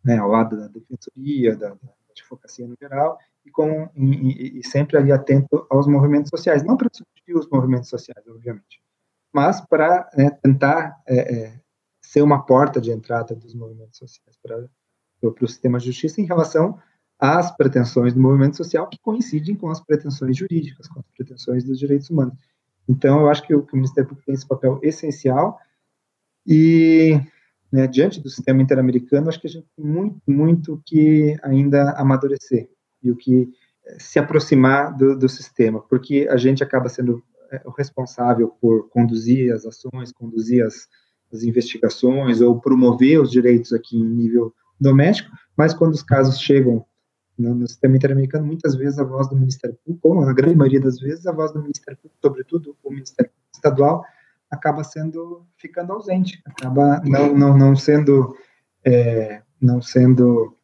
né, 0.05 0.19
ao 0.19 0.29
lado 0.29 0.57
da 0.57 0.67
defensoria, 0.67 1.57
da, 1.57 1.69
da 1.69 1.95
advocacia 2.11 2.67
no 2.67 2.77
geral, 2.81 3.17
e, 3.47 3.51
com, 3.51 3.89
e, 3.95 4.59
e, 4.59 4.67
sempre 4.67 4.97
ali 4.97 5.13
atento 5.13 5.67
aos 5.71 5.87
movimentos 5.87 6.31
sociais, 6.31 6.65
não 6.65 6.77
para 6.77 6.89
substituir 6.93 7.37
os 7.37 7.49
movimentos 7.49 7.89
sociais, 7.89 8.27
obviamente, 8.27 8.83
mas 9.33 9.61
para 9.61 10.11
né, 10.17 10.31
tentar 10.43 11.01
é, 11.07 11.35
é, 11.35 11.61
ser 12.03 12.23
uma 12.23 12.45
porta 12.45 12.81
de 12.81 12.91
entrada 12.91 13.37
dos 13.37 13.55
movimentos 13.55 13.99
sociais 13.99 14.37
para 14.43 14.67
o 15.23 15.47
sistema 15.47 15.79
de 15.79 15.87
justiça 15.87 16.21
em 16.21 16.25
relação 16.25 16.77
às 17.21 17.55
pretensões 17.57 18.15
do 18.15 18.21
movimento 18.21 18.57
social 18.57 18.89
que 18.89 18.99
coincidem 18.99 19.55
com 19.55 19.71
as 19.71 19.81
pretensões 19.81 20.37
jurídicas, 20.37 20.89
com 20.89 21.01
as 21.01 21.07
pretensões 21.17 21.65
dos 21.65 21.79
direitos 21.79 22.11
humanos. 22.11 22.35
Então, 22.89 23.20
eu 23.20 23.28
acho 23.28 23.43
que 23.47 23.55
o, 23.55 23.62
que 23.62 23.74
o 23.74 23.76
Ministério 23.76 24.09
Público 24.09 24.26
tem 24.26 24.34
esse 24.34 24.47
papel 24.47 24.80
essencial. 24.82 25.59
E, 26.47 27.20
né, 27.70 27.86
diante 27.86 28.20
do 28.20 28.30
sistema 28.30 28.62
interamericano, 28.62 29.28
acho 29.28 29.41
que 29.41 29.47
a 29.47 29.51
gente 29.51 29.66
tem 29.76 29.84
muito, 29.84 30.20
muito 30.26 30.82
que 30.86 31.36
ainda 31.43 31.93
amadurecer 31.93 32.70
e 33.03 33.11
o 33.11 33.16
que 33.16 33.51
eh, 33.86 33.97
se 33.99 34.18
aproximar 34.18 34.97
do, 34.97 35.16
do 35.16 35.28
sistema, 35.28 35.80
porque 35.82 36.26
a 36.30 36.39
gente 36.39 36.62
acaba 36.62 36.89
sendo 36.89 37.22
eh, 37.53 37.61
o 37.66 37.70
responsável 37.70 38.49
por 38.61 38.89
conduzir 38.89 39.53
as 39.53 39.66
ações, 39.66 40.11
conduzir 40.11 40.64
as, 40.64 40.89
as 41.30 41.43
investigações 41.43 42.41
ou 42.41 42.59
promover 42.59 43.20
os 43.20 43.30
direitos 43.30 43.74
aqui 43.74 43.99
em 43.99 44.09
nível 44.09 44.55
doméstico, 44.80 45.30
mas 45.57 45.74
quando 45.74 45.93
os 45.93 46.03
casos 46.03 46.41
chegam 46.41 46.84
no, 47.39 47.55
no, 47.55 47.66
sistema 47.68 47.97
interamericano, 47.97 48.47
muitas 48.47 48.74
vezes 48.74 48.99
a 48.99 49.05
voz 49.05 49.28
do 49.28 49.36
Ministério 49.36 49.78
Público, 49.84 50.09
ou 50.09 50.26
na 50.26 50.32
grande 50.32 50.57
maioria 50.57 50.80
das 50.80 50.99
vezes, 50.99 51.26
a 51.26 51.32
voz 51.32 51.53
do 51.53 51.61
Ministério 51.61 51.99
Público, 51.99 52.18
sobretudo 52.20 52.76
o 52.82 52.91
Ministério 52.91 53.30
Público 53.30 53.51
Estadual, 53.55 54.05
acaba 54.51 54.82
sendo 54.82 55.47
ficando 55.57 55.93
ausente, 55.93 56.43
acaba 56.45 57.01
não, 57.05 57.34
não, 57.34 57.57
não 57.57 57.76
sendo 57.76 58.34
é, 58.84 59.43
não 59.61 59.82
sendo 59.82 60.57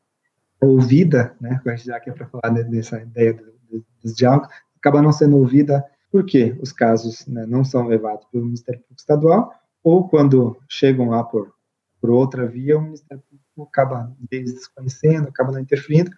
ouvida, 0.61 1.37
né, 1.41 1.61
já 1.77 2.01
que 2.01 2.11
é 2.11 2.13
para 2.13 2.27
falar 2.27 2.51
dessa 2.51 3.01
ideia 3.01 3.35
do, 3.35 3.45
do, 3.69 3.87
dos 4.03 4.15
diálogos, 4.15 4.49
acaba 4.77 5.03
não 5.03 5.13
sendo 5.13 5.37
ouvida 5.37 5.85
porque 6.11 6.57
os 6.61 6.73
casos 6.73 7.27
né, 7.27 7.45
não 7.47 7.65
são 7.65 7.87
levados 7.87 8.27
pelo 8.31 8.45
Ministério 8.45 8.81
Público 8.81 9.01
Estadual 9.01 9.53
ou 9.83 10.09
quando 10.09 10.57
chegam 10.69 11.11
lá 11.11 11.23
por, 11.23 11.53
por 12.01 12.11
outra 12.11 12.47
via, 12.47 12.79
o 12.79 12.83
Ministério 12.83 13.23
Público 13.29 13.69
acaba 13.71 14.11
desconhecendo, 14.31 15.29
acaba 15.29 15.53
não 15.53 15.61
interferindo, 15.61 16.11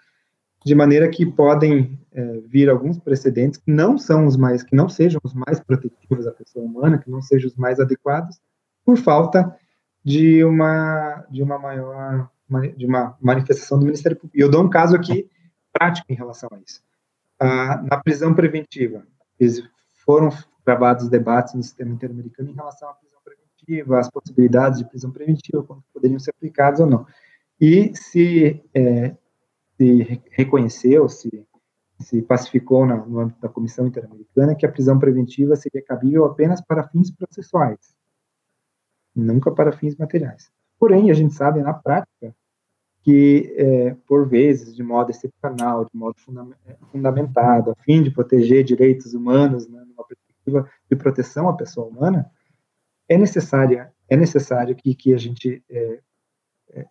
de 0.66 0.74
maneira 0.74 1.08
que 1.08 1.24
podem 1.24 1.96
é, 2.12 2.40
vir 2.40 2.68
alguns 2.68 2.98
precedentes 2.98 3.56
que 3.56 3.70
não 3.70 3.96
são 3.96 4.26
os 4.26 4.36
mais, 4.36 4.64
que 4.64 4.74
não 4.74 4.88
sejam 4.88 5.20
os 5.22 5.32
mais 5.32 5.60
protetivos 5.60 6.26
à 6.26 6.32
pessoa 6.32 6.64
humana, 6.64 6.98
que 6.98 7.08
não 7.08 7.22
sejam 7.22 7.46
os 7.46 7.54
mais 7.54 7.78
adequados, 7.78 8.40
por 8.84 8.96
falta 8.96 9.56
de 10.04 10.42
uma 10.42 11.24
de 11.30 11.40
uma 11.40 11.56
maior 11.56 12.28
de 12.76 12.84
uma 12.84 13.16
manifestação 13.20 13.78
do 13.78 13.84
Ministério 13.84 14.16
Público. 14.16 14.36
E 14.36 14.40
eu 14.40 14.50
dou 14.50 14.64
um 14.64 14.68
caso 14.68 14.96
aqui 14.96 15.30
prático 15.72 16.06
em 16.10 16.16
relação 16.16 16.48
a 16.52 16.58
isso. 16.58 16.82
Ah, 17.38 17.80
na 17.88 17.98
prisão 17.98 18.34
preventiva, 18.34 19.06
foram 20.04 20.30
gravados 20.66 21.08
debates 21.08 21.54
no 21.54 21.62
sistema 21.62 21.92
interamericano 21.92 22.50
em 22.50 22.54
relação 22.54 22.88
à 22.88 22.94
prisão 22.94 23.20
preventiva, 23.24 24.00
as 24.00 24.10
possibilidades 24.10 24.80
de 24.80 24.84
prisão 24.84 25.12
preventiva, 25.12 25.62
quando 25.62 25.84
poderiam 25.94 26.18
ser 26.18 26.30
aplicadas 26.30 26.80
ou 26.80 26.86
não. 26.86 27.06
E 27.60 27.94
se 27.94 28.60
é, 28.74 29.14
se 29.76 30.22
reconheceu, 30.30 31.08
se, 31.08 31.46
se 32.00 32.22
pacificou 32.22 32.86
na, 32.86 32.96
no 32.96 33.20
âmbito 33.20 33.40
da 33.40 33.48
Comissão 33.48 33.86
Interamericana 33.86 34.54
que 34.54 34.66
a 34.66 34.72
prisão 34.72 34.98
preventiva 34.98 35.56
seria 35.56 35.82
cabível 35.82 36.24
apenas 36.24 36.60
para 36.60 36.88
fins 36.88 37.10
processuais, 37.10 37.94
nunca 39.14 39.50
para 39.50 39.72
fins 39.72 39.96
materiais. 39.96 40.50
Porém, 40.78 41.10
a 41.10 41.14
gente 41.14 41.34
sabe 41.34 41.62
na 41.62 41.72
prática 41.72 42.34
que, 43.02 43.54
é, 43.56 43.94
por 44.06 44.28
vezes, 44.28 44.74
de 44.74 44.82
modo 44.82 45.10
excepcional, 45.10 45.84
de 45.84 45.96
modo 45.96 46.16
é, 46.66 46.76
fundamentado, 46.90 47.70
a 47.70 47.74
fim 47.82 48.02
de 48.02 48.10
proteger 48.10 48.64
direitos 48.64 49.14
humanos, 49.14 49.68
né, 49.68 49.84
numa 49.86 50.04
perspectiva 50.04 50.68
de 50.90 50.96
proteção 50.96 51.48
à 51.48 51.56
pessoa 51.56 51.86
humana, 51.86 52.30
é 53.08 53.16
necessária 53.16 53.92
é 54.08 54.16
necessário 54.16 54.74
que, 54.74 54.94
que 54.94 55.12
a 55.12 55.18
gente 55.18 55.62
é, 55.68 56.00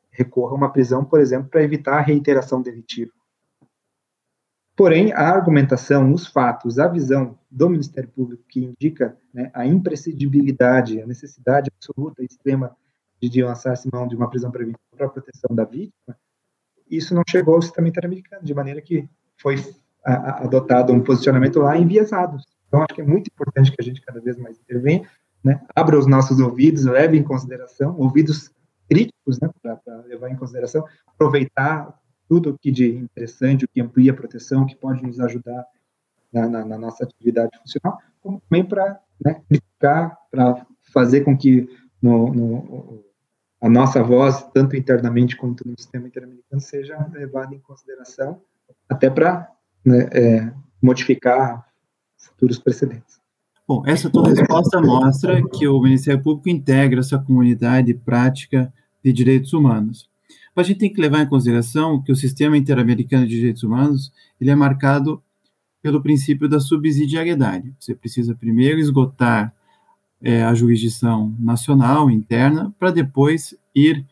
recorra 0.10 0.54
a 0.54 0.56
uma 0.56 0.72
prisão, 0.72 1.04
por 1.04 1.20
exemplo, 1.20 1.50
para 1.50 1.64
evitar 1.64 1.98
a 1.98 2.02
reiteração 2.02 2.62
delitiva. 2.62 3.12
Porém, 4.76 5.14
a 5.14 5.30
argumentação, 5.30 6.12
os 6.12 6.28
fatos, 6.28 6.80
a 6.80 6.88
visão 6.88 7.38
do 7.50 7.70
Ministério 7.70 8.10
Público 8.10 8.44
que 8.50 8.60
indica 8.60 9.18
né, 9.34 9.50
a 9.54 9.66
imprescindibilidade, 9.66 11.02
a 11.02 11.08
necessidade 11.08 11.72
absoluta 11.74 12.22
e 12.22 12.26
extrema 12.26 12.76
de 13.22 13.42
lançar-se 13.42 13.90
mão 13.92 14.08
de 14.08 14.16
uma 14.16 14.30
prisão 14.30 14.52
preventiva 14.52 14.80
para 14.96 15.08
a 15.08 15.10
proteção 15.10 15.56
da 15.56 15.64
vítima, 15.64 16.16
isso 16.90 17.16
não 17.16 17.24
chegou 17.28 17.56
ao 17.56 17.62
sistema 17.62 17.88
interamericano, 17.88 18.44
de 18.44 18.54
maneira 18.54 18.82
que 18.82 19.10
foi 19.38 19.56
adotado 20.04 20.94
um 20.94 21.02
posicionamento 21.02 21.60
lá 21.60 21.76
enviesado. 21.78 22.38
Então, 22.68 22.82
acho 22.82 22.94
que 22.94 23.02
é 23.02 23.06
muito 23.06 23.28
importante 23.28 23.72
que 23.72 23.82
a 23.82 23.84
gente 23.84 24.02
cada 24.02 24.20
vez 24.20 24.38
mais 24.38 24.60
intervenha, 24.60 25.10
né, 25.44 25.62
abra 25.76 25.98
os 25.98 26.06
nossos 26.06 26.40
ouvidos, 26.40 26.86
leve 26.86 27.18
em 27.18 27.24
consideração, 27.24 27.96
ouvidos 27.98 28.52
críticos, 28.90 29.40
né, 29.40 29.50
para 29.64 29.98
levar 30.04 30.30
em 30.30 30.36
consideração, 30.36 30.86
aproveitar 31.08 31.98
tudo 32.28 32.52
o 32.52 32.58
que 32.58 32.72
de 32.72 32.96
interessante, 32.96 33.66
o 33.66 33.68
que 33.68 33.82
amplia 33.82 34.12
a 34.12 34.16
proteção, 34.16 34.64
o 34.64 34.66
que 34.66 34.76
pode 34.76 35.04
nos 35.04 35.20
ajudar 35.20 35.66
na, 36.32 36.48
na, 36.48 36.66
na 36.66 36.78
nossa 36.78 37.04
atividade 37.04 37.58
funcional, 37.60 38.00
como 38.22 38.42
também 38.42 38.66
para 38.66 39.00
né, 39.24 39.42
criticar, 39.48 40.18
para 40.32 40.66
fazer 40.92 41.22
com 41.22 41.38
que 41.38 41.70
no, 42.02 42.34
no, 42.34 43.06
a 43.62 43.70
nossa 43.70 44.04
voz, 44.04 44.44
tanto 44.54 44.76
internamente 44.76 45.38
quanto 45.38 45.68
no 45.68 45.76
sistema 45.78 46.08
interamericano, 46.08 46.62
seja 46.62 46.98
levada 47.14 47.56
em 47.56 47.60
consideração, 47.60 48.42
até 48.90 49.10
para 49.10 49.52
né, 49.84 50.10
é, 50.12 50.54
modificar 50.82 51.66
futuros 52.18 52.60
precedentes. 52.60 53.20
Bom, 53.68 53.82
essa 53.86 54.12
tua 54.12 54.30
resposta 54.30 54.80
mostra 54.80 55.42
que 55.50 55.68
o 55.68 55.82
Ministério 55.82 56.22
Público 56.22 56.50
integra 56.50 57.00
essa 57.00 57.18
comunidade 57.18 57.96
prática 57.96 58.72
de 59.04 59.12
direitos 59.12 59.54
humanos. 59.54 60.08
Mas 60.56 60.68
a 60.68 60.70
gente 60.70 60.80
tem 60.80 60.94
que 60.94 61.02
levar 61.02 61.22
em 61.22 61.28
consideração 61.28 62.00
que 62.02 62.12
o 62.12 62.16
sistema 62.16 62.56
interamericano 62.56 63.26
de 63.26 63.36
direitos 63.36 63.64
humanos 63.64 64.14
ele 64.40 64.52
é 64.52 64.56
marcado 64.56 65.22
pelo 65.82 66.02
princípio 66.02 66.48
da 66.48 66.60
subsidiariedade. 66.60 67.74
Você 67.80 67.96
precisa 67.96 68.36
primeiro 68.36 68.80
esgotar 68.80 69.52
é, 70.22 70.44
a 70.44 70.54
jurisdição 70.54 71.36
nacional 71.40 72.10
interna 72.10 72.74
para 72.80 72.92
depois 72.92 73.56
ir 73.74 74.06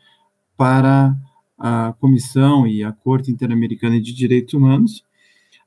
para 0.57 1.15
a 1.57 1.93
Comissão 1.99 2.67
e 2.67 2.83
a 2.83 2.91
Corte 2.91 3.31
Interamericana 3.31 4.01
de 4.01 4.13
Direitos 4.13 4.53
Humanos, 4.53 5.03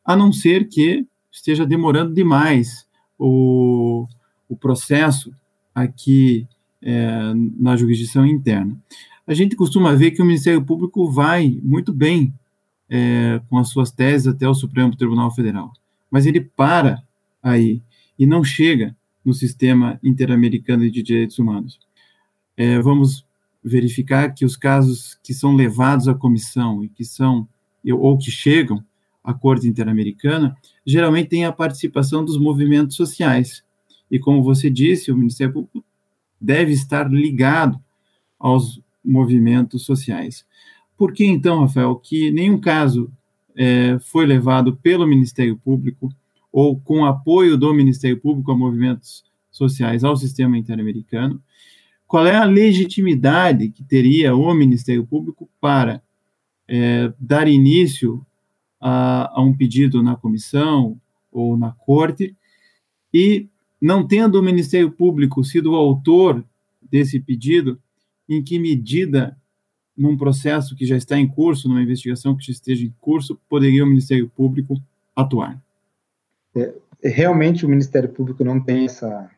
a 0.05 0.17
não 0.17 0.33
ser 0.33 0.69
que 0.69 1.07
esteja 1.31 1.65
demorando 1.65 2.15
demais 2.15 2.86
o, 3.19 4.07
o 4.49 4.57
processo 4.57 5.33
aqui 5.75 6.47
é, 6.83 7.33
na 7.59 7.77
jurisdição 7.77 8.27
interna. 8.27 8.77
A 9.27 9.35
gente 9.35 9.57
costuma 9.57 9.95
ver 9.95 10.13
que 10.13 10.23
o 10.23 10.25
Ministério 10.25 10.63
Público 10.63 11.11
vai 11.11 11.59
muito 11.63 11.93
bem 11.93 12.33
é, 12.89 13.41
com 13.49 13.59
as 13.59 13.69
suas 13.69 13.91
teses 13.91 14.29
até 14.29 14.49
o 14.49 14.55
Supremo 14.55 14.97
Tribunal 14.97 15.35
Federal, 15.35 15.73
mas 16.11 16.27
ele 16.27 16.41
para 16.41 17.03
aí 17.43 17.83
e 18.19 18.25
não 18.27 18.45
chega 18.45 18.97
no 19.25 19.35
sistema 19.35 19.99
interamericano 20.03 20.89
de 20.89 21.03
direitos 21.03 21.39
humanos. 21.39 21.81
É, 22.57 22.81
vamos 22.81 23.27
verificar 23.63 24.33
que 24.33 24.45
os 24.45 24.57
casos 24.57 25.19
que 25.23 25.35
são 25.35 25.57
levados 25.57 26.07
à 26.07 26.15
comissão 26.15 26.85
e 26.85 26.89
que 26.89 27.05
são 27.05 27.49
ou 27.93 28.17
que 28.17 28.31
chegam 28.31 28.83
a 29.27 29.35
Corte 29.35 29.67
Interamericana, 29.67 30.57
geralmente 30.87 31.31
tem 31.31 31.45
a 31.45 31.51
participação 31.51 32.25
dos 32.25 32.39
movimentos 32.39 32.95
sociais. 32.95 33.65
E 34.09 34.21
como 34.21 34.41
você 34.41 34.71
disse, 34.71 35.11
o 35.11 35.17
Ministério 35.17 35.53
Público 35.53 35.85
deve 36.41 36.73
estar 36.73 37.11
ligado 37.11 37.81
aos 38.39 38.81
movimentos 39.05 39.85
sociais. 39.85 40.47
Por 40.97 41.13
que 41.13 41.25
então, 41.25 41.63
Rafael, 41.63 41.97
que 41.97 42.31
nenhum 42.31 42.61
caso 42.61 43.11
é, 43.57 43.99
foi 43.99 44.27
levado 44.27 44.77
pelo 44.77 45.07
Ministério 45.09 45.57
Público 45.57 46.09
ou 46.53 46.79
com 46.79 47.05
apoio 47.05 47.57
do 47.57 47.75
Ministério 47.75 48.21
Público 48.21 48.53
a 48.53 48.57
movimentos 48.57 49.25
sociais 49.51 50.05
ao 50.05 50.17
sistema 50.17 50.57
interamericano? 50.57 51.43
Qual 52.07 52.25
é 52.25 52.37
a 52.37 52.45
legitimidade 52.45 53.71
que 53.71 53.83
teria 53.83 54.37
o 54.37 54.55
Ministério 54.55 55.05
Público 55.05 55.49
para 55.61 56.01
é, 56.69 57.13
dar 57.19 57.49
início 57.49 58.25
a, 58.81 59.39
a 59.39 59.43
um 59.43 59.57
pedido 59.57 60.03
na 60.03 60.17
comissão 60.17 61.01
ou 61.31 61.57
na 61.57 61.73
corte, 61.73 62.37
e 63.13 63.49
não 63.81 64.07
tendo 64.07 64.39
o 64.39 64.43
Ministério 64.43 64.91
Público 64.91 65.45
sido 65.45 65.73
o 65.73 65.77
autor 65.77 66.45
desse 66.83 67.21
pedido, 67.21 67.81
em 68.29 68.43
que 68.43 68.59
medida, 68.59 69.37
num 69.97 70.17
processo 70.17 70.75
que 70.75 70.87
já 70.87 70.97
está 70.97 71.19
em 71.19 71.29
curso, 71.29 71.69
numa 71.69 71.83
investigação 71.83 72.37
que 72.37 72.47
já 72.47 72.53
esteja 72.53 72.85
em 72.85 72.95
curso, 73.01 73.39
poderia 73.49 73.85
o 73.85 73.87
Ministério 73.87 74.29
Público 74.29 74.81
atuar? 75.15 75.61
É, 76.55 76.75
realmente 77.03 77.65
o 77.65 77.69
Ministério 77.69 78.09
Público 78.09 78.43
não 78.45 78.61
tem 78.61 78.87
essa, 78.87 79.31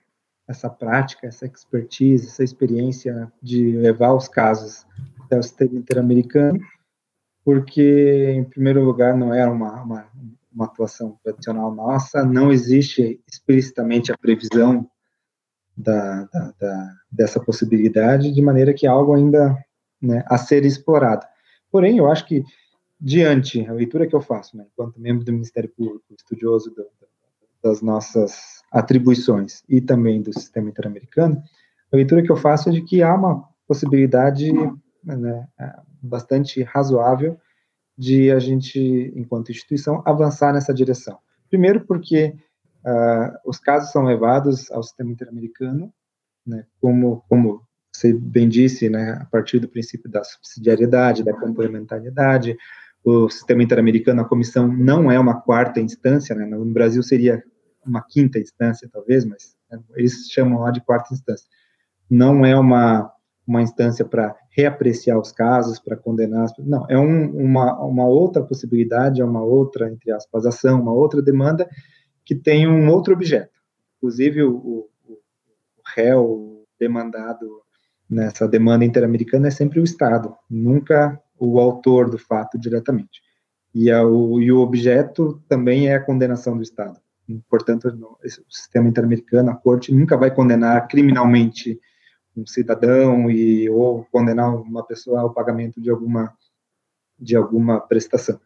essa 0.47 0.70
prática, 0.70 1.26
essa 1.26 1.47
expertise, 1.47 2.26
essa 2.26 2.43
experiência 2.43 3.30
de 3.43 3.72
levar 3.72 4.14
os 4.14 4.28
casos 4.28 4.86
até 5.24 5.39
o 5.39 5.43
sistema 5.43 5.78
interamericano, 5.78 6.59
porque, 7.49 8.34
em 8.36 8.44
primeiro 8.44 8.84
lugar, 8.84 9.16
não 9.16 9.32
era 9.32 9.51
uma, 9.51 9.82
uma, 9.82 10.07
uma 10.53 10.66
atuação 10.66 11.18
tradicional 11.24 11.74
nossa, 11.74 12.22
não 12.22 12.53
existe 12.53 13.22
explicitamente 13.26 14.12
a 14.12 14.18
previsão 14.18 14.86
da, 15.74 16.24
da, 16.24 16.55
da, 16.61 16.94
dessa 17.11 17.40
possibilidade, 17.40 18.34
de 18.34 18.42
maneira 18.42 18.74
que 18.74 18.86
algo 18.86 19.14
ainda 19.14 19.57
né, 19.99 20.22
a 20.26 20.36
ser 20.36 20.66
explorado. 20.66 21.24
Porém, 21.72 21.96
eu 21.96 22.12
acho 22.12 22.26
que, 22.26 22.44
diante, 23.01 23.66
a 23.66 23.72
leitura 23.72 24.07
que 24.07 24.14
eu 24.14 24.20
faço, 24.20 24.55
né, 24.55 24.66
enquanto 24.70 25.01
membro 25.01 25.24
do 25.24 25.32
Ministério 25.32 25.72
Público, 25.74 26.05
estudioso 26.14 26.70
do, 26.74 26.84
das 27.62 27.80
nossas 27.80 28.61
atribuições 28.70 29.62
e 29.66 29.80
também 29.80 30.20
do 30.20 30.38
sistema 30.38 30.68
interamericano, 30.68 31.42
a 31.90 31.96
leitura 31.96 32.22
que 32.22 32.30
eu 32.30 32.36
faço 32.36 32.68
é 32.68 32.72
de 32.72 32.82
que 32.82 33.03
há 33.03 33.14
uma 33.14 33.49
possibilidade 33.66 34.53
né, 35.03 35.49
bastante 36.03 36.62
razoável 36.62 37.38
de 37.96 38.30
a 38.30 38.38
gente, 38.38 39.12
enquanto 39.16 39.51
instituição, 39.51 40.03
avançar 40.07 40.53
nessa 40.53 40.72
direção. 40.72 41.18
Primeiro, 41.51 41.84
porque 41.84 42.36
uh, 42.84 43.38
os 43.44 43.59
casos 43.59 43.90
são 43.90 44.05
levados 44.05 44.70
ao 44.70 44.82
sistema 44.82 45.11
interamericano, 45.11 45.92
né, 46.46 46.64
como, 46.80 47.24
como 47.28 47.62
você 47.92 48.12
bem 48.12 48.49
disse, 48.49 48.88
né, 48.88 49.18
a 49.20 49.24
partir 49.24 49.59
do 49.59 49.68
princípio 49.68 50.09
da 50.09 50.22
subsidiariedade, 50.22 51.24
da 51.24 51.34
complementariedade, 51.34 52.57
o 53.05 53.28
sistema 53.28 53.62
interamericano, 53.62 54.20
a 54.20 54.28
comissão 54.28 54.68
não 54.68 55.11
é 55.11 55.18
uma 55.18 55.40
quarta 55.40 55.80
instância, 55.80 56.34
né, 56.34 56.44
no 56.46 56.64
Brasil 56.66 57.03
seria 57.03 57.42
uma 57.84 58.03
quinta 58.03 58.38
instância, 58.38 58.88
talvez, 58.92 59.24
mas 59.24 59.57
né, 59.70 59.80
eles 59.96 60.30
chamam 60.30 60.61
lá 60.61 60.70
de 60.70 60.80
quarta 60.80 61.12
instância. 61.12 61.49
Não 62.09 62.44
é 62.44 62.59
uma, 62.59 63.11
uma 63.49 63.62
instância 63.62 64.05
para 64.05 64.36
reapreciar 64.51 65.18
os 65.18 65.32
casos, 65.32 65.80
para 65.80 65.96
condenar, 65.96 66.46
não, 66.59 66.84
é 66.88 66.99
um, 66.99 67.30
uma, 67.34 67.82
uma 67.82 68.07
outra 68.07 68.42
possibilidade, 68.42 69.22
é 69.22 69.24
uma 69.24 69.42
outra, 69.42 69.90
entre 69.90 70.12
aspas, 70.12 70.44
ação, 70.44 70.82
uma 70.82 70.92
outra 70.92 71.22
demanda 71.22 71.66
que 72.26 72.34
tem 72.34 72.68
um 72.68 72.90
outro 72.90 73.14
objeto. 73.14 73.59
Inclusive, 73.96 74.42
o, 74.42 74.55
o, 74.55 74.88
o 75.09 75.18
réu 75.96 76.62
demandado 76.78 77.62
nessa 78.09 78.46
demanda 78.46 78.84
interamericana 78.84 79.49
é 79.49 79.51
sempre 79.51 79.80
o 79.80 79.84
Estado, 79.84 80.34
nunca 80.49 81.18
o 81.38 81.59
autor 81.59 82.11
do 82.11 82.18
fato 82.18 82.59
diretamente. 82.59 83.22
E, 83.74 83.90
a, 83.90 84.05
o, 84.05 84.40
e 84.42 84.53
o 84.53 84.59
objeto 84.59 85.42
também 85.49 85.88
é 85.88 85.94
a 85.94 86.05
condenação 86.05 86.55
do 86.55 86.62
Estado. 86.62 87.01
Portanto, 87.49 87.88
o 87.88 88.28
sistema 88.53 88.88
interamericano, 88.88 89.51
a 89.51 89.55
corte 89.55 89.94
nunca 89.94 90.16
vai 90.16 90.34
condenar 90.34 90.86
criminalmente 90.86 91.78
um 92.41 92.47
cidadão 92.47 93.30
e 93.30 93.68
ou 93.70 94.05
condenar 94.11 94.55
uma 94.55 94.84
pessoa 94.84 95.20
ao 95.20 95.32
pagamento 95.32 95.80
de 95.80 95.91
alguma 95.91 96.34
de 97.18 97.34
alguma 97.34 97.80
prestação. 97.80 98.41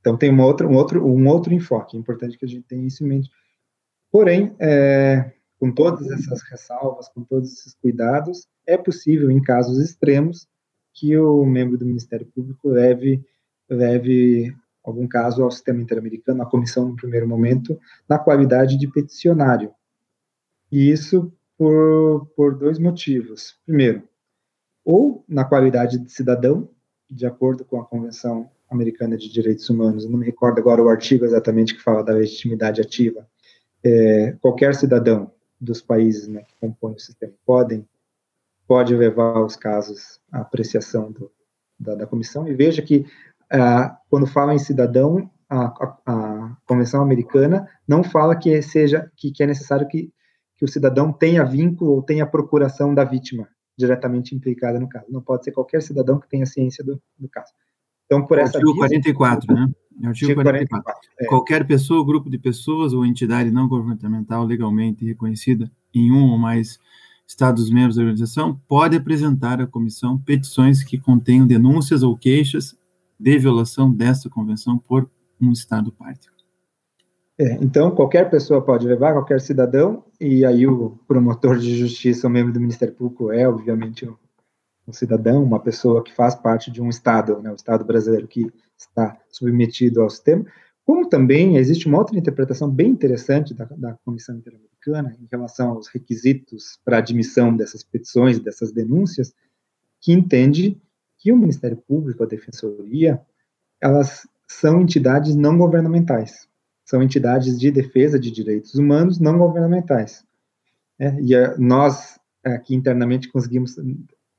Então 0.00 0.16
tem 0.16 0.30
uma 0.30 0.44
outra, 0.44 0.66
um 0.66 0.74
outro 0.74 1.06
um 1.06 1.26
outro 1.28 1.54
enfoque. 1.54 1.96
É 1.96 2.00
importante 2.00 2.36
que 2.36 2.44
a 2.44 2.48
gente 2.48 2.66
tenha 2.66 2.86
isso 2.86 3.04
em 3.04 3.08
mente. 3.08 3.30
Porém, 4.10 4.54
é, 4.58 5.32
com 5.58 5.72
todas 5.72 6.10
essas 6.10 6.42
ressalvas, 6.42 7.08
com 7.08 7.22
todos 7.22 7.52
esses 7.52 7.74
cuidados, 7.74 8.48
é 8.66 8.76
possível, 8.76 9.30
em 9.30 9.42
casos 9.42 9.78
extremos, 9.78 10.48
que 10.94 11.16
o 11.16 11.44
membro 11.44 11.76
do 11.76 11.86
Ministério 11.86 12.26
Público 12.26 12.68
leve, 12.68 13.24
leve 13.68 14.54
algum 14.82 15.06
caso 15.06 15.42
ao 15.42 15.50
sistema 15.50 15.80
interamericano, 15.80 16.42
à 16.42 16.46
comissão 16.46 16.88
no 16.88 16.96
primeiro 16.96 17.28
momento, 17.28 17.78
na 18.08 18.18
qualidade 18.18 18.78
de 18.78 18.90
peticionário. 18.90 19.72
E 20.72 20.90
isso 20.90 21.32
por, 21.58 22.26
por 22.36 22.54
dois 22.54 22.78
motivos. 22.78 23.58
Primeiro, 23.66 24.04
ou 24.84 25.24
na 25.28 25.44
qualidade 25.44 25.98
de 25.98 26.10
cidadão, 26.10 26.70
de 27.10 27.26
acordo 27.26 27.64
com 27.64 27.80
a 27.80 27.84
Convenção 27.84 28.48
Americana 28.70 29.16
de 29.16 29.30
Direitos 29.30 29.68
Humanos, 29.68 30.08
não 30.08 30.18
me 30.18 30.24
recordo 30.24 30.60
agora 30.60 30.82
o 30.82 30.88
artigo 30.88 31.24
exatamente 31.24 31.74
que 31.74 31.82
fala 31.82 32.04
da 32.04 32.12
legitimidade 32.12 32.80
ativa, 32.80 33.26
é, 33.84 34.32
qualquer 34.40 34.74
cidadão 34.74 35.32
dos 35.60 35.82
países 35.82 36.28
né, 36.28 36.42
que 36.42 36.54
compõem 36.60 36.94
o 36.94 36.98
sistema 36.98 37.32
podem 37.44 37.86
pode 38.66 38.94
levar 38.94 39.42
os 39.42 39.56
casos 39.56 40.20
à 40.30 40.40
apreciação 40.40 41.10
do, 41.10 41.32
da, 41.78 41.94
da, 41.94 42.06
comissão 42.06 42.46
e 42.46 42.54
veja 42.54 42.82
que 42.82 43.06
ah, 43.50 43.98
quando 44.10 44.26
fala 44.26 44.54
em 44.54 44.58
cidadão 44.58 45.30
a, 45.48 45.64
a, 45.64 45.98
a, 46.06 46.56
convenção 46.66 47.00
americana 47.02 47.66
não 47.86 48.04
fala 48.04 48.36
que 48.36 48.60
seja 48.60 49.10
que, 49.16 49.32
que 49.32 49.42
é 49.42 49.46
necessário 49.46 49.88
que, 49.88 50.12
que 50.58 50.64
o 50.64 50.68
cidadão 50.68 51.12
tenha 51.12 51.44
vínculo 51.44 51.92
ou 51.92 52.02
tenha 52.02 52.26
procuração 52.26 52.94
da 52.94 53.04
vítima 53.04 53.48
diretamente 53.78 54.34
implicada 54.34 54.78
no 54.78 54.88
caso 54.88 55.06
não 55.08 55.22
pode 55.22 55.44
ser 55.44 55.52
qualquer 55.52 55.80
cidadão 55.80 56.18
que 56.18 56.28
tenha 56.28 56.44
ciência 56.44 56.84
do, 56.84 57.00
do 57.18 57.28
caso 57.28 57.52
então 58.04 58.26
por 58.26 58.38
essa 58.38 58.58
artigo 58.58 58.72
via, 58.72 58.88
44 58.88 59.54
né 59.54 59.70
é 60.02 60.06
o 60.06 60.08
artigo 60.10 60.34
44. 60.34 60.68
44 60.68 61.10
é. 61.18 61.26
Qualquer 61.26 61.66
pessoa, 61.66 62.06
grupo 62.06 62.30
de 62.30 62.38
pessoas 62.38 62.92
ou 62.92 63.04
entidade 63.04 63.50
não 63.50 63.66
governamental 63.66 64.44
legalmente 64.44 65.04
reconhecida 65.04 65.70
em 65.92 66.12
um 66.12 66.30
ou 66.30 66.38
mais 66.38 66.78
Estados-membros 67.26 67.96
da 67.96 68.02
organização 68.02 68.58
pode 68.66 68.96
apresentar 68.96 69.60
à 69.60 69.66
comissão 69.66 70.16
petições 70.18 70.82
que 70.82 70.96
contenham 70.96 71.46
denúncias 71.46 72.02
ou 72.02 72.16
queixas 72.16 72.74
de 73.20 73.38
violação 73.38 73.92
desta 73.92 74.30
convenção 74.30 74.78
por 74.78 75.10
um 75.38 75.52
Estado 75.52 75.92
parte. 75.92 76.30
É, 77.40 77.52
então, 77.62 77.94
qualquer 77.94 78.28
pessoa 78.28 78.64
pode 78.64 78.86
levar, 78.86 79.12
qualquer 79.12 79.40
cidadão, 79.40 80.04
e 80.20 80.44
aí 80.44 80.66
o 80.66 80.98
promotor 81.06 81.56
de 81.56 81.76
justiça, 81.76 82.26
o 82.26 82.30
membro 82.30 82.52
do 82.52 82.60
Ministério 82.60 82.94
Público, 82.94 83.30
é, 83.30 83.48
obviamente, 83.48 84.08
um 84.88 84.92
cidadão, 84.92 85.44
uma 85.44 85.60
pessoa 85.60 86.02
que 86.02 86.12
faz 86.12 86.34
parte 86.34 86.70
de 86.70 86.82
um 86.82 86.88
Estado, 86.88 87.40
né, 87.40 87.50
o 87.50 87.54
Estado 87.54 87.84
brasileiro 87.84 88.26
que 88.26 88.50
está 88.76 89.16
submetido 89.30 90.02
ao 90.02 90.10
sistema, 90.10 90.44
como 90.84 91.08
também 91.08 91.58
existe 91.58 91.86
uma 91.86 91.98
outra 91.98 92.18
interpretação 92.18 92.70
bem 92.70 92.88
interessante 92.88 93.52
da, 93.54 93.66
da 93.66 93.94
Comissão 94.04 94.36
Interamericana 94.36 95.14
em 95.20 95.28
relação 95.30 95.72
aos 95.72 95.86
requisitos 95.88 96.78
para 96.82 96.98
admissão 96.98 97.54
dessas 97.54 97.84
petições, 97.84 98.40
dessas 98.40 98.72
denúncias, 98.72 99.34
que 100.00 100.12
entende 100.12 100.80
que 101.18 101.30
o 101.30 101.36
Ministério 101.36 101.76
Público, 101.76 102.22
a 102.22 102.26
Defensoria, 102.26 103.20
elas 103.80 104.26
são 104.46 104.80
entidades 104.80 105.36
não 105.36 105.58
governamentais, 105.58 106.47
são 106.88 107.02
entidades 107.02 107.60
de 107.60 107.70
defesa 107.70 108.18
de 108.18 108.30
direitos 108.30 108.74
humanos 108.74 109.20
não 109.20 109.36
governamentais. 109.36 110.24
É, 110.98 111.14
e 111.20 111.34
a, 111.36 111.54
nós, 111.58 112.18
aqui 112.42 112.74
internamente, 112.74 113.30
conseguimos 113.30 113.76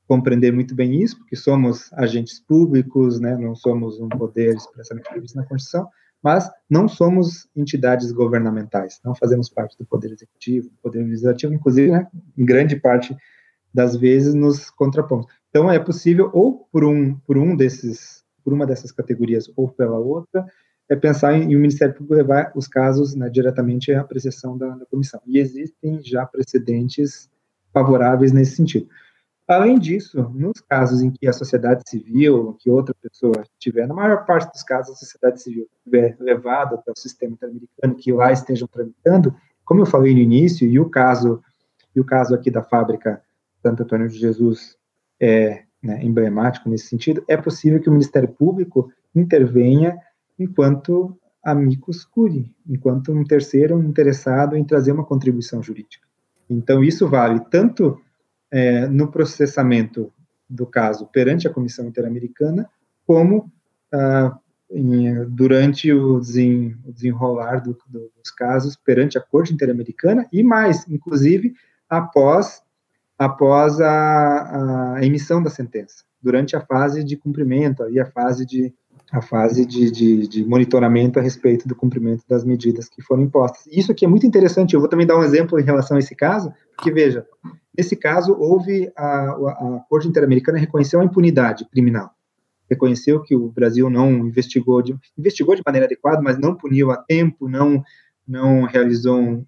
compreender 0.08 0.52
muito 0.52 0.74
bem 0.74 1.00
isso, 1.00 1.16
porque 1.16 1.36
somos 1.36 1.92
agentes 1.92 2.40
públicos, 2.40 3.20
né, 3.20 3.36
não 3.36 3.54
somos 3.54 4.00
um 4.00 4.08
poder 4.08 4.56
expressamente 4.56 5.08
previsto 5.08 5.36
na 5.36 5.46
Constituição, 5.46 5.88
mas 6.20 6.50
não 6.68 6.88
somos 6.88 7.48
entidades 7.54 8.10
governamentais, 8.10 8.98
não 9.04 9.14
fazemos 9.14 9.48
parte 9.48 9.78
do 9.78 9.86
Poder 9.86 10.10
Executivo, 10.10 10.70
do 10.70 10.76
Poder 10.82 11.04
Legislativo, 11.04 11.54
inclusive, 11.54 11.92
né, 11.92 12.08
em 12.36 12.44
grande 12.44 12.74
parte 12.74 13.16
das 13.72 13.94
vezes 13.94 14.34
nos 14.34 14.70
contrapomos. 14.70 15.26
Então, 15.50 15.70
é 15.70 15.78
possível, 15.78 16.28
ou 16.34 16.66
por 16.72 16.82
um, 16.84 17.14
por 17.14 17.38
um 17.38 17.54
desses, 17.54 18.24
por 18.42 18.52
uma 18.52 18.66
dessas 18.66 18.90
categorias, 18.90 19.48
ou 19.54 19.68
pela 19.68 19.98
outra, 19.98 20.44
é 20.90 20.96
pensar 20.96 21.34
em, 21.34 21.54
o 21.54 21.60
Ministério 21.60 21.94
Público 21.94 22.14
levar 22.14 22.50
os 22.54 22.66
casos 22.66 23.14
né, 23.14 23.30
diretamente 23.30 23.92
à 23.92 24.00
apreciação 24.00 24.58
da, 24.58 24.70
da 24.70 24.84
comissão. 24.86 25.20
E 25.24 25.38
existem 25.38 26.02
já 26.02 26.26
precedentes 26.26 27.30
favoráveis 27.72 28.32
nesse 28.32 28.56
sentido. 28.56 28.88
Além 29.46 29.78
disso, 29.78 30.20
nos 30.34 30.60
casos 30.60 31.00
em 31.00 31.10
que 31.10 31.28
a 31.28 31.32
sociedade 31.32 31.88
civil, 31.88 32.56
que 32.58 32.68
outra 32.68 32.94
pessoa 33.00 33.44
tiver, 33.58 33.86
na 33.86 33.94
maior 33.94 34.26
parte 34.26 34.52
dos 34.52 34.64
casos, 34.64 34.96
a 34.96 34.98
sociedade 34.98 35.40
civil 35.40 35.68
tiver 35.84 36.16
levado 36.18 36.74
até 36.74 36.90
o 36.90 36.98
sistema 36.98 37.32
interamericano, 37.32 37.94
que 37.96 38.12
lá 38.12 38.32
estejam 38.32 38.68
tramitando, 38.68 39.34
como 39.64 39.82
eu 39.82 39.86
falei 39.86 40.12
no 40.12 40.20
início, 40.20 40.68
e 40.68 40.78
o 40.78 40.88
caso, 40.88 41.40
e 41.94 42.00
o 42.00 42.04
caso 42.04 42.34
aqui 42.34 42.50
da 42.50 42.62
fábrica 42.62 43.22
Santo 43.62 43.84
Antônio 43.84 44.08
de 44.08 44.18
Jesus 44.18 44.76
é 45.20 45.64
né, 45.82 46.02
emblemático 46.02 46.68
nesse 46.68 46.86
sentido, 46.86 47.24
é 47.28 47.36
possível 47.36 47.80
que 47.80 47.88
o 47.88 47.92
Ministério 47.92 48.28
Público 48.28 48.92
intervenha 49.14 49.98
enquanto 50.42 51.16
amicus 51.42 52.04
curi, 52.04 52.54
enquanto 52.68 53.12
um 53.12 53.24
terceiro 53.24 53.82
interessado 53.82 54.56
em 54.56 54.64
trazer 54.64 54.92
uma 54.92 55.04
contribuição 55.04 55.62
jurídica. 55.62 56.06
Então, 56.48 56.82
isso 56.82 57.08
vale 57.08 57.40
tanto 57.50 58.00
é, 58.50 58.86
no 58.86 59.10
processamento 59.10 60.12
do 60.48 60.66
caso 60.66 61.06
perante 61.06 61.46
a 61.46 61.52
Comissão 61.52 61.86
Interamericana, 61.86 62.68
como 63.06 63.50
ah, 63.92 64.36
em, 64.70 65.24
durante 65.28 65.92
o, 65.92 66.20
desen, 66.20 66.76
o 66.84 66.92
desenrolar 66.92 67.60
do, 67.60 67.76
do, 67.88 68.10
dos 68.16 68.30
casos 68.30 68.76
perante 68.76 69.16
a 69.16 69.20
Corte 69.20 69.52
Interamericana 69.52 70.26
e 70.32 70.42
mais, 70.42 70.86
inclusive, 70.88 71.54
após, 71.88 72.62
após 73.18 73.80
a, 73.80 74.94
a 74.96 75.04
emissão 75.04 75.42
da 75.42 75.50
sentença, 75.50 76.04
durante 76.20 76.54
a 76.56 76.60
fase 76.60 77.02
de 77.02 77.16
cumprimento, 77.16 77.82
aí 77.82 77.98
a 77.98 78.06
fase 78.06 78.44
de 78.44 78.74
a 79.12 79.20
fase 79.20 79.66
de, 79.66 79.90
de, 79.90 80.28
de, 80.28 80.44
monitoramento 80.44 81.18
a 81.18 81.22
respeito 81.22 81.66
do 81.66 81.74
cumprimento 81.74 82.24
das 82.28 82.44
medidas 82.44 82.88
que 82.88 83.02
foram 83.02 83.24
impostas. 83.24 83.66
Isso 83.70 83.90
aqui 83.90 84.04
é 84.04 84.08
muito 84.08 84.26
interessante, 84.26 84.74
eu 84.74 84.80
vou 84.80 84.88
também 84.88 85.06
dar 85.06 85.18
um 85.18 85.24
exemplo 85.24 85.58
em 85.58 85.64
relação 85.64 85.96
a 85.96 86.00
esse 86.00 86.14
caso, 86.14 86.52
porque, 86.76 86.92
veja, 86.92 87.26
Nesse 87.76 87.96
caso, 87.96 88.36
houve 88.38 88.92
a, 88.96 89.30
a 89.30 89.84
Corte 89.88 90.08
Interamericana 90.08 90.58
reconheceu 90.58 91.00
a 91.00 91.04
impunidade 91.04 91.64
criminal, 91.70 92.10
reconheceu 92.68 93.22
que 93.22 93.34
o 93.34 93.48
Brasil 93.48 93.88
não 93.88 94.10
investigou 94.26 94.82
de, 94.82 94.94
investigou 95.16 95.54
de 95.54 95.62
maneira 95.64 95.86
adequada, 95.86 96.20
mas 96.20 96.38
não 96.38 96.54
puniu 96.54 96.90
a 96.90 96.96
tempo, 96.96 97.48
não 97.48 97.82
não 98.26 98.64
realizou 98.64 99.18
um, 99.18 99.46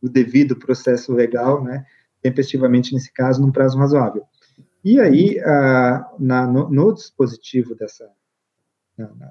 o 0.00 0.08
devido 0.08 0.56
processo 0.56 1.12
legal, 1.12 1.62
né, 1.62 1.84
tempestivamente 2.22 2.94
nesse 2.94 3.12
caso, 3.12 3.42
num 3.42 3.52
prazo 3.52 3.76
razoável. 3.76 4.22
E 4.82 4.98
aí, 4.98 5.38
ah, 5.40 6.10
na, 6.18 6.46
no, 6.46 6.70
no, 6.70 6.94
dispositivo 6.94 7.74
dessa, 7.74 8.08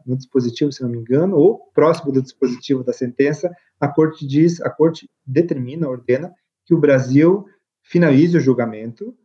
no 0.05 0.15
dispositivo, 0.15 0.71
se 0.71 0.81
não 0.81 0.89
me 0.89 0.99
engano, 0.99 1.35
ou 1.35 1.71
próximo 1.73 2.11
do 2.11 2.21
dispositivo 2.21 2.83
da 2.83 2.93
sentença, 2.93 3.51
a 3.79 3.87
corte 3.87 4.25
diz, 4.27 4.61
a 4.61 4.69
corte 4.69 5.09
determina, 5.25 5.89
ordena 5.89 6.33
que 6.65 6.73
o 6.73 6.79
Brasil 6.79 7.45
finalize 7.81 8.37
o 8.37 8.41
julgamento 8.41 9.15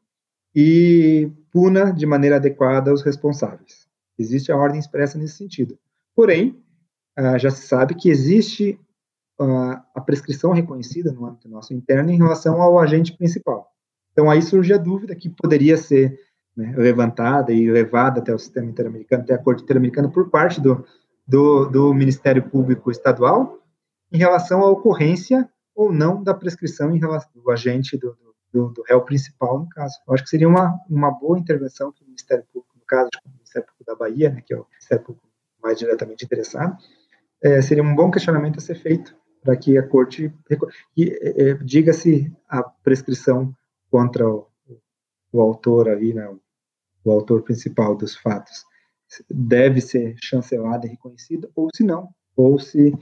e 0.55 1.31
puna 1.53 1.93
de 1.93 2.07
maneira 2.07 2.37
adequada 2.37 2.93
os 2.93 3.03
responsáveis. 3.03 3.87
Existe 4.19 4.51
a 4.51 4.57
ordem 4.57 4.81
expressa 4.81 5.19
nesse 5.19 5.37
sentido. 5.37 5.79
Porém, 6.15 6.63
ah, 7.17 7.39
já 7.39 7.51
se 7.51 7.67
sabe 7.67 7.95
que 7.95 8.11
existe 8.11 8.79
ah, 9.41 9.85
a 9.95 10.01
prescrição 10.01 10.53
reconhecida 10.53 11.13
no 11.13 11.27
âmbito 11.27 11.49
nosso 11.49 11.73
interno 11.73 12.11
em 12.11 12.17
relação 12.17 12.61
ao 12.61 12.79
agente 12.79 13.17
principal. 13.17 13.71
Então, 14.13 14.31
aí 14.31 14.43
surge 14.43 14.73
a 14.73 14.79
dúvida 14.79 15.15
que 15.15 15.31
poderia 15.31 15.77
ser 15.77 16.19
né, 16.57 16.75
levantada 16.77 17.53
e 17.53 17.71
levada 17.71 18.21
até 18.21 18.35
o 18.35 18.39
sistema 18.39 18.67
interamericano, 18.67 19.23
até 19.23 19.35
a 19.35 19.39
Corte 19.39 19.63
Interamericana, 19.63 20.11
por 20.11 20.31
parte 20.31 20.61
do, 20.61 20.85
do, 21.27 21.67
do 21.67 21.95
Ministério 21.95 22.43
Público 22.49 22.91
Estadual, 22.91 23.59
em 24.13 24.19
relação 24.19 24.63
à 24.63 24.71
ocorrência 24.71 25.49
ou 25.75 25.93
não 25.93 26.23
da 26.23 26.35
prescrição 26.35 26.95
em 26.95 26.99
relação 26.99 27.31
do 27.35 27.51
agente 27.51 27.97
do, 27.97 28.17
do, 28.53 28.69
do 28.71 28.83
réu 28.83 29.01
principal, 29.03 29.61
no 29.61 29.69
caso. 29.69 29.95
Eu 30.07 30.15
acho 30.15 30.25
que 30.25 30.31
seria 30.31 30.49
uma, 30.49 30.79
uma 30.89 31.11
boa 31.11 31.39
intervenção 31.39 31.93
que 31.93 32.03
o 32.03 32.07
Ministério 32.07 32.45
Público, 32.53 32.77
no 32.77 32.85
caso, 32.85 33.09
o 33.25 33.31
Ministério 33.31 33.69
Público 33.69 33.85
da 33.87 33.95
Bahia, 33.95 34.31
né, 34.31 34.43
que 34.45 34.53
é 34.53 34.57
o 34.57 34.67
Ministério 34.69 35.05
Público 35.05 35.29
mais 35.63 35.79
diretamente 35.79 36.25
interessado, 36.25 36.77
é, 37.43 37.63
seria 37.63 37.83
um 37.83 37.95
bom 37.95 38.11
questionamento 38.11 38.59
a 38.59 38.61
ser 38.61 38.75
feito 38.75 39.15
para 39.43 39.57
que 39.57 39.79
a 39.79 39.87
corte 39.87 40.33
é, 40.51 41.51
é, 41.51 41.55
diga 41.55 41.93
se 41.93 42.31
a 42.49 42.63
prescrição 42.63 43.55
contra 43.91 44.29
o, 44.29 44.47
o 45.33 45.41
autor 45.41 45.89
ali, 45.89 46.13
né, 46.15 46.29
o, 47.05 47.11
autor 47.11 47.43
principal 47.43 47.97
dos 47.97 48.17
fatos, 48.17 48.65
deve 49.29 49.81
ser 49.81 50.15
chancelada 50.23 50.87
e 50.87 50.91
reconhecida, 50.91 51.51
ou 51.55 51.69
se 51.75 51.83
não, 51.83 52.09
ou 52.37 52.59
se, 52.59 52.93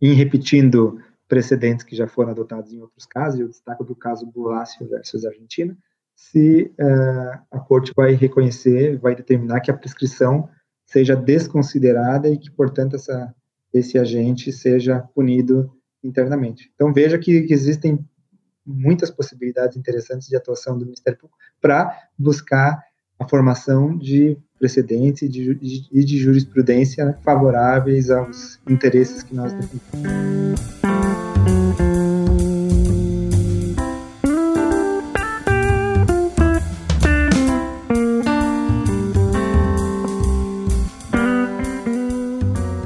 em 0.00 0.14
repetindo 0.14 1.00
precedentes 1.28 1.84
que 1.84 1.94
já 1.94 2.08
foram 2.08 2.30
adotados 2.30 2.72
em 2.72 2.80
outros 2.80 3.06
casos, 3.06 3.40
eu 3.40 3.48
destaco 3.48 3.84
do 3.84 3.94
caso 3.94 4.26
Bulácio 4.26 4.88
versus 4.88 5.24
Argentina, 5.24 5.76
se 6.14 6.70
uh, 6.78 7.40
a 7.50 7.60
corte 7.60 7.92
vai 7.96 8.12
reconhecer, 8.12 8.98
vai 8.98 9.14
determinar 9.14 9.60
que 9.60 9.70
a 9.70 9.76
prescrição 9.76 10.48
seja 10.84 11.14
desconsiderada 11.14 12.28
e 12.28 12.36
que, 12.36 12.50
portanto, 12.50 12.96
essa, 12.96 13.34
esse 13.72 13.96
agente 13.96 14.52
seja 14.52 15.00
punido 15.14 15.72
internamente. 16.02 16.70
Então, 16.74 16.92
veja 16.92 17.18
que 17.18 17.46
existem 17.48 18.04
muitas 18.66 19.10
possibilidades 19.10 19.76
interessantes 19.76 20.28
de 20.28 20.36
atuação 20.36 20.78
do 20.78 20.84
Ministério 20.84 21.18
Público 21.18 21.38
para 21.60 21.96
buscar 22.18 22.82
a 23.18 23.28
formação 23.28 23.96
de 23.96 24.36
precedentes 24.58 25.22
e 25.22 25.28
de, 25.28 25.54
de, 25.54 26.04
de, 26.04 26.18
jurisprudência 26.18 27.18
favoráveis 27.22 28.10
aos 28.10 28.58
interesses 28.68 29.22
que 29.22 29.34
nós 29.34 29.52
defendemos. 29.52 30.60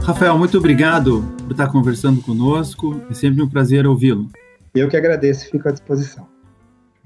Rafael, 0.04 0.38
muito 0.38 0.58
obrigado 0.58 1.24
por 1.42 1.52
estar 1.52 1.66
conversando 1.68 2.20
conosco. 2.20 3.00
É 3.10 3.14
sempre 3.14 3.42
um 3.42 3.48
prazer 3.48 3.86
ouvi-lo. 3.86 4.28
Eu 4.74 4.88
que 4.88 4.96
agradeço, 4.96 5.48
fico 5.50 5.68
à 5.68 5.72
disposição. 5.72 6.26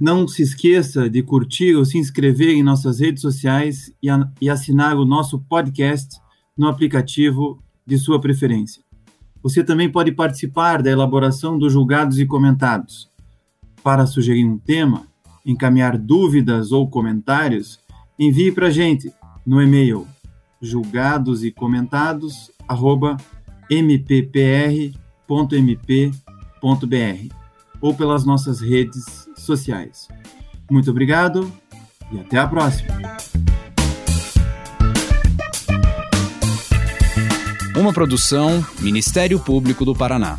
Não 0.00 0.26
se 0.26 0.42
esqueça 0.42 1.10
de 1.10 1.22
curtir 1.22 1.74
ou 1.74 1.84
se 1.84 1.98
inscrever 1.98 2.50
em 2.50 2.62
nossas 2.62 3.00
redes 3.00 3.20
sociais 3.20 3.92
e, 4.02 4.08
a, 4.08 4.30
e 4.40 4.48
assinar 4.48 4.96
o 4.96 5.04
nosso 5.04 5.40
podcast 5.40 6.18
no 6.56 6.66
aplicativo 6.68 7.62
de 7.84 7.98
sua 7.98 8.20
preferência. 8.20 8.82
Você 9.42 9.62
também 9.62 9.90
pode 9.90 10.12
participar 10.12 10.82
da 10.82 10.90
elaboração 10.90 11.58
dos 11.58 11.72
julgados 11.72 12.18
e 12.18 12.26
comentados. 12.26 13.10
Para 13.82 14.06
sugerir 14.06 14.44
um 14.44 14.58
tema, 14.58 15.06
encaminhar 15.44 15.98
dúvidas 15.98 16.72
ou 16.72 16.88
comentários, 16.88 17.78
envie 18.18 18.50
para 18.50 18.68
a 18.68 18.70
gente 18.70 19.12
no 19.44 19.60
e-mail 19.62 20.06
julgados 20.60 21.44
e 21.44 21.50
comentados 21.50 22.50
mppr.mp.br 23.70 24.58
ou 27.80 27.94
pelas 27.94 28.24
nossas 28.24 28.60
redes 28.60 29.28
sociais. 29.36 30.08
Muito 30.70 30.90
obrigado 30.90 31.52
e 32.12 32.18
até 32.18 32.38
a 32.38 32.46
próxima. 32.46 32.98
Uma 37.76 37.92
produção 37.92 38.64
Ministério 38.80 39.38
Público 39.38 39.84
do 39.84 39.94
Paraná. 39.94 40.38